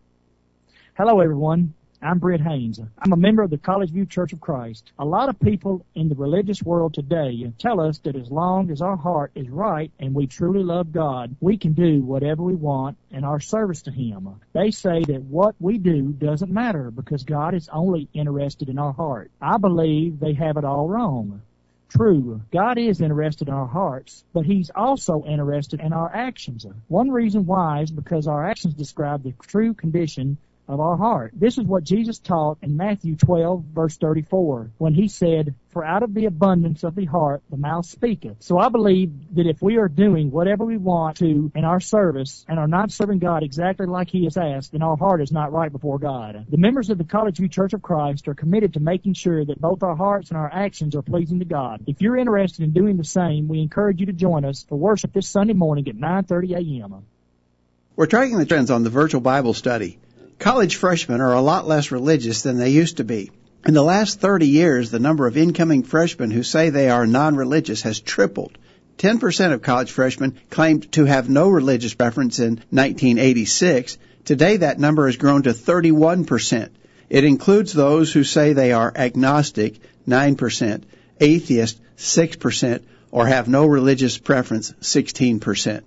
Hello, 0.94 1.22
everyone. 1.22 1.74
I'm 2.06 2.20
Britt 2.20 2.42
Haynes. 2.42 2.80
I'm 3.00 3.14
a 3.14 3.18
member 3.18 3.42
of 3.42 3.50
the 3.50 3.58
College 3.58 3.90
View 3.90 4.06
Church 4.06 4.32
of 4.32 4.40
Christ. 4.40 4.92
A 5.00 5.04
lot 5.04 5.28
of 5.28 5.40
people 5.40 5.84
in 5.96 6.08
the 6.08 6.14
religious 6.14 6.62
world 6.62 6.94
today 6.94 7.44
uh, 7.48 7.50
tell 7.58 7.82
us 7.82 7.98
that 8.00 8.16
as 8.16 8.30
long 8.30 8.70
as 8.70 8.80
our 8.84 8.96
heart 8.96 9.32
is 9.34 9.50
right 9.50 9.92
and 10.00 10.14
we 10.14 10.28
truly 10.28 10.62
love 10.62 10.92
God, 10.92 11.36
we 11.40 11.58
can 11.58 11.74
do 11.74 12.02
whatever 12.02 12.44
we 12.44 12.54
want 12.54 12.98
in 13.10 13.24
our 13.24 13.40
service 13.40 13.82
to 13.84 13.92
Him. 13.92 14.30
They 14.54 14.70
say 14.70 15.04
that 15.04 15.24
what 15.24 15.56
we 15.60 15.80
do 15.80 16.12
doesn't 16.12 16.52
matter 16.52 16.92
because 16.92 17.24
God 17.24 17.56
is 17.56 17.70
only 17.74 18.08
interested 18.14 18.70
in 18.70 18.78
our 18.78 18.94
heart. 18.94 19.32
I 19.42 19.58
believe 19.58 20.20
they 20.20 20.34
have 20.34 20.58
it 20.58 20.64
all 20.64 20.88
wrong. 20.88 21.42
True, 21.90 22.42
God 22.52 22.78
is 22.78 23.02
interested 23.02 23.48
in 23.48 23.54
our 23.56 23.68
hearts, 23.68 24.24
but 24.32 24.46
He's 24.46 24.70
also 24.70 25.24
interested 25.24 25.80
in 25.80 25.92
our 25.92 26.14
actions. 26.14 26.68
One 26.88 27.10
reason 27.10 27.48
why 27.48 27.82
is 27.82 27.90
because 27.90 28.28
our 28.28 28.48
actions 28.48 28.76
describe 28.76 29.24
the 29.24 29.34
true 29.48 29.74
condition 29.74 30.38
of 30.68 30.80
our 30.80 30.98
heart. 30.98 31.32
This 31.36 31.58
is 31.58 31.66
what 31.66 31.84
Jesus 31.84 32.20
taught 32.20 32.58
in 32.62 32.78
Matthew 32.78 33.16
12 33.16 33.64
verse 33.74 33.98
34 33.98 34.72
when 34.78 34.94
he 34.94 35.08
said, 35.08 35.54
for 35.70 35.84
out 35.84 36.04
of 36.04 36.14
the 36.14 36.26
abundance 36.26 36.84
of 36.84 36.96
the 36.96 37.06
heart 37.06 37.44
the 37.50 37.58
mouth 37.58 37.86
speaketh. 37.86 38.38
So 38.40 38.58
I 38.58 38.70
believe 38.70 39.36
that 39.36 39.46
if 39.46 39.62
we 39.62 39.78
are 39.78 39.90
doing 39.90 40.32
whatever 40.32 40.64
we 40.66 40.78
want 40.78 41.18
to 41.18 41.52
in 41.54 41.66
our 41.66 41.80
service 41.80 42.46
and 42.48 42.58
are 42.58 42.68
not 42.68 42.92
serving 42.92 43.20
God 43.20 43.44
exactly 43.44 43.86
like 43.86 44.10
he 44.10 44.24
has 44.24 44.38
asked, 44.38 44.72
then 44.72 44.82
our 44.82 44.96
heart 44.98 45.22
is 45.22 45.32
not 45.32 45.52
right 45.52 45.72
before 45.72 46.00
God. 46.00 46.46
The 46.50 46.58
members 46.58 46.90
of 46.90 46.98
the 46.98 47.04
College 47.04 47.38
View 47.38 47.50
Church 47.50 47.74
of 47.74 47.82
Christ 47.82 48.28
are 48.28 48.34
committed 48.34 48.74
to 48.74 48.80
making 48.80 49.14
sure 49.14 49.44
that 49.44 49.60
both 49.60 49.84
our 49.84 49.96
hearts 49.96 50.30
and 50.30 50.38
our 50.38 50.52
actions 50.52 50.96
are 50.96 51.02
pleasing 51.02 51.40
to 51.40 51.46
God. 51.46 51.84
If 51.88 52.02
you're 52.02 52.18
interested 52.18 52.64
in 52.64 52.72
doing 52.72 52.98
the 52.98 53.04
same, 53.04 53.48
we 53.48 53.60
encourage 53.60 54.00
you 54.00 54.06
to 54.06 54.14
join 54.14 54.46
us 54.46 54.64
for 54.64 54.78
worship 54.78 55.12
this 55.14 55.28
Sunday 55.28 55.54
morning 55.54 55.88
at 55.90 55.96
9:30 55.96 56.82
a.m. 56.82 57.06
We're 57.98 58.08
tracking 58.08 58.38
the 58.38 58.46
trends 58.46 58.72
on 58.72 58.84
the 58.84 58.90
virtual 58.90 59.22
Bible 59.22 59.54
study. 59.54 60.00
College 60.40 60.76
freshmen 60.76 61.22
are 61.22 61.34
a 61.34 61.42
lot 61.42 61.68
less 61.68 61.92
religious 61.92 62.42
than 62.42 62.58
they 62.58 62.70
used 62.70 62.98
to 62.98 63.04
be. 63.04 63.32
In 63.66 63.74
the 63.74 63.84
last 63.84 64.20
30 64.20 64.48
years, 64.48 64.92
the 64.92 65.00
number 65.00 65.26
of 65.26 65.38
incoming 65.38 65.84
freshmen 65.84 66.30
who 66.30 66.44
say 66.44 66.70
they 66.70 66.90
are 66.90 67.08
non-religious 67.08 67.82
has 67.82 68.00
tripled. 68.00 68.58
10% 68.98 69.54
of 69.54 69.62
college 69.62 69.92
freshmen 69.92 70.38
claimed 70.50 70.92
to 70.94 71.06
have 71.06 71.30
no 71.30 71.50
religious 71.50 71.94
preference 71.94 72.40
in 72.40 72.62
1986. 72.70 73.98
Today 74.24 74.58
that 74.58 74.80
number 74.80 75.08
has 75.08 75.18
grown 75.18 75.44
to 75.44 75.52
31%. 75.52 76.70
It 77.10 77.24
includes 77.24 77.74
those 77.74 78.12
who 78.12 78.24
say 78.24 78.54
they 78.54 78.72
are 78.72 78.92
agnostic, 78.96 79.80
9%, 80.08 80.84
atheist, 81.20 81.80
6%, 81.98 82.82
or 83.12 83.26
have 83.26 83.48
no 83.48 83.66
religious 83.66 84.18
preference, 84.18 84.72
16%. 84.82 85.82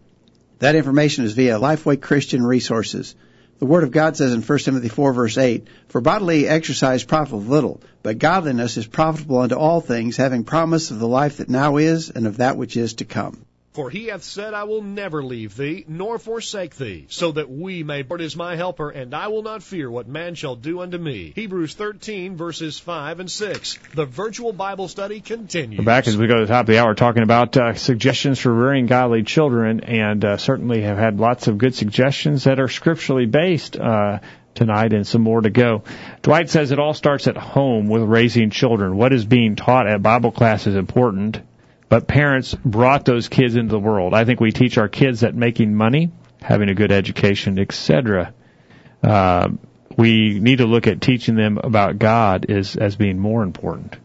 That 0.61 0.74
information 0.74 1.24
is 1.24 1.32
via 1.34 1.59
Lifeway 1.59 2.01
Christian 2.01 2.42
Resources. 2.44 3.14
The 3.59 3.66
Word 3.66 3.82
of 3.82 3.90
God 3.90 4.16
says 4.16 4.32
in 4.32 4.42
1 4.42 4.59
Timothy 4.61 4.88
4 4.88 5.12
verse 5.12 5.36
8, 5.36 5.66
For 5.88 6.00
bodily 6.00 6.46
exercise 6.46 7.02
profiteth 7.02 7.48
little, 7.48 7.80
but 8.04 8.18
godliness 8.18 8.76
is 8.76 8.86
profitable 8.86 9.38
unto 9.38 9.56
all 9.56 9.80
things, 9.80 10.16
having 10.16 10.44
promise 10.44 10.92
of 10.92 11.00
the 11.00 11.09
life 11.09 11.38
that 11.38 11.48
now 11.48 11.76
is, 11.76 12.09
and 12.11 12.28
of 12.28 12.36
that 12.36 12.56
which 12.56 12.76
is 12.76 12.94
to 12.94 13.04
come. 13.04 13.44
For 13.79 13.91
he 13.91 14.07
hath 14.07 14.24
said, 14.24 14.55
I 14.55 14.64
will 14.64 14.83
never 14.83 15.22
leave 15.22 15.57
thee, 15.57 15.85
nor 15.87 16.18
forsake 16.18 16.74
thee, 16.74 17.07
so 17.11 17.31
that 17.31 17.49
we 17.49 17.85
may, 17.85 18.03
Lord 18.03 18.20
is 18.20 18.35
my 18.35 18.57
helper, 18.57 18.91
and 18.91 19.14
I 19.14 19.29
will 19.29 19.45
not 19.45 19.62
fear 19.62 19.89
what 19.89 20.09
man 20.09 20.35
shall 20.35 20.57
do 20.57 20.81
unto 20.81 20.99
me. 20.99 21.33
Hebrews 21.37 21.74
13 21.74 22.37
verses 22.37 22.81
5 22.81 23.20
and 23.20 23.31
6. 23.31 23.79
The 23.95 24.05
virtual 24.05 24.53
Bible 24.53 24.89
study 24.89 25.20
continues. 25.20 25.79
We're 25.79 25.85
back 25.85 26.09
as 26.09 26.16
we 26.16 26.26
go 26.26 26.41
to 26.41 26.47
the 26.47 26.53
top 26.53 26.62
of 26.62 26.66
the 26.66 26.81
hour 26.81 26.97
talking 26.97 27.22
about 27.22 27.57
uh, 27.57 27.74
suggestions 27.74 28.41
for 28.41 28.53
rearing 28.53 28.87
godly 28.87 29.22
children, 29.22 29.79
and 29.85 30.24
uh, 30.24 30.39
certainly 30.39 30.83
have 30.83 30.99
had 30.99 31.20
lots 31.20 31.47
of 31.47 31.57
good 31.57 31.76
suggestions 31.76 32.43
that 32.45 32.59
are 32.59 32.66
scripturally 32.66 33.26
based. 33.26 33.76
Uh, 33.76 34.18
tonight 34.55 34.93
and 34.93 35.07
some 35.07 35.22
more 35.22 35.41
to 35.41 35.51
go. 35.51 35.85
Dwight 36.22 36.51
says 36.51 36.72
it 36.72 36.81
all 36.81 36.93
starts 36.93 37.29
at 37.29 37.37
home 37.37 37.87
with 37.89 38.03
raising 38.03 38.51
children. 38.51 38.97
What 38.97 39.12
is 39.12 39.24
being 39.24 39.55
taught 39.55 39.87
at 39.87 40.03
Bible 40.03 40.33
class 40.33 40.66
is 40.66 40.74
important 40.74 41.43
but 41.89 42.07
parents 42.07 42.55
brought 42.55 43.05
those 43.05 43.28
kids 43.28 43.57
into 43.57 43.72
the 43.72 43.78
world. 43.78 44.14
I 44.14 44.24
think 44.24 44.41
we 44.41 44.53
teach 44.53 44.78
our 44.78 44.89
kids 44.89 45.20
that 45.20 45.34
making 45.34 45.74
money, 45.74 46.11
having 46.41 46.68
a 46.68 46.74
good 46.74 46.93
education, 46.93 47.59
etc. 47.59 48.34
Uh, 49.03 49.51
we 49.97 50.39
need 50.39 50.59
to 50.59 50.66
look 50.66 50.86
at 50.86 51.01
teaching 51.01 51.34
them 51.34 51.59
about 51.59 51.99
God 51.99 52.47
is 52.49 52.76
as 52.76 52.97
being 52.97 53.18
more 53.18 53.43
important. 53.43 53.97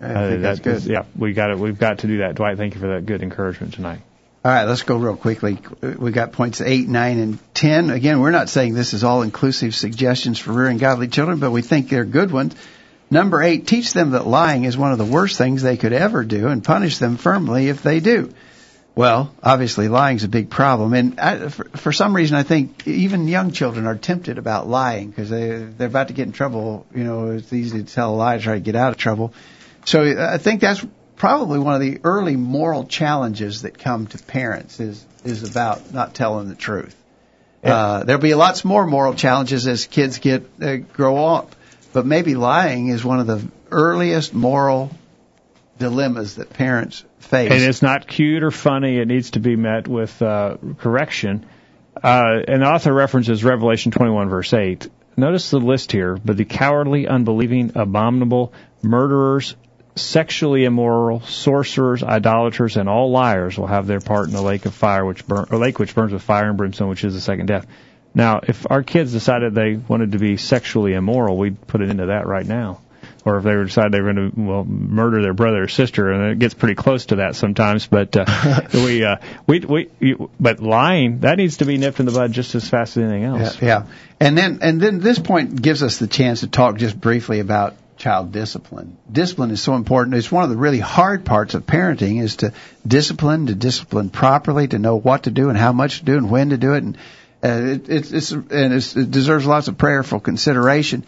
I 0.00 0.28
think 0.28 0.38
uh, 0.38 0.42
that's 0.42 0.60
good. 0.60 0.76
Is, 0.76 0.86
yeah, 0.86 1.04
we 1.16 1.32
got 1.32 1.50
it. 1.50 1.58
We've 1.58 1.78
got 1.78 2.00
to 2.00 2.06
do 2.06 2.18
that. 2.18 2.34
Dwight, 2.34 2.56
thank 2.56 2.74
you 2.74 2.80
for 2.80 2.88
that 2.88 3.06
good 3.06 3.22
encouragement 3.22 3.74
tonight. 3.74 4.00
All 4.44 4.52
right, 4.52 4.64
let's 4.64 4.82
go 4.82 4.96
real 4.96 5.16
quickly. 5.16 5.58
We 5.80 6.12
got 6.12 6.32
points 6.32 6.60
eight, 6.60 6.86
nine, 6.86 7.18
and 7.18 7.54
ten. 7.54 7.90
Again, 7.90 8.20
we're 8.20 8.30
not 8.30 8.48
saying 8.48 8.74
this 8.74 8.94
is 8.94 9.02
all 9.02 9.22
inclusive 9.22 9.74
suggestions 9.74 10.38
for 10.38 10.52
rearing 10.52 10.78
godly 10.78 11.08
children, 11.08 11.40
but 11.40 11.50
we 11.50 11.62
think 11.62 11.88
they're 11.88 12.04
good 12.04 12.30
ones. 12.30 12.54
Number 13.10 13.42
eight, 13.42 13.66
teach 13.66 13.92
them 13.92 14.10
that 14.10 14.26
lying 14.26 14.64
is 14.64 14.76
one 14.76 14.92
of 14.92 14.98
the 14.98 15.04
worst 15.04 15.38
things 15.38 15.62
they 15.62 15.76
could 15.76 15.92
ever 15.92 16.24
do 16.24 16.48
and 16.48 16.64
punish 16.64 16.98
them 16.98 17.16
firmly 17.16 17.68
if 17.68 17.82
they 17.82 18.00
do. 18.00 18.32
Well, 18.96 19.32
obviously 19.42 19.88
lying 19.88 20.16
is 20.16 20.24
a 20.24 20.28
big 20.28 20.48
problem, 20.48 20.94
and 20.94 21.20
I, 21.20 21.48
for, 21.50 21.68
for 21.76 21.92
some 21.92 22.16
reason, 22.16 22.34
I 22.34 22.44
think 22.44 22.88
even 22.88 23.28
young 23.28 23.52
children 23.52 23.86
are 23.86 23.94
tempted 23.94 24.38
about 24.38 24.68
lying 24.68 25.10
because 25.10 25.28
they 25.28 25.50
they're 25.50 25.88
about 25.88 26.08
to 26.08 26.14
get 26.14 26.26
in 26.26 26.32
trouble. 26.32 26.86
You 26.94 27.04
know, 27.04 27.30
it's 27.32 27.52
easy 27.52 27.84
to 27.84 27.94
tell 27.94 28.14
a 28.14 28.16
lie 28.16 28.38
to 28.38 28.42
try 28.42 28.54
to 28.54 28.60
get 28.60 28.74
out 28.74 28.92
of 28.92 28.96
trouble. 28.96 29.34
So 29.84 30.02
I 30.18 30.38
think 30.38 30.62
that's 30.62 30.84
probably 31.14 31.58
one 31.58 31.74
of 31.74 31.82
the 31.82 32.00
early 32.04 32.36
moral 32.36 32.84
challenges 32.84 33.62
that 33.62 33.78
come 33.78 34.06
to 34.06 34.18
parents 34.18 34.80
is 34.80 35.04
is 35.24 35.48
about 35.48 35.92
not 35.92 36.14
telling 36.14 36.48
the 36.48 36.54
truth. 36.54 36.96
Uh, 37.62 38.04
there'll 38.04 38.22
be 38.22 38.34
lots 38.34 38.64
more 38.64 38.86
moral 38.86 39.12
challenges 39.12 39.66
as 39.66 39.86
kids 39.86 40.18
get 40.20 40.48
uh, 40.62 40.76
grow 40.76 41.26
up 41.26 41.55
but 41.96 42.04
maybe 42.04 42.34
lying 42.34 42.88
is 42.88 43.02
one 43.02 43.20
of 43.20 43.26
the 43.26 43.42
earliest 43.70 44.34
moral 44.34 44.90
dilemmas 45.78 46.34
that 46.34 46.50
parents 46.50 47.02
face. 47.20 47.50
And 47.50 47.62
it's 47.62 47.80
not 47.80 48.06
cute 48.06 48.42
or 48.42 48.50
funny. 48.50 48.98
It 48.98 49.08
needs 49.08 49.30
to 49.30 49.40
be 49.40 49.56
met 49.56 49.88
with 49.88 50.20
uh, 50.20 50.58
correction. 50.76 51.46
Uh, 51.96 52.42
and 52.46 52.60
the 52.60 52.66
author 52.66 52.92
references 52.92 53.42
Revelation 53.42 53.92
21 53.92 54.28
verse 54.28 54.52
8. 54.52 54.90
Notice 55.16 55.48
the 55.48 55.58
list 55.58 55.90
here, 55.90 56.18
but 56.22 56.36
the 56.36 56.44
cowardly, 56.44 57.08
unbelieving, 57.08 57.72
abominable, 57.76 58.52
murderers, 58.82 59.56
sexually 59.94 60.66
immoral, 60.66 61.22
sorcerers, 61.22 62.02
idolaters, 62.02 62.76
and 62.76 62.90
all 62.90 63.10
liars 63.10 63.56
will 63.56 63.68
have 63.68 63.86
their 63.86 64.00
part 64.00 64.26
in 64.26 64.34
the 64.34 64.42
lake 64.42 64.66
of 64.66 64.74
fire, 64.74 65.06
which 65.06 65.26
burn, 65.26 65.46
or 65.50 65.56
lake 65.56 65.78
which 65.78 65.94
burns 65.94 66.12
with 66.12 66.20
fire 66.20 66.50
and 66.50 66.58
brimstone, 66.58 66.90
which 66.90 67.04
is 67.04 67.14
the 67.14 67.22
second 67.22 67.46
death. 67.46 67.66
Now, 68.16 68.40
if 68.42 68.64
our 68.70 68.82
kids 68.82 69.12
decided 69.12 69.54
they 69.54 69.74
wanted 69.74 70.12
to 70.12 70.18
be 70.18 70.38
sexually 70.38 70.94
immoral, 70.94 71.36
we'd 71.36 71.66
put 71.66 71.82
it 71.82 71.90
into 71.90 72.06
that 72.06 72.26
right 72.26 72.46
now. 72.46 72.80
Or 73.26 73.36
if 73.36 73.44
they 73.44 73.52
decide 73.52 73.92
they 73.92 74.00
were 74.00 74.14
going 74.14 74.30
to 74.30 74.40
well 74.40 74.64
murder 74.64 75.20
their 75.20 75.34
brother 75.34 75.64
or 75.64 75.68
sister, 75.68 76.10
and 76.10 76.32
it 76.32 76.38
gets 76.38 76.54
pretty 76.54 76.76
close 76.76 77.06
to 77.06 77.16
that 77.16 77.36
sometimes. 77.36 77.86
But 77.86 78.16
uh, 78.16 78.24
we 78.72 79.04
uh, 79.04 79.16
we 79.46 79.60
we 79.60 79.90
you, 80.00 80.30
but 80.40 80.60
lying 80.60 81.20
that 81.20 81.36
needs 81.36 81.58
to 81.58 81.66
be 81.66 81.76
nipped 81.76 82.00
in 82.00 82.06
the 82.06 82.12
bud 82.12 82.32
just 82.32 82.54
as 82.54 82.66
fast 82.66 82.96
as 82.96 83.02
anything 83.02 83.24
else. 83.24 83.60
Yeah, 83.60 83.66
yeah. 83.66 83.86
And 84.18 84.38
then 84.38 84.60
and 84.62 84.80
then 84.80 85.00
this 85.00 85.18
point 85.18 85.60
gives 85.60 85.82
us 85.82 85.98
the 85.98 86.06
chance 86.06 86.40
to 86.40 86.46
talk 86.46 86.78
just 86.78 86.98
briefly 86.98 87.40
about 87.40 87.74
child 87.98 88.32
discipline. 88.32 88.96
Discipline 89.10 89.50
is 89.50 89.60
so 89.60 89.74
important. 89.74 90.14
It's 90.14 90.32
one 90.32 90.44
of 90.44 90.50
the 90.50 90.56
really 90.56 90.80
hard 90.80 91.24
parts 91.26 91.54
of 91.54 91.66
parenting 91.66 92.22
is 92.22 92.36
to 92.36 92.52
discipline, 92.86 93.48
to 93.48 93.54
discipline 93.54 94.08
properly, 94.08 94.68
to 94.68 94.78
know 94.78 94.96
what 94.96 95.24
to 95.24 95.30
do 95.30 95.48
and 95.48 95.58
how 95.58 95.72
much 95.72 95.98
to 95.98 96.04
do 96.04 96.16
and 96.16 96.30
when 96.30 96.50
to 96.50 96.56
do 96.56 96.74
it. 96.74 96.84
And 96.84 96.96
uh, 97.42 97.48
it, 97.48 97.88
it's, 97.88 98.32
and 98.32 98.72
it's, 98.72 98.96
it 98.96 99.10
deserves 99.10 99.46
lots 99.46 99.68
of 99.68 99.76
prayerful 99.76 100.20
consideration. 100.20 101.04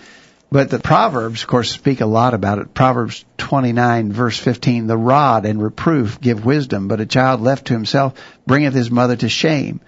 But 0.51 0.71
the 0.71 0.79
Proverbs, 0.79 1.43
of 1.43 1.49
course, 1.49 1.71
speak 1.71 2.01
a 2.01 2.07
lot 2.07 2.33
about 2.33 2.59
it. 2.59 2.73
Proverbs 2.73 3.25
29 3.37 4.13
verse 4.13 4.39
15, 4.39 4.87
the 4.87 4.97
rod 4.97 5.45
and 5.45 5.63
reproof 5.63 6.21
give 6.21 6.45
wisdom, 6.45 6.89
but 6.89 7.01
a 7.01 7.07
child 7.07 7.41
left 7.43 7.67
to 7.67 7.75
himself 7.75 8.15
bringeth 8.47 8.73
his 8.73 8.91
mother 8.91 9.17
to 9.17 9.29
shame. 9.29 9.81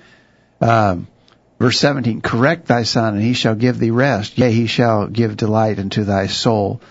Um, 0.61 1.09
verse 1.59 1.79
17, 1.79 2.21
correct 2.21 2.67
thy 2.67 2.83
son 2.83 3.15
and 3.15 3.23
he 3.23 3.33
shall 3.33 3.55
give 3.55 3.79
thee 3.79 3.91
rest. 3.91 4.37
Yea, 4.37 4.53
he 4.53 4.67
shall 4.67 5.07
give 5.07 5.37
delight 5.37 5.79
unto 5.79 6.05
thy 6.05 6.27
soul. 6.27 6.83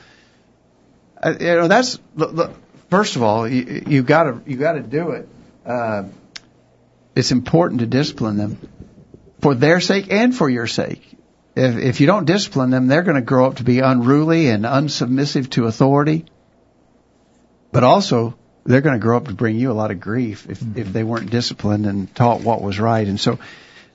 Uh, 1.21 1.35
you 1.39 1.47
know, 1.47 1.67
that's, 1.67 1.99
first 2.89 3.17
of 3.17 3.23
all, 3.23 3.47
you, 3.47 3.83
you 3.85 4.03
gotta, 4.03 4.41
you 4.47 4.57
gotta 4.57 4.81
do 4.81 5.11
it. 5.11 5.29
Uh, 5.63 6.05
it's 7.15 7.31
important 7.31 7.81
to 7.81 7.85
discipline 7.85 8.37
them 8.37 8.57
for 9.41 9.55
their 9.55 9.79
sake 9.79 10.11
and 10.11 10.35
for 10.35 10.49
your 10.49 10.67
sake. 10.67 11.03
If, 11.55 11.77
if 11.77 12.01
you 12.01 12.07
don't 12.07 12.25
discipline 12.25 12.69
them, 12.69 12.87
they're 12.87 13.03
going 13.03 13.15
to 13.15 13.21
grow 13.21 13.47
up 13.47 13.55
to 13.57 13.63
be 13.63 13.79
unruly 13.79 14.47
and 14.49 14.65
unsubmissive 14.65 15.49
to 15.51 15.65
authority. 15.65 16.25
But 17.71 17.83
also, 17.83 18.37
they're 18.65 18.81
going 18.81 18.99
to 18.99 19.01
grow 19.01 19.17
up 19.17 19.27
to 19.27 19.33
bring 19.33 19.57
you 19.57 19.71
a 19.71 19.73
lot 19.73 19.91
of 19.91 19.99
grief 19.99 20.47
if, 20.49 20.61
if 20.77 20.93
they 20.93 21.03
weren't 21.03 21.29
disciplined 21.29 21.85
and 21.85 22.13
taught 22.15 22.41
what 22.41 22.61
was 22.61 22.79
right. 22.79 23.07
And 23.07 23.19
so, 23.19 23.39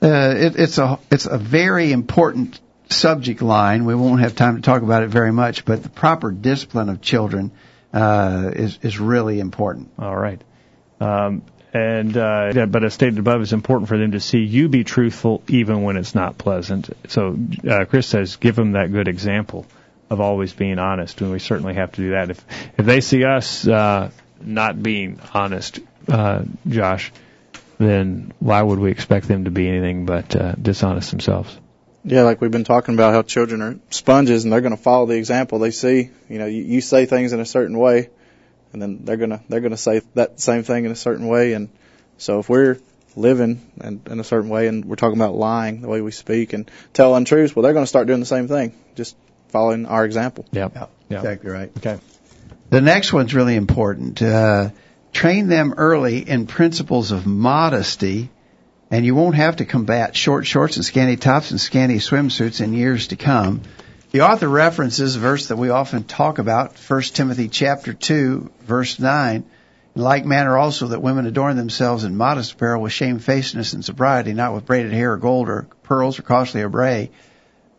uh, 0.03 0.35
it, 0.37 0.57
it's 0.59 0.79
a 0.79 0.99
it's 1.11 1.27
a 1.27 1.39
very 1.39 1.93
important 1.93 2.61
subject 2.91 3.41
line. 3.41 3.85
We 3.85 3.95
won't 3.95 4.21
have 4.21 4.37
time 4.37 4.57
to 4.57 4.63
talk 4.63 4.83
about 4.83 5.03
it 5.03 5.09
very 5.09 5.33
much, 5.33 5.65
but 5.65 5.83
the 5.83 5.89
proper 5.89 6.31
discipline 6.31 6.89
of 6.89 7.01
children 7.01 7.53
uh, 7.93 8.51
is 8.55 8.79
is 8.83 8.99
really 8.99 9.41
important. 9.41 9.91
All 9.99 10.15
right. 10.15 10.43
Um, 11.01 11.43
and 11.75 12.17
uh, 12.17 12.67
but 12.67 12.85
as 12.85 12.95
stated 12.95 13.19
above, 13.19 13.43
it's 13.43 13.53
important 13.53 13.89
for 13.89 13.99
them 13.99 14.13
to 14.13 14.21
see 14.21 14.39
you 14.39 14.69
be 14.69 14.85
truthful 14.85 15.43
even 15.49 15.83
when 15.83 15.97
it's 15.97 16.15
not 16.15 16.39
pleasant. 16.39 16.89
So 17.09 17.37
uh, 17.69 17.85
Chris 17.87 18.07
says, 18.07 18.37
give 18.37 18.55
them 18.55 18.73
that 18.73 18.93
good 18.93 19.09
example 19.09 19.67
of 20.09 20.21
always 20.21 20.53
being 20.53 20.79
honest, 20.79 21.21
and 21.21 21.33
we 21.33 21.41
certainly 21.41 21.75
have 21.75 21.91
to 21.93 22.01
do 22.01 22.11
that. 22.11 22.31
If 22.31 22.45
if 22.79 22.87
they 22.87 23.01
see 23.01 23.25
us 23.25 23.67
uh, 23.67 24.13
not 24.41 24.81
being 24.81 25.19
honest, 25.35 25.81
uh, 26.07 26.45
Josh, 26.69 27.13
then 27.79 28.33
why 28.39 28.63
would 28.63 28.79
we 28.79 28.93
expect 28.93 29.27
them 29.27 29.45
to 29.47 29.51
be 29.51 29.69
anything 29.69 30.07
but 30.07 30.37
uh, 30.37 30.53
dishonest 30.53 31.11
themselves? 31.11 31.59
Yeah, 32.05 32.23
like 32.23 32.41
we've 32.41 32.53
been 32.53 32.65
talking 32.65 32.95
about 32.95 33.15
how 33.15 33.23
children 33.23 33.63
are 33.63 33.79
sponges 33.91 34.45
and 34.45 34.53
they're 34.53 34.61
going 34.61 34.77
to 34.77 34.83
follow 34.83 35.07
the 35.07 35.17
example 35.17 35.59
they 35.59 35.71
see. 35.73 36.11
You 36.29 36.39
know, 36.39 36.47
you, 36.47 36.63
you 36.63 36.81
say 36.83 37.07
things 37.07 37.33
in 37.33 37.41
a 37.41 37.47
certain 37.47 37.79
way 37.79 38.11
and 38.75 38.83
then 38.83 39.01
they're 39.05 39.17
gonna 39.17 39.41
they're 39.49 39.61
gonna 39.61 39.77
say 39.79 40.03
that 40.15 40.39
same 40.41 40.63
thing 40.65 40.85
in 40.85 40.91
a 40.91 40.97
certain 40.97 41.27
way. 41.27 41.55
And 41.55 41.71
so 42.19 42.41
if 42.41 42.49
we're 42.51 42.79
living 43.17 43.63
in, 43.83 44.03
in 44.11 44.21
a 44.21 44.25
certain 44.25 44.51
way, 44.51 44.67
and 44.67 44.85
we're 44.85 44.97
talking 44.97 45.17
about 45.17 45.35
lying, 45.35 45.81
the 45.81 45.89
way 45.89 46.01
we 46.01 46.11
speak 46.11 46.53
and 46.53 46.71
tell 46.93 47.15
untruths. 47.15 47.55
Well, 47.55 47.63
they're 47.63 47.73
going 47.73 47.85
to 47.85 47.89
start 47.89 48.07
doing 48.09 48.21
the 48.21 48.27
same 48.27 48.49
thing, 48.49 48.75
just 48.97 49.17
following 49.49 49.87
our 49.87 50.05
example. 50.05 50.45
Yep. 50.53 50.73
Yeah, 50.75 50.87
Yeah. 51.09 51.19
exactly 51.19 51.51
right. 51.51 51.71
Okay. 51.79 51.99
The 52.71 52.81
next 52.81 53.13
one's 53.13 53.33
really 53.33 53.55
important. 53.55 54.21
Uh, 54.21 54.71
train 55.13 55.47
them 55.47 55.75
early 55.77 56.29
in 56.29 56.49
principles 56.49 57.13
of 57.13 57.25
modesty, 57.25 58.31
and 58.91 59.07
you 59.07 59.15
won't 59.15 59.37
have 59.37 59.57
to 59.57 59.65
combat 59.65 60.17
short 60.17 60.45
shorts 60.45 60.77
and 60.77 60.85
scanty 60.85 61.17
tops 61.17 61.53
and 61.53 61.61
scanty 61.61 61.99
swimsuits 61.99 62.61
in 62.61 62.75
years 62.75 63.09
to 63.09 63.17
come. 63.17 63.63
The 64.15 64.21
author 64.21 64.49
references 64.49 65.17
a 65.17 65.19
verse 65.19 65.49
that 65.49 65.57
we 65.57 65.71
often 65.71 66.05
talk 66.05 66.39
about, 66.39 66.79
1 66.79 67.03
Timothy 67.03 67.49
chapter 67.49 67.93
2, 67.93 68.49
verse 68.61 69.01
9. 69.01 69.45
In 69.97 70.01
like 70.01 70.25
manner 70.25 70.57
also 70.57 70.87
that 70.87 71.03
women 71.03 71.27
adorn 71.27 71.57
themselves 71.57 72.05
in 72.05 72.17
modest 72.17 72.53
apparel 72.53 72.81
with 72.81 72.93
shamefacedness 72.93 73.73
and 73.73 73.85
sobriety, 73.85 74.33
not 74.33 74.55
with 74.55 74.67
braided 74.67 74.93
hair 74.93 75.15
or 75.15 75.17
gold 75.17 75.49
or 75.49 75.67
pearls 75.83 76.17
or 76.21 76.23
costly 76.23 76.63
array, 76.63 77.11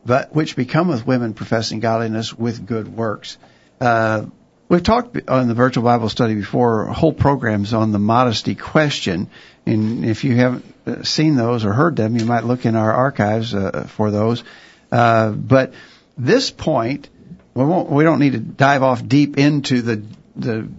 but 0.06 0.36
which 0.36 0.58
becometh 0.58 1.08
women 1.08 1.36
professing 1.36 1.80
godliness 1.80 2.34
with 2.34 2.68
good 2.68 2.94
works. 2.94 3.38
Uh, 3.80 4.26
we've 4.68 4.84
talked 4.84 5.18
on 5.30 5.48
the 5.48 5.54
virtual 5.54 5.86
Bible 5.86 6.10
study 6.10 6.36
before, 6.36 6.84
whole 6.88 7.14
programs 7.14 7.74
on 7.74 7.94
the 7.94 8.00
modesty 8.00 8.56
question. 8.56 9.30
And 9.66 10.04
if 10.04 10.26
you 10.26 10.36
haven't 10.36 10.66
uh, 10.86 11.04
seen 11.04 11.38
those 11.38 11.64
or 11.64 11.72
heard 11.72 11.96
them, 11.96 12.18
you 12.18 12.26
might 12.26 12.44
look 12.44 12.66
in 12.66 12.76
our 12.76 12.92
archives 12.92 13.56
uh, 13.56 13.88
for 13.88 14.12
those. 14.12 14.44
Uh, 14.92 15.32
but 15.32 15.74
this 16.18 16.52
point, 16.52 17.10
we 17.54 17.64
won't, 17.64 17.90
we 17.90 18.04
don't 18.04 18.20
need 18.20 18.34
to 18.34 18.40
dive 18.40 18.84
off 18.84 19.06
deep 19.06 19.38
into 19.38 19.82
the, 19.82 20.04
the 20.36 20.70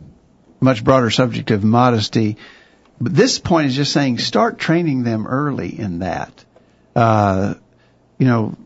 much 0.61 0.85
broader 0.85 1.11
subject 1.11 1.51
of 1.51 1.65
modesty. 1.65 2.37
But 3.01 3.15
this 3.15 3.39
point 3.39 3.67
is 3.67 3.77
just 3.77 3.93
saying 3.93 4.19
start 4.19 4.59
training 4.59 5.03
them 5.03 5.27
early 5.27 5.79
in 5.79 6.01
that. 6.01 6.45
Uh, 6.95 7.55
you 8.19 8.27
know, 8.27 8.57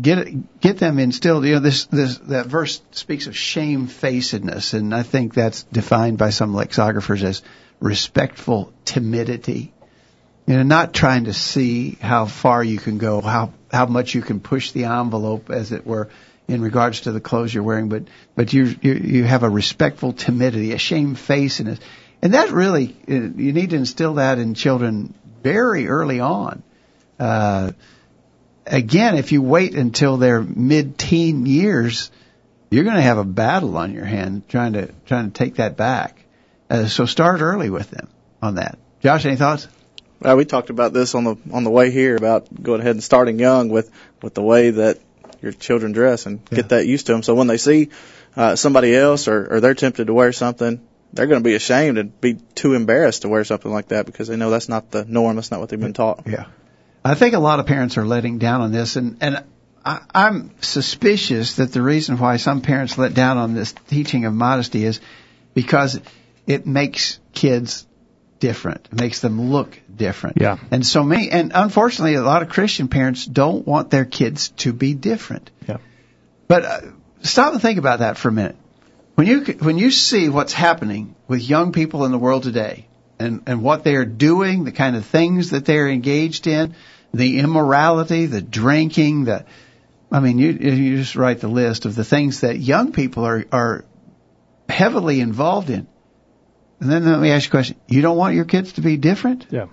get 0.00 0.60
get 0.60 0.78
them 0.78 0.98
instilled. 0.98 1.44
You 1.44 1.54
know, 1.54 1.60
this 1.60 1.84
this 1.86 2.18
that 2.18 2.46
verse 2.46 2.80
speaks 2.92 3.26
of 3.26 3.36
shamefacedness, 3.36 4.74
and 4.74 4.94
I 4.94 5.02
think 5.02 5.34
that's 5.34 5.64
defined 5.64 6.18
by 6.18 6.30
some 6.30 6.54
lexicographers 6.54 7.22
as 7.22 7.42
respectful 7.80 8.72
timidity. 8.84 9.72
You 10.50 10.56
know, 10.56 10.64
not 10.64 10.92
trying 10.92 11.26
to 11.26 11.32
see 11.32 11.96
how 12.00 12.26
far 12.26 12.64
you 12.64 12.78
can 12.80 12.98
go, 12.98 13.20
how 13.20 13.52
how 13.70 13.86
much 13.86 14.16
you 14.16 14.20
can 14.20 14.40
push 14.40 14.72
the 14.72 14.86
envelope, 14.86 15.48
as 15.48 15.70
it 15.70 15.86
were, 15.86 16.08
in 16.48 16.60
regards 16.60 17.02
to 17.02 17.12
the 17.12 17.20
clothes 17.20 17.54
you're 17.54 17.62
wearing, 17.62 17.88
but 17.88 18.02
but 18.34 18.52
you 18.52 18.74
you, 18.82 18.94
you 18.94 19.22
have 19.22 19.44
a 19.44 19.48
respectful 19.48 20.12
timidity, 20.12 20.72
a 20.72 20.76
shamefacedness, 20.76 21.78
and 22.20 22.34
that 22.34 22.50
really 22.50 22.96
uh, 23.08 23.12
you 23.12 23.52
need 23.52 23.70
to 23.70 23.76
instill 23.76 24.14
that 24.14 24.40
in 24.40 24.54
children 24.54 25.14
very 25.40 25.86
early 25.86 26.18
on. 26.18 26.64
Uh, 27.20 27.70
again, 28.66 29.14
if 29.18 29.30
you 29.30 29.42
wait 29.42 29.76
until 29.76 30.16
their 30.16 30.40
mid-teen 30.40 31.46
years, 31.46 32.10
you're 32.72 32.82
going 32.82 32.96
to 32.96 33.02
have 33.02 33.18
a 33.18 33.24
battle 33.24 33.76
on 33.76 33.94
your 33.94 34.04
hand 34.04 34.48
trying 34.48 34.72
to 34.72 34.90
trying 35.06 35.30
to 35.30 35.32
take 35.32 35.54
that 35.56 35.76
back. 35.76 36.24
Uh, 36.68 36.88
so 36.88 37.06
start 37.06 37.40
early 37.40 37.70
with 37.70 37.88
them 37.92 38.08
on 38.42 38.56
that. 38.56 38.80
Josh, 39.00 39.24
any 39.24 39.36
thoughts? 39.36 39.68
Well, 40.20 40.36
we 40.36 40.44
talked 40.44 40.70
about 40.70 40.92
this 40.92 41.14
on 41.14 41.24
the 41.24 41.36
on 41.52 41.64
the 41.64 41.70
way 41.70 41.90
here 41.90 42.16
about 42.16 42.62
going 42.62 42.80
ahead 42.80 42.96
and 42.96 43.02
starting 43.02 43.38
young 43.38 43.68
with 43.70 43.90
with 44.22 44.34
the 44.34 44.42
way 44.42 44.70
that 44.70 44.98
your 45.40 45.52
children 45.52 45.92
dress 45.92 46.26
and 46.26 46.40
Yeah. 46.50 46.56
get 46.56 46.68
that 46.70 46.86
used 46.86 47.06
to 47.06 47.12
them. 47.12 47.22
So 47.22 47.34
when 47.34 47.46
they 47.46 47.56
see 47.56 47.88
uh, 48.36 48.56
somebody 48.56 48.94
else 48.94 49.26
or, 49.28 49.54
or 49.54 49.60
they're 49.60 49.74
tempted 49.74 50.06
to 50.08 50.14
wear 50.14 50.32
something, 50.32 50.80
they're 51.12 51.26
going 51.26 51.40
to 51.42 51.48
be 51.48 51.54
ashamed 51.54 51.96
and 51.98 52.20
be 52.20 52.34
too 52.54 52.74
embarrassed 52.74 53.22
to 53.22 53.28
wear 53.28 53.44
something 53.44 53.72
like 53.72 53.88
that 53.88 54.06
because 54.06 54.28
they 54.28 54.36
know 54.36 54.50
that's 54.50 54.68
not 54.68 54.90
the 54.90 55.04
norm. 55.06 55.36
That's 55.36 55.50
not 55.50 55.60
what 55.60 55.70
they've 55.70 55.80
been 55.80 55.94
taught. 55.94 56.24
Yeah. 56.26 56.46
I 57.04 57.14
think 57.14 57.34
a 57.34 57.38
lot 57.38 57.58
of 57.58 57.66
parents 57.66 57.96
are 57.96 58.04
letting 58.04 58.38
down 58.38 58.60
on 58.60 58.72
this, 58.72 58.96
and 58.96 59.16
and 59.22 59.42
I, 59.82 60.02
I'm 60.14 60.50
suspicious 60.60 61.54
that 61.54 61.72
the 61.72 61.80
reason 61.80 62.18
why 62.18 62.36
some 62.36 62.60
parents 62.60 62.98
let 62.98 63.14
down 63.14 63.38
on 63.38 63.54
this 63.54 63.72
teaching 63.88 64.26
of 64.26 64.34
modesty 64.34 64.84
is 64.84 65.00
because 65.54 65.98
it 66.46 66.66
makes 66.66 67.18
kids 67.32 67.86
different. 68.40 68.88
It 68.90 69.00
makes 69.00 69.20
them 69.20 69.50
look 69.50 69.78
different. 69.94 70.38
Yeah. 70.40 70.58
And 70.70 70.84
so 70.84 71.04
many, 71.04 71.30
and 71.30 71.52
unfortunately, 71.54 72.14
a 72.14 72.22
lot 72.22 72.42
of 72.42 72.48
Christian 72.48 72.88
parents 72.88 73.24
don't 73.24 73.66
want 73.66 73.90
their 73.90 74.04
kids 74.04 74.48
to 74.64 74.72
be 74.72 74.94
different. 74.94 75.50
Yeah. 75.68 75.76
But 76.48 76.64
uh, 76.64 76.80
stop 77.22 77.52
and 77.52 77.62
think 77.62 77.78
about 77.78 78.00
that 78.00 78.16
for 78.16 78.28
a 78.28 78.32
minute. 78.32 78.56
When 79.14 79.26
you 79.26 79.40
when 79.60 79.76
you 79.76 79.90
see 79.90 80.28
what's 80.30 80.54
happening 80.54 81.14
with 81.28 81.42
young 81.42 81.72
people 81.72 82.06
in 82.06 82.10
the 82.10 82.18
world 82.18 82.42
today, 82.42 82.88
and 83.18 83.42
and 83.46 83.62
what 83.62 83.84
they 83.84 83.94
are 83.96 84.06
doing, 84.06 84.64
the 84.64 84.72
kind 84.72 84.96
of 84.96 85.04
things 85.04 85.50
that 85.50 85.66
they're 85.66 85.88
engaged 85.88 86.46
in, 86.46 86.74
the 87.12 87.38
immorality, 87.38 88.26
the 88.26 88.40
drinking, 88.40 89.24
the 89.24 89.44
I 90.10 90.20
mean, 90.20 90.38
you 90.38 90.52
you 90.52 90.96
just 90.96 91.16
write 91.16 91.40
the 91.40 91.48
list 91.48 91.84
of 91.84 91.94
the 91.94 92.04
things 92.04 92.40
that 92.40 92.58
young 92.58 92.92
people 92.92 93.24
are 93.24 93.44
are 93.52 93.84
heavily 94.68 95.20
involved 95.20 95.70
in. 95.70 95.86
And 96.80 96.90
then 96.90 97.04
let 97.04 97.20
me 97.20 97.30
ask 97.30 97.44
you 97.44 97.50
a 97.50 97.50
question: 97.50 97.76
You 97.88 98.02
don't 98.02 98.16
want 98.16 98.34
your 98.34 98.46
kids 98.46 98.72
to 98.74 98.80
be 98.80 98.96
different? 98.96 99.46
Yeah. 99.50 99.66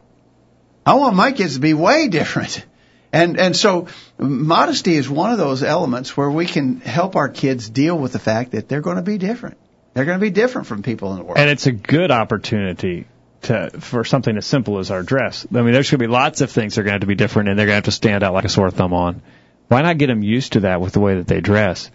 I 0.85 0.95
want 0.95 1.15
my 1.15 1.31
kids 1.31 1.55
to 1.55 1.59
be 1.59 1.73
way 1.73 2.07
different. 2.07 2.65
And 3.13 3.39
and 3.39 3.55
so 3.55 3.87
modesty 4.17 4.95
is 4.95 5.09
one 5.09 5.31
of 5.31 5.37
those 5.37 5.63
elements 5.63 6.15
where 6.15 6.29
we 6.29 6.45
can 6.45 6.81
help 6.81 7.15
our 7.15 7.29
kids 7.29 7.69
deal 7.69 7.97
with 7.97 8.13
the 8.13 8.19
fact 8.19 8.51
that 8.51 8.67
they're 8.67 8.81
going 8.81 8.97
to 8.97 9.01
be 9.01 9.17
different. 9.17 9.57
They're 9.93 10.05
going 10.05 10.19
to 10.19 10.23
be 10.23 10.29
different 10.29 10.67
from 10.67 10.83
people 10.83 11.11
in 11.13 11.19
the 11.19 11.23
world. 11.23 11.37
And 11.37 11.49
it's 11.49 11.65
a 11.65 11.71
good 11.71 12.11
opportunity 12.11 13.07
to 13.43 13.71
for 13.79 14.03
something 14.03 14.35
as 14.37 14.45
simple 14.45 14.79
as 14.79 14.91
our 14.91 15.03
dress. 15.03 15.47
I 15.49 15.61
mean, 15.61 15.71
there's 15.71 15.89
going 15.89 15.99
to 15.99 16.07
be 16.07 16.11
lots 16.11 16.41
of 16.41 16.51
things 16.51 16.75
that 16.75 16.81
are 16.81 16.83
going 16.83 16.91
to 16.91 16.95
have 16.95 17.01
to 17.01 17.07
be 17.07 17.15
different, 17.15 17.49
and 17.49 17.57
they're 17.57 17.65
going 17.65 17.73
to 17.73 17.77
have 17.77 17.85
to 17.85 17.91
stand 17.91 18.23
out 18.23 18.33
like 18.33 18.45
a 18.45 18.49
sore 18.49 18.69
thumb 18.69 18.93
on. 18.93 19.21
Why 19.69 19.81
not 19.81 19.97
get 19.97 20.07
them 20.07 20.23
used 20.23 20.53
to 20.53 20.61
that 20.61 20.81
with 20.81 20.93
the 20.93 20.99
way 20.99 21.15
that 21.15 21.27
they 21.27 21.41
dress? 21.41 21.89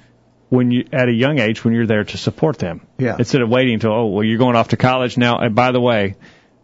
When 0.52 0.70
you 0.70 0.84
at 0.92 1.08
a 1.08 1.12
young 1.12 1.38
age, 1.38 1.64
when 1.64 1.72
you're 1.72 1.86
there 1.86 2.04
to 2.04 2.18
support 2.18 2.58
them, 2.58 2.82
Yeah. 2.98 3.16
instead 3.18 3.40
of 3.40 3.48
waiting 3.48 3.72
until 3.72 3.92
oh 3.92 4.06
well 4.08 4.22
you're 4.22 4.36
going 4.36 4.54
off 4.54 4.68
to 4.68 4.76
college 4.76 5.16
now. 5.16 5.38
And 5.38 5.54
by 5.54 5.72
the 5.72 5.80
way, 5.80 6.16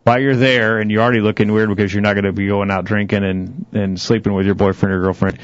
while 0.04 0.20
you're 0.20 0.36
there 0.36 0.78
and 0.78 0.90
you're 0.90 1.00
already 1.02 1.20
looking 1.20 1.50
weird 1.50 1.70
because 1.70 1.94
you're 1.94 2.02
not 2.02 2.12
going 2.12 2.24
to 2.26 2.32
be 2.32 2.48
going 2.48 2.70
out 2.70 2.84
drinking 2.84 3.24
and 3.24 3.64
and 3.72 3.98
sleeping 3.98 4.34
with 4.34 4.44
your 4.44 4.54
boyfriend 4.54 4.94
or 4.94 5.00
girlfriend, 5.00 5.38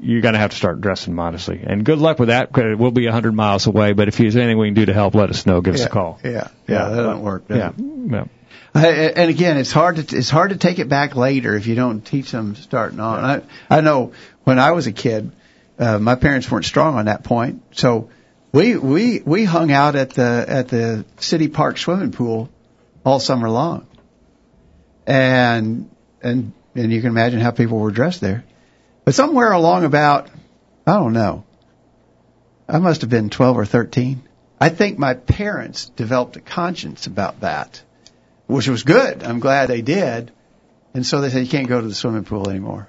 you're 0.00 0.22
going 0.22 0.32
to 0.34 0.40
have 0.40 0.50
to 0.50 0.56
start 0.56 0.80
dressing 0.80 1.14
modestly. 1.14 1.60
And 1.64 1.84
good 1.84 1.98
luck 2.00 2.18
with 2.18 2.30
that. 2.30 2.50
'cause 2.52 2.76
We'll 2.76 2.90
be 2.90 3.06
a 3.06 3.12
hundred 3.12 3.34
miles 3.34 3.68
away, 3.68 3.92
but 3.92 4.08
if 4.08 4.16
there's 4.18 4.34
anything 4.34 4.58
we 4.58 4.66
can 4.66 4.74
do 4.74 4.86
to 4.86 4.92
help, 4.94 5.14
let 5.14 5.30
us 5.30 5.46
know. 5.46 5.60
Give 5.60 5.74
us 5.74 5.84
a 5.84 5.88
call. 5.88 6.18
Yeah, 6.24 6.48
yeah, 6.66 6.88
that 6.88 6.96
doesn't 6.96 7.22
work. 7.22 7.46
does 7.46 7.58
Yeah, 7.58 7.68
it? 7.78 8.10
yeah. 8.10 8.24
I, 8.74 8.86
and 8.88 9.30
again, 9.30 9.56
it's 9.56 9.72
hard 9.72 9.96
to 10.08 10.16
it's 10.16 10.30
hard 10.30 10.50
to 10.50 10.56
take 10.56 10.80
it 10.80 10.88
back 10.88 11.14
later 11.14 11.54
if 11.54 11.68
you 11.68 11.76
don't 11.76 12.00
teach 12.04 12.32
them 12.32 12.56
starting 12.56 12.98
on. 12.98 13.24
I 13.24 13.40
I 13.70 13.80
know 13.82 14.10
when 14.44 14.58
I 14.58 14.72
was 14.72 14.86
a 14.88 14.92
kid, 14.92 15.30
uh, 15.78 15.98
my 15.98 16.14
parents 16.14 16.50
weren't 16.50 16.64
strong 16.64 16.96
on 16.96 17.06
that 17.06 17.24
point, 17.24 17.62
so 17.72 18.10
we 18.52 18.76
we 18.76 19.20
we 19.20 19.44
hung 19.44 19.70
out 19.70 19.96
at 19.96 20.10
the 20.10 20.44
at 20.48 20.68
the 20.68 21.04
city 21.18 21.48
park 21.48 21.78
swimming 21.78 22.12
pool 22.12 22.50
all 23.04 23.20
summer 23.20 23.48
long, 23.48 23.86
and 25.06 25.90
and 26.22 26.52
and 26.74 26.92
you 26.92 27.00
can 27.00 27.10
imagine 27.10 27.40
how 27.40 27.50
people 27.50 27.78
were 27.78 27.90
dressed 27.90 28.20
there. 28.20 28.44
But 29.04 29.14
somewhere 29.14 29.52
along 29.52 29.84
about 29.84 30.28
I 30.86 30.94
don't 30.94 31.12
know, 31.12 31.44
I 32.68 32.78
must 32.78 33.02
have 33.02 33.10
been 33.10 33.30
twelve 33.30 33.56
or 33.56 33.66
thirteen. 33.66 34.22
I 34.60 34.70
think 34.70 34.98
my 34.98 35.14
parents 35.14 35.88
developed 35.90 36.36
a 36.36 36.40
conscience 36.40 37.06
about 37.06 37.40
that 37.40 37.80
which 38.48 38.66
was 38.66 38.82
good. 38.82 39.22
I'm 39.22 39.38
glad 39.38 39.68
they 39.68 39.82
did. 39.82 40.32
And 40.94 41.06
so 41.06 41.20
they 41.20 41.30
said, 41.30 41.44
you 41.44 41.50
can't 41.50 41.68
go 41.68 41.80
to 41.80 41.86
the 41.86 41.94
swimming 41.94 42.24
pool 42.24 42.50
anymore. 42.50 42.88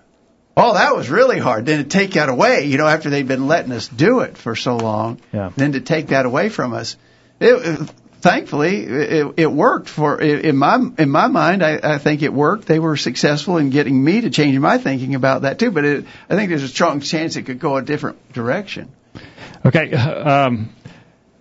Oh, 0.59 0.73
that 0.73 0.95
was 0.95 1.09
really 1.09 1.39
hard. 1.39 1.65
Then 1.65 1.79
to 1.83 1.89
take 1.89 2.11
that 2.11 2.29
away, 2.29 2.65
you 2.65 2.77
know, 2.77 2.87
after 2.87 3.09
they'd 3.09 3.27
been 3.27 3.47
letting 3.47 3.71
us 3.71 3.87
do 3.87 4.19
it 4.21 4.37
for 4.37 4.55
so 4.55 4.77
long, 4.77 5.19
Yeah. 5.33 5.51
then 5.55 5.71
to 5.73 5.81
take 5.81 6.07
that 6.07 6.25
away 6.25 6.49
from 6.49 6.73
us, 6.73 6.97
it, 7.39 7.53
it- 7.53 7.91
thankfully 8.21 8.83
it, 8.83 9.33
it 9.37 9.49
worked 9.51 9.87
for 9.87 10.19
in 10.19 10.57
my 10.57 10.77
in 10.97 11.09
my 11.09 11.27
mind. 11.27 11.63
I, 11.63 11.79
I 11.81 11.97
think 11.99 12.21
it 12.21 12.33
worked. 12.33 12.65
They 12.65 12.79
were 12.79 12.97
successful 12.97 13.55
in 13.57 13.69
getting 13.69 14.03
me 14.03 14.19
to 14.21 14.29
change 14.29 14.59
my 14.59 14.77
thinking 14.77 15.15
about 15.15 15.43
that 15.43 15.57
too. 15.57 15.71
But 15.71 15.85
it, 15.85 16.05
I 16.29 16.35
think 16.35 16.49
there's 16.49 16.63
a 16.63 16.67
strong 16.67 16.99
chance 16.99 17.37
it 17.37 17.43
could 17.43 17.59
go 17.59 17.77
a 17.77 17.81
different 17.81 18.33
direction. 18.33 18.89
Okay. 19.65 19.91
Um, 19.95 20.69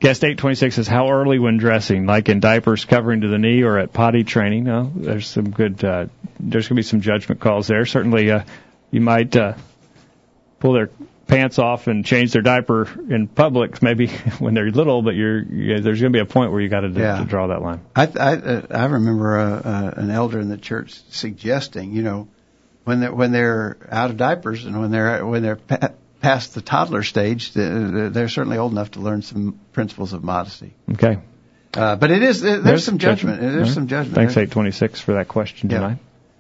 guest 0.01 0.23
826 0.23 0.77
says, 0.77 0.87
how 0.87 1.11
early 1.11 1.41
when 1.41 1.57
dressing? 1.57 2.07
Like 2.07 2.29
in 2.29 2.39
diapers 2.39 2.85
covering 2.85 3.23
to 3.23 3.29
the 3.29 3.39
knee 3.39 3.63
or 3.63 3.79
at 3.79 3.93
potty 3.93 4.23
training? 4.23 4.63
No, 4.65 4.93
there's 4.95 5.27
some 5.27 5.51
good, 5.51 5.83
uh, 5.85 6.07
there's 6.39 6.69
going 6.69 6.77
to 6.77 6.83
be 6.83 6.83
some 6.85 7.01
judgment 7.01 7.41
calls 7.41 7.67
there. 7.67 7.85
Certainly, 7.85 8.31
uh, 8.31 8.43
you 8.91 9.01
might, 9.01 9.35
uh, 9.37 9.55
pull 10.61 10.73
their 10.73 10.91
pants 11.27 11.59
off 11.59 11.87
and 11.89 12.05
change 12.07 12.33
their 12.33 12.43
diaper 12.43 12.89
in 13.11 13.29
public 13.29 13.83
maybe 13.83 14.07
when 14.39 14.55
they're 14.55 14.71
little, 14.71 15.03
but 15.03 15.15
you're, 15.15 15.41
you 15.43 15.81
there's 15.81 16.01
going 16.01 16.13
to 16.13 16.17
be 16.17 16.21
a 16.23 16.27
point 16.27 16.51
where 16.53 16.61
you 16.61 16.69
got 16.69 16.81
to, 16.81 16.89
Yeah. 16.89 17.19
to 17.19 17.25
draw 17.25 17.49
that 17.49 17.61
line. 17.63 17.81
I 17.95 18.05
I, 18.19 18.63
I 18.71 18.85
remember 18.87 19.39
uh, 19.39 19.61
uh, 19.61 19.93
an 19.97 20.11
elder 20.11 20.41
in 20.41 20.49
the 20.49 20.57
church 20.57 21.01
suggesting, 21.11 21.93
you 21.93 22.03
know, 22.03 22.29
when 22.85 23.01
they're, 23.01 23.15
when 23.15 23.33
they're 23.33 23.77
out 23.91 24.11
of 24.11 24.17
diapers 24.17 24.65
and 24.65 24.81
when 24.81 24.91
they're 24.91 25.25
when 25.27 25.43
they're 25.43 25.57
pa- 25.57 25.91
past 26.23 26.55
the 26.55 26.63
toddler 26.63 27.03
stage, 27.03 27.53
th- 27.53 28.13
they're 28.13 28.29
certainly 28.31 28.57
old 28.57 28.73
enough 28.73 28.93
to 28.93 29.01
learn 29.01 29.21
some 29.23 29.61
principles 29.73 30.15
of 30.15 30.25
modesty. 30.25 30.73
Okay. 30.93 31.19
Uh, 31.75 31.97
but 31.97 32.11
it 32.11 32.23
is 32.23 32.41
there's, 32.41 32.65
There's 32.65 32.85
some 32.85 32.97
judgment. 32.97 33.37
judgment. 33.41 33.55
There's 33.57 33.69
Yeah. 33.69 33.75
some 33.75 33.87
judgment. 33.87 34.15
Thanks, 34.17 34.33
826, 34.33 35.01
for 35.03 35.13
that 35.13 35.29
question 35.29 35.69
Yeah. 35.69 35.97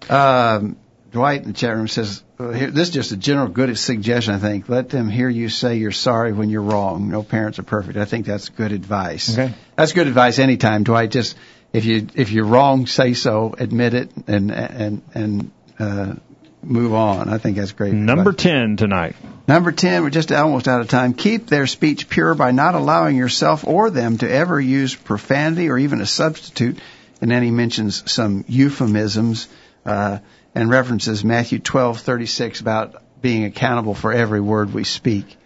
tonight. 0.09 0.55
Um, 0.57 0.77
Dwight 1.11 1.43
in 1.43 1.49
the 1.49 1.55
chat 1.55 1.75
room 1.75 1.89
says, 1.89 2.23
uh, 2.39 2.51
here, 2.51 2.71
this 2.71 2.89
is 2.89 2.95
just 2.95 3.13
a 3.13 3.17
general 3.17 3.49
good 3.49 3.77
suggestion, 3.79 4.35
I 4.35 4.39
think. 4.39 4.69
Let 4.69 4.91
them 4.91 5.09
hear 5.09 5.29
you 5.29 5.49
say 5.49 5.77
you're 5.77 5.91
sorry 5.91 6.33
when 6.33 6.51
you're 6.51 6.63
wrong. 6.63 7.09
No 7.09 7.23
parents 7.23 7.59
are 7.59 7.63
perfect. 7.63 7.97
I 7.97 8.05
think 8.05 8.27
that's 8.27 8.51
good 8.51 8.73
advice. 8.73 9.33
Okay. 9.37 9.55
That's 9.77 9.93
good 9.93 10.07
advice 10.07 10.39
anytime, 10.39 10.85
Dwight. 10.85 11.11
Just, 11.11 11.37
if 11.73 11.85
you, 11.85 12.09
if 12.15 12.31
you're 12.31 12.45
wrong, 12.45 12.87
say 12.87 13.15
so, 13.15 13.55
admit 13.59 13.95
it, 13.95 14.11
and, 14.27 14.51
and, 14.51 15.03
and, 15.15 15.51
uh, 15.79 16.15
move 16.63 16.93
on. 16.93 17.29
I 17.29 17.39
think 17.39 17.57
that's 17.57 17.73
great. 17.73 17.95
Number 17.95 18.31
advice. 18.31 18.45
10 18.45 18.77
tonight. 18.77 19.17
Number 19.47 19.73
10, 19.73 20.03
we're 20.03 20.11
just 20.11 20.31
almost 20.33 20.69
out 20.69 20.81
of 20.81 20.89
time. 20.89 21.15
Keep 21.15 21.47
their 21.47 21.67
speech 21.67 22.09
pure 22.09 22.35
by 22.35 22.51
not 22.51 22.75
allowing 22.75 23.17
yourself 23.17 23.67
or 23.67 23.91
them 23.91 24.19
to 24.19 24.31
ever 24.31 24.61
use 24.61 24.95
profanity 24.95 25.71
or 25.71 25.79
even 25.79 26.01
a 26.01 26.07
substitute. 26.07 26.79
And 27.21 27.31
then 27.31 27.43
he 27.43 27.51
mentions 27.51 28.11
some 28.11 28.45
euphemisms 28.47 29.49
uh, 29.87 30.19
and 30.61 30.71
references 30.71 31.25
Matthew 31.25 31.59
12:36 31.59 32.61
about 32.61 33.03
being 33.21 33.45
accountable 33.45 33.95
for 33.95 34.13
every 34.13 34.41
word 34.41 34.73
we 34.73 34.85
speak. 34.85 35.37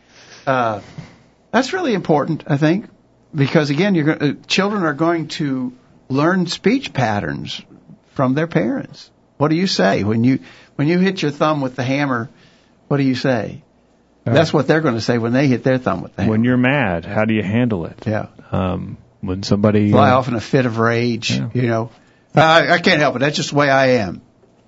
Uh, 0.47 0.81
that's 1.51 1.73
really 1.73 1.95
important, 1.95 2.45
I 2.47 2.57
think, 2.57 2.87
because 3.35 3.71
again, 3.71 3.95
you're 3.95 4.15
go- 4.15 4.27
uh, 4.27 4.33
children 4.47 4.83
are 4.85 4.95
going 4.95 5.29
to 5.29 5.73
learn 6.09 6.47
speech 6.47 6.93
patterns 6.93 7.61
from 8.15 8.35
their 8.35 8.47
parents. 8.47 9.11
What 9.39 9.49
do 9.49 9.57
you 9.57 9.67
say 9.67 10.05
when 10.05 10.25
you 10.25 10.41
when 10.77 10.89
you 10.89 10.99
hit 10.99 11.23
your 11.23 11.31
thumb 11.31 11.61
with 11.61 11.77
the 11.77 11.83
hammer? 11.83 12.29
What 12.89 12.97
do 12.99 13.05
you 13.05 13.15
say? 13.15 13.63
That's 14.25 14.53
what 14.53 14.69
they're 14.69 14.81
going 14.81 14.95
to 14.95 15.01
say 15.01 15.19
when 15.19 15.33
they 15.33 15.49
hit 15.49 15.65
their 15.65 15.79
thumb 15.79 16.01
with 16.01 16.15
the 16.15 16.23
hammer. 16.23 16.31
When 16.33 16.45
you're 16.45 16.57
mad, 16.57 17.05
how 17.05 17.25
do 17.25 17.35
you 17.35 17.43
handle 17.43 17.87
it? 17.87 18.05
yeah, 18.07 18.27
Um, 18.53 18.99
when 19.21 19.43
somebody 19.43 19.91
fly 19.91 20.11
uh, 20.11 20.19
off 20.19 20.29
in 20.29 20.35
a 20.35 20.41
fit 20.41 20.65
of 20.65 20.79
rage. 20.79 21.33
Yeah. 21.33 21.49
You 21.55 21.63
know, 21.63 21.91
I, 22.35 22.71
I 22.75 22.79
can't 22.79 23.01
help 23.01 23.17
it. 23.17 23.19
That's 23.19 23.37
just 23.37 23.51
the 23.51 23.57
way 23.57 23.69
I 23.69 23.87
am. 24.05 24.23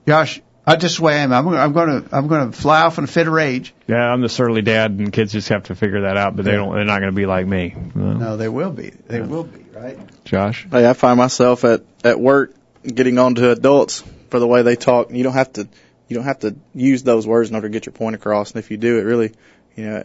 Josh, 0.06 0.40
I 0.66 0.76
just 0.76 0.96
the 0.98 1.02
way 1.02 1.14
I 1.14 1.18
am. 1.18 1.32
I'm, 1.32 1.48
I'm 1.48 1.72
going 1.72 2.02
to 2.02 2.16
I'm 2.16 2.26
going 2.26 2.50
to 2.50 2.56
fly 2.56 2.82
off 2.82 2.98
in 2.98 3.04
a 3.04 3.06
fit 3.06 3.26
of 3.26 3.32
rage. 3.32 3.74
Yeah, 3.86 3.96
I'm 3.96 4.20
the 4.20 4.28
surly 4.28 4.62
dad, 4.62 4.92
and 4.92 5.12
kids 5.12 5.32
just 5.32 5.48
have 5.50 5.64
to 5.64 5.74
figure 5.74 6.02
that 6.02 6.16
out. 6.16 6.36
But 6.36 6.44
they 6.44 6.52
don't. 6.52 6.74
They're 6.74 6.84
not 6.84 7.00
going 7.00 7.12
to 7.12 7.16
be 7.16 7.26
like 7.26 7.46
me. 7.46 7.74
Well, 7.94 8.14
No, 8.14 8.36
they 8.36 8.48
will 8.48 8.70
be. 8.70 8.90
They 8.90 9.20
will 9.20 9.44
be. 9.44 9.64
Right. 9.72 9.98
Josh. 10.24 10.66
Hey, 10.70 10.88
I 10.88 10.94
find 10.94 11.18
myself 11.18 11.64
at 11.64 11.82
at 12.02 12.18
work 12.18 12.54
getting 12.82 13.18
on 13.18 13.34
to 13.36 13.50
adults 13.50 14.02
for 14.30 14.38
the 14.38 14.46
way 14.46 14.62
they 14.62 14.76
talk. 14.76 15.10
You 15.10 15.22
don't 15.22 15.34
have 15.34 15.52
to 15.54 15.68
you 16.08 16.16
don't 16.16 16.24
have 16.24 16.40
to 16.40 16.56
use 16.74 17.02
those 17.02 17.26
words 17.26 17.50
in 17.50 17.56
order 17.56 17.68
to 17.68 17.72
get 17.72 17.86
your 17.86 17.92
point 17.92 18.14
across. 18.14 18.52
And 18.52 18.58
if 18.58 18.70
you 18.70 18.76
do, 18.76 18.98
it 18.98 19.02
really, 19.02 19.32
you 19.74 19.84
know, 19.84 20.04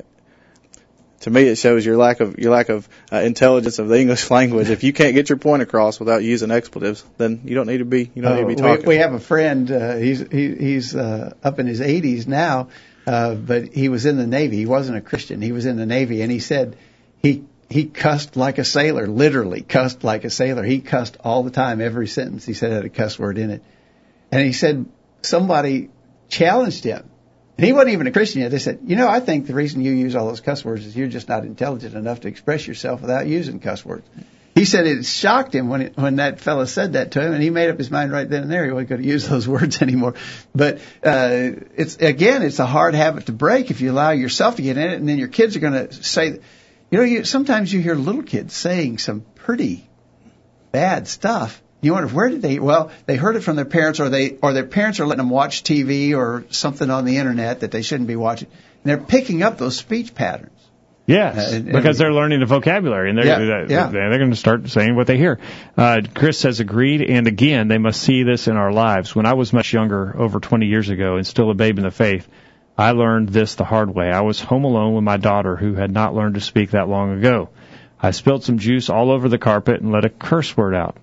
to 1.22 1.30
me, 1.30 1.44
it 1.44 1.58
shows 1.58 1.86
your 1.86 1.98
lack 1.98 2.22
of 2.22 2.38
your 2.40 2.52
lack 2.52 2.70
of 2.70 2.88
uh, 3.12 3.18
intelligence 3.18 3.80
of 3.80 3.88
the 3.88 4.00
English 4.00 4.30
language. 4.32 4.70
If 4.70 4.84
you 4.84 4.94
can't 4.94 5.14
get 5.14 5.30
your 5.30 5.38
point 5.38 5.62
across 5.62 6.00
without 6.00 6.24
using 6.24 6.52
expletives, 6.52 7.04
then 7.18 7.42
you 7.46 7.56
don't 7.56 7.68
need 7.68 7.80
to 7.80 7.86
be 7.86 8.10
you 8.14 8.22
don't 8.22 8.36
need 8.36 8.42
to 8.42 8.48
be 8.48 8.56
talking. 8.56 8.86
we, 8.86 8.96
we 8.96 8.98
have 8.98 9.14
a 9.14 9.20
friend. 9.20 9.70
Uh, 9.72 9.96
he's 9.96 10.20
he, 10.32 10.56
he's 10.56 10.96
uh, 10.96 11.34
up 11.44 11.60
in 11.60 11.68
his 11.68 11.82
80s 11.82 12.28
now, 12.28 12.70
uh, 13.06 13.36
but 13.36 13.74
he 13.74 13.90
was 13.90 14.06
in 14.06 14.18
the 14.18 14.28
Navy. 14.28 14.58
He 14.58 14.66
wasn't 14.66 14.98
a 14.98 15.02
Christian. 15.02 15.42
He 15.42 15.52
was 15.52 15.66
in 15.66 15.78
the 15.78 15.86
Navy, 15.86 16.22
and 16.22 16.32
he 16.32 16.40
said 16.40 16.78
he 17.18 17.44
he 17.70 17.86
cussed 17.86 18.38
like 18.38 18.58
a 18.58 18.64
sailor. 18.64 19.08
Literally 19.08 19.62
cussed 19.62 20.04
like 20.04 20.24
a 20.24 20.30
sailor. 20.30 20.64
He 20.64 20.80
cussed 20.80 21.18
all 21.24 21.44
the 21.44 21.52
time. 21.52 21.82
Every 21.82 22.08
sentence 22.08 22.46
he 22.46 22.54
said 22.54 22.72
had 22.72 22.86
a 22.86 22.90
cuss 22.90 23.20
word 23.20 23.38
in 23.38 23.52
it. 23.52 23.64
And 24.32 24.46
he 24.46 24.54
said 24.54 24.86
somebody 25.22 25.90
challenged 26.30 26.84
him. 26.84 27.10
And 27.60 27.66
he 27.66 27.74
wasn't 27.74 27.92
even 27.92 28.08
a 28.08 28.12
Christian 28.12 28.40
yet. 28.40 28.52
They 28.52 28.60
said, 28.60 28.80
you 28.86 28.96
know, 28.96 29.10
I 29.10 29.20
think 29.20 29.46
the 29.46 29.54
reason 29.54 29.82
you 29.82 29.92
use 29.92 30.16
all 30.16 30.28
those 30.28 30.40
cuss 30.40 30.64
words 30.64 30.86
is 30.86 30.96
you're 30.96 31.10
just 31.10 31.28
not 31.28 31.44
intelligent 31.44 31.94
enough 31.94 32.22
to 32.22 32.30
express 32.30 32.66
yourself 32.66 33.02
without 33.02 33.28
using 33.28 33.60
cuss 33.60 33.84
words. 33.84 34.08
He 34.56 34.64
said 34.64 34.88
it 34.88 35.04
shocked 35.04 35.54
him 35.54 35.68
when 35.68 35.82
it, 35.82 35.98
when 35.98 36.16
that 36.16 36.40
fellow 36.40 36.64
said 36.64 36.94
that 36.94 37.12
to 37.12 37.22
him, 37.22 37.34
and 37.34 37.44
he 37.44 37.50
made 37.50 37.70
up 37.70 37.78
his 37.78 37.92
mind 37.92 38.14
right 38.14 38.30
then 38.30 38.44
and 38.44 38.50
there 38.50 38.64
he 38.64 38.72
wasn't 38.72 38.88
going 38.92 39.02
to 39.02 39.08
use 39.10 39.28
those 39.28 39.46
words 39.56 39.82
anymore. 39.82 40.14
But 40.56 40.78
uh, 41.04 41.52
it's 41.76 41.98
again, 41.98 42.44
it's 42.44 42.60
a 42.60 42.66
hard 42.66 42.96
habit 42.96 43.26
to 43.26 43.34
break 43.34 43.72
if 43.72 43.82
you 43.82 43.92
allow 43.92 44.12
yourself 44.12 44.56
to 44.56 44.62
get 44.62 44.78
in 44.78 44.92
it, 44.92 44.94
and 44.94 45.10
then 45.10 45.18
your 45.18 45.28
kids 45.28 45.58
are 45.58 45.60
going 45.60 45.74
to 45.74 45.92
say, 45.92 46.40
you 46.90 46.98
know, 46.98 47.04
you, 47.04 47.26
sometimes 47.26 47.74
you 47.74 47.82
hear 47.82 47.96
little 47.96 48.24
kids 48.24 48.56
saying 48.56 49.00
some 49.00 49.26
pretty 49.36 49.86
bad 50.72 51.10
stuff. 51.10 51.62
You 51.82 51.94
wonder 51.94 52.10
where 52.10 52.30
did 52.30 52.42
they? 52.42 52.60
Well, 52.60 52.92
they 53.06 53.16
heard 53.16 53.36
it 53.36 53.42
from 53.42 53.56
their 53.56 53.66
parents, 53.66 54.00
or 54.00 54.10
they 54.10 54.32
or 54.42 54.54
their 54.54 54.66
parents 54.66 55.00
are 55.00 55.06
letting 55.06 55.20
them 55.24 55.30
watch 55.30 55.64
TV 55.64 56.14
or 56.16 56.44
something 56.50 56.90
on 56.90 57.06
the 57.06 57.18
internet 57.18 57.62
that 57.62 57.72
they 57.72 57.82
shouldn't 57.82 58.08
be 58.08 58.18
watching, 58.18 58.50
and 58.52 58.90
they're 58.90 58.98
picking 59.06 59.44
up 59.44 59.58
those 59.58 59.78
speech 59.78 60.14
patterns. 60.14 60.52
Yes, 61.08 61.54
Uh, 61.54 61.56
and- 61.56 61.72
because 61.72 61.98
they're 61.98 62.14
learning 62.14 62.42
the 62.42 62.46
vocabulary 62.46 63.10
and 63.10 63.18
they're 63.18 63.26
Yeah, 63.26 63.40
they're, 63.40 63.72
yeah. 63.72 63.88
they're 63.88 64.18
going 64.20 64.30
to 64.30 64.36
start 64.36 64.70
saying 64.70 64.96
what 64.96 65.08
they 65.08 65.18
hear. 65.18 65.40
Uh, 65.76 66.02
Chris 66.14 66.38
says 66.38 66.60
agreed, 66.60 67.02
and 67.02 67.26
again, 67.26 67.68
they 67.68 67.80
must 67.80 68.00
see 68.02 68.22
this 68.22 68.48
in 68.48 68.56
our 68.58 68.72
lives. 68.72 69.16
When 69.16 69.26
I 69.26 69.34
was 69.34 69.52
much 69.52 69.74
younger, 69.74 70.16
over 70.16 70.40
20 70.40 70.68
years 70.68 70.90
ago, 70.90 71.16
and 71.16 71.26
still 71.26 71.50
a 71.50 71.56
babe 71.56 71.80
in 71.80 71.84
the 71.84 71.90
faith, 71.90 72.28
I 72.78 72.92
learned 72.92 73.30
this 73.30 73.56
the 73.56 73.64
hard 73.64 73.90
way. 73.96 74.12
I 74.12 74.22
was 74.22 74.40
home 74.40 74.66
alone 74.66 74.94
with 74.94 75.04
my 75.04 75.18
daughter, 75.18 75.56
who 75.56 75.74
had 75.74 75.92
not 75.92 76.14
learned 76.14 76.36
to 76.36 76.42
speak 76.42 76.72
that 76.72 76.88
long 76.88 77.18
ago. 77.18 77.50
I 78.00 78.12
spilled 78.12 78.44
some 78.44 78.60
juice 78.60 78.90
all 78.92 79.10
over 79.10 79.30
the 79.30 79.40
carpet 79.40 79.82
and 79.82 79.92
let 79.92 80.06
a 80.06 80.10
curse 80.10 80.56
word 80.56 80.76
out. 80.76 80.96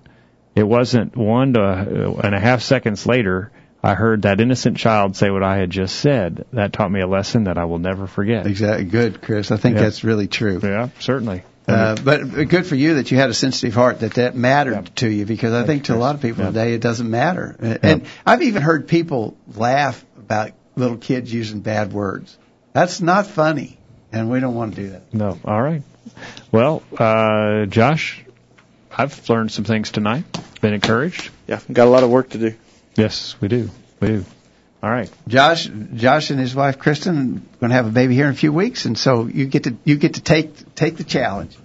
It 0.57 0.67
wasn't 0.67 1.15
one 1.15 1.53
to, 1.53 1.61
uh, 1.61 2.21
and 2.23 2.33
a 2.33 2.39
half 2.39 2.61
seconds 2.63 3.05
later, 3.05 3.51
I 3.83 3.93
heard 3.93 4.23
that 4.23 4.41
innocent 4.41 4.77
child 4.77 5.15
say 5.15 5.29
what 5.29 5.43
I 5.43 5.57
had 5.57 5.69
just 5.69 5.97
said. 5.97 6.45
That 6.53 6.73
taught 6.73 6.91
me 6.91 6.99
a 7.01 7.07
lesson 7.07 7.43
that 7.43 7.59
I 7.59 7.65
will 7.65 7.77
never 7.77 8.07
forget. 8.07 8.47
Exactly. 8.47 8.85
Good, 8.85 9.21
Chris. 9.21 9.51
I 9.51 9.57
think 9.57 9.75
Yeah. 9.75 9.83
that's 9.83 10.03
really 10.03 10.27
true. 10.27 10.59
Yeah, 10.63 10.89
certainly. 10.99 11.43
Uh, 11.67 11.95
but 12.03 12.23
good 12.47 12.65
for 12.65 12.75
you 12.75 12.95
that 12.95 13.11
you 13.11 13.17
had 13.17 13.29
a 13.29 13.33
sensitive 13.35 13.75
heart 13.75 13.99
that 13.99 14.15
that 14.15 14.35
mattered 14.35 14.71
Yeah. 14.73 14.81
to 14.95 15.09
you 15.09 15.25
because 15.25 15.53
I 15.53 15.63
think 15.63 15.83
to 15.85 15.95
a 15.95 15.97
lot 15.97 16.15
of 16.15 16.21
people 16.21 16.43
Yeah. 16.45 16.49
today 16.49 16.73
it 16.73 16.81
doesn't 16.81 17.09
matter. 17.09 17.55
And- 17.59 17.79
And 17.83 18.01
I've 18.25 18.41
even 18.41 18.63
heard 18.63 18.87
people 18.87 19.35
laugh 19.55 20.03
about 20.17 20.51
little 20.75 20.97
kids 20.97 21.31
using 21.31 21.59
bad 21.59 21.93
words. 21.93 22.35
That's 22.73 22.99
not 23.01 23.27
funny, 23.27 23.77
and 24.11 24.29
we 24.31 24.39
don't 24.39 24.55
want 24.55 24.75
to 24.75 24.81
do 24.81 24.89
that. 24.91 25.13
No. 25.13 25.37
All 25.45 25.61
right. 25.61 25.83
Well, 26.51 26.81
uh, 26.97 27.65
Josh, 27.65 28.23
I've 28.97 29.29
learned 29.29 29.51
some 29.51 29.63
things 29.63 29.91
tonight. 29.91 30.25
Been 30.59 30.73
encouraged. 30.73 31.29
yeah, 31.45 31.59
got 31.71 31.87
a 31.87 31.89
lot 31.91 32.03
of 32.03 32.09
work 32.09 32.29
to 32.29 32.39
do. 32.39 32.55
Yes, 32.95 33.35
we 33.39 33.47
do. 33.47 33.69
We 33.99 34.07
do. 34.07 34.25
All 34.81 34.89
right. 34.89 35.11
Josh, 35.27 35.69
Josh 35.93 36.31
and 36.31 36.39
his 36.39 36.55
wife 36.55 36.79
Kristen 36.79 37.37
are 37.37 37.59
going 37.59 37.69
to 37.69 37.75
have 37.75 37.87
a 37.87 37.91
baby 37.91 38.15
here 38.15 38.25
in 38.25 38.31
a 38.31 38.35
few 38.35 38.51
weeks, 38.51 38.85
and 38.85 38.97
so 38.97 39.25
you 39.27 39.45
get 39.45 39.65
to 39.65 39.75
you 39.83 39.97
get 39.97 40.15
to 40.15 40.21
take 40.21 40.75
take 40.75 40.97
the 40.97 41.03
challenge. 41.03 41.55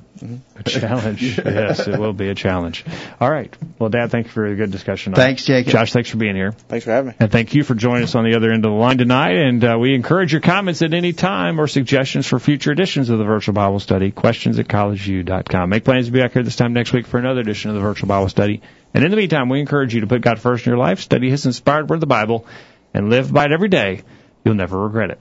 A 0.56 0.62
challenge. 0.62 1.38
yes, 1.44 1.86
it 1.86 1.98
will 1.98 2.12
be 2.12 2.28
a 2.28 2.34
challenge. 2.34 2.84
All 3.20 3.30
right. 3.30 3.54
Well, 3.78 3.90
Dad, 3.90 4.10
thank 4.10 4.26
you 4.26 4.32
for 4.32 4.46
a 4.46 4.54
good 4.54 4.70
discussion. 4.70 5.12
tonight. 5.12 5.24
Thanks, 5.24 5.44
Jacob. 5.44 5.72
Josh, 5.72 5.92
thanks 5.92 6.10
for 6.10 6.16
being 6.16 6.36
here. 6.36 6.52
Thanks 6.52 6.84
for 6.84 6.92
having 6.92 7.08
me. 7.10 7.14
And 7.18 7.30
thank 7.30 7.54
you 7.54 7.64
for 7.64 7.74
joining 7.74 8.04
us 8.04 8.14
on 8.14 8.24
the 8.24 8.36
other 8.36 8.52
end 8.52 8.64
of 8.64 8.70
the 8.70 8.76
line 8.76 8.98
tonight. 8.98 9.36
And 9.36 9.64
uh, 9.64 9.76
we 9.80 9.94
encourage 9.94 10.32
your 10.32 10.40
comments 10.40 10.82
at 10.82 10.94
any 10.94 11.12
time 11.12 11.60
or 11.60 11.66
suggestions 11.66 12.26
for 12.26 12.38
future 12.38 12.72
editions 12.72 13.10
of 13.10 13.18
the 13.18 13.24
Virtual 13.24 13.54
Bible 13.54 13.80
Study. 13.80 14.10
Questions 14.10 14.58
at 14.58 14.68
collegeview.com. 14.68 15.68
Make 15.68 15.84
plans 15.84 16.06
to 16.06 16.12
be 16.12 16.20
back 16.20 16.32
here 16.32 16.42
this 16.42 16.56
time 16.56 16.72
next 16.72 16.92
week 16.92 17.06
for 17.06 17.18
another 17.18 17.40
edition 17.40 17.70
of 17.70 17.76
the 17.76 17.82
Virtual 17.82 18.08
Bible 18.08 18.28
Study. 18.28 18.62
And 18.94 19.04
in 19.04 19.10
the 19.10 19.16
meantime, 19.16 19.48
we 19.48 19.60
encourage 19.60 19.94
you 19.94 20.02
to 20.02 20.06
put 20.06 20.20
God 20.20 20.38
first 20.38 20.66
in 20.66 20.70
your 20.70 20.78
life, 20.78 21.00
study 21.00 21.30
His 21.30 21.46
inspired 21.46 21.88
Word 21.88 21.96
of 21.96 22.00
the 22.00 22.06
Bible, 22.06 22.46
and 22.94 23.10
live 23.10 23.32
by 23.32 23.46
it 23.46 23.52
every 23.52 23.68
day. 23.68 24.02
You'll 24.44 24.54
never 24.54 24.78
regret 24.78 25.10
it. 25.10 25.20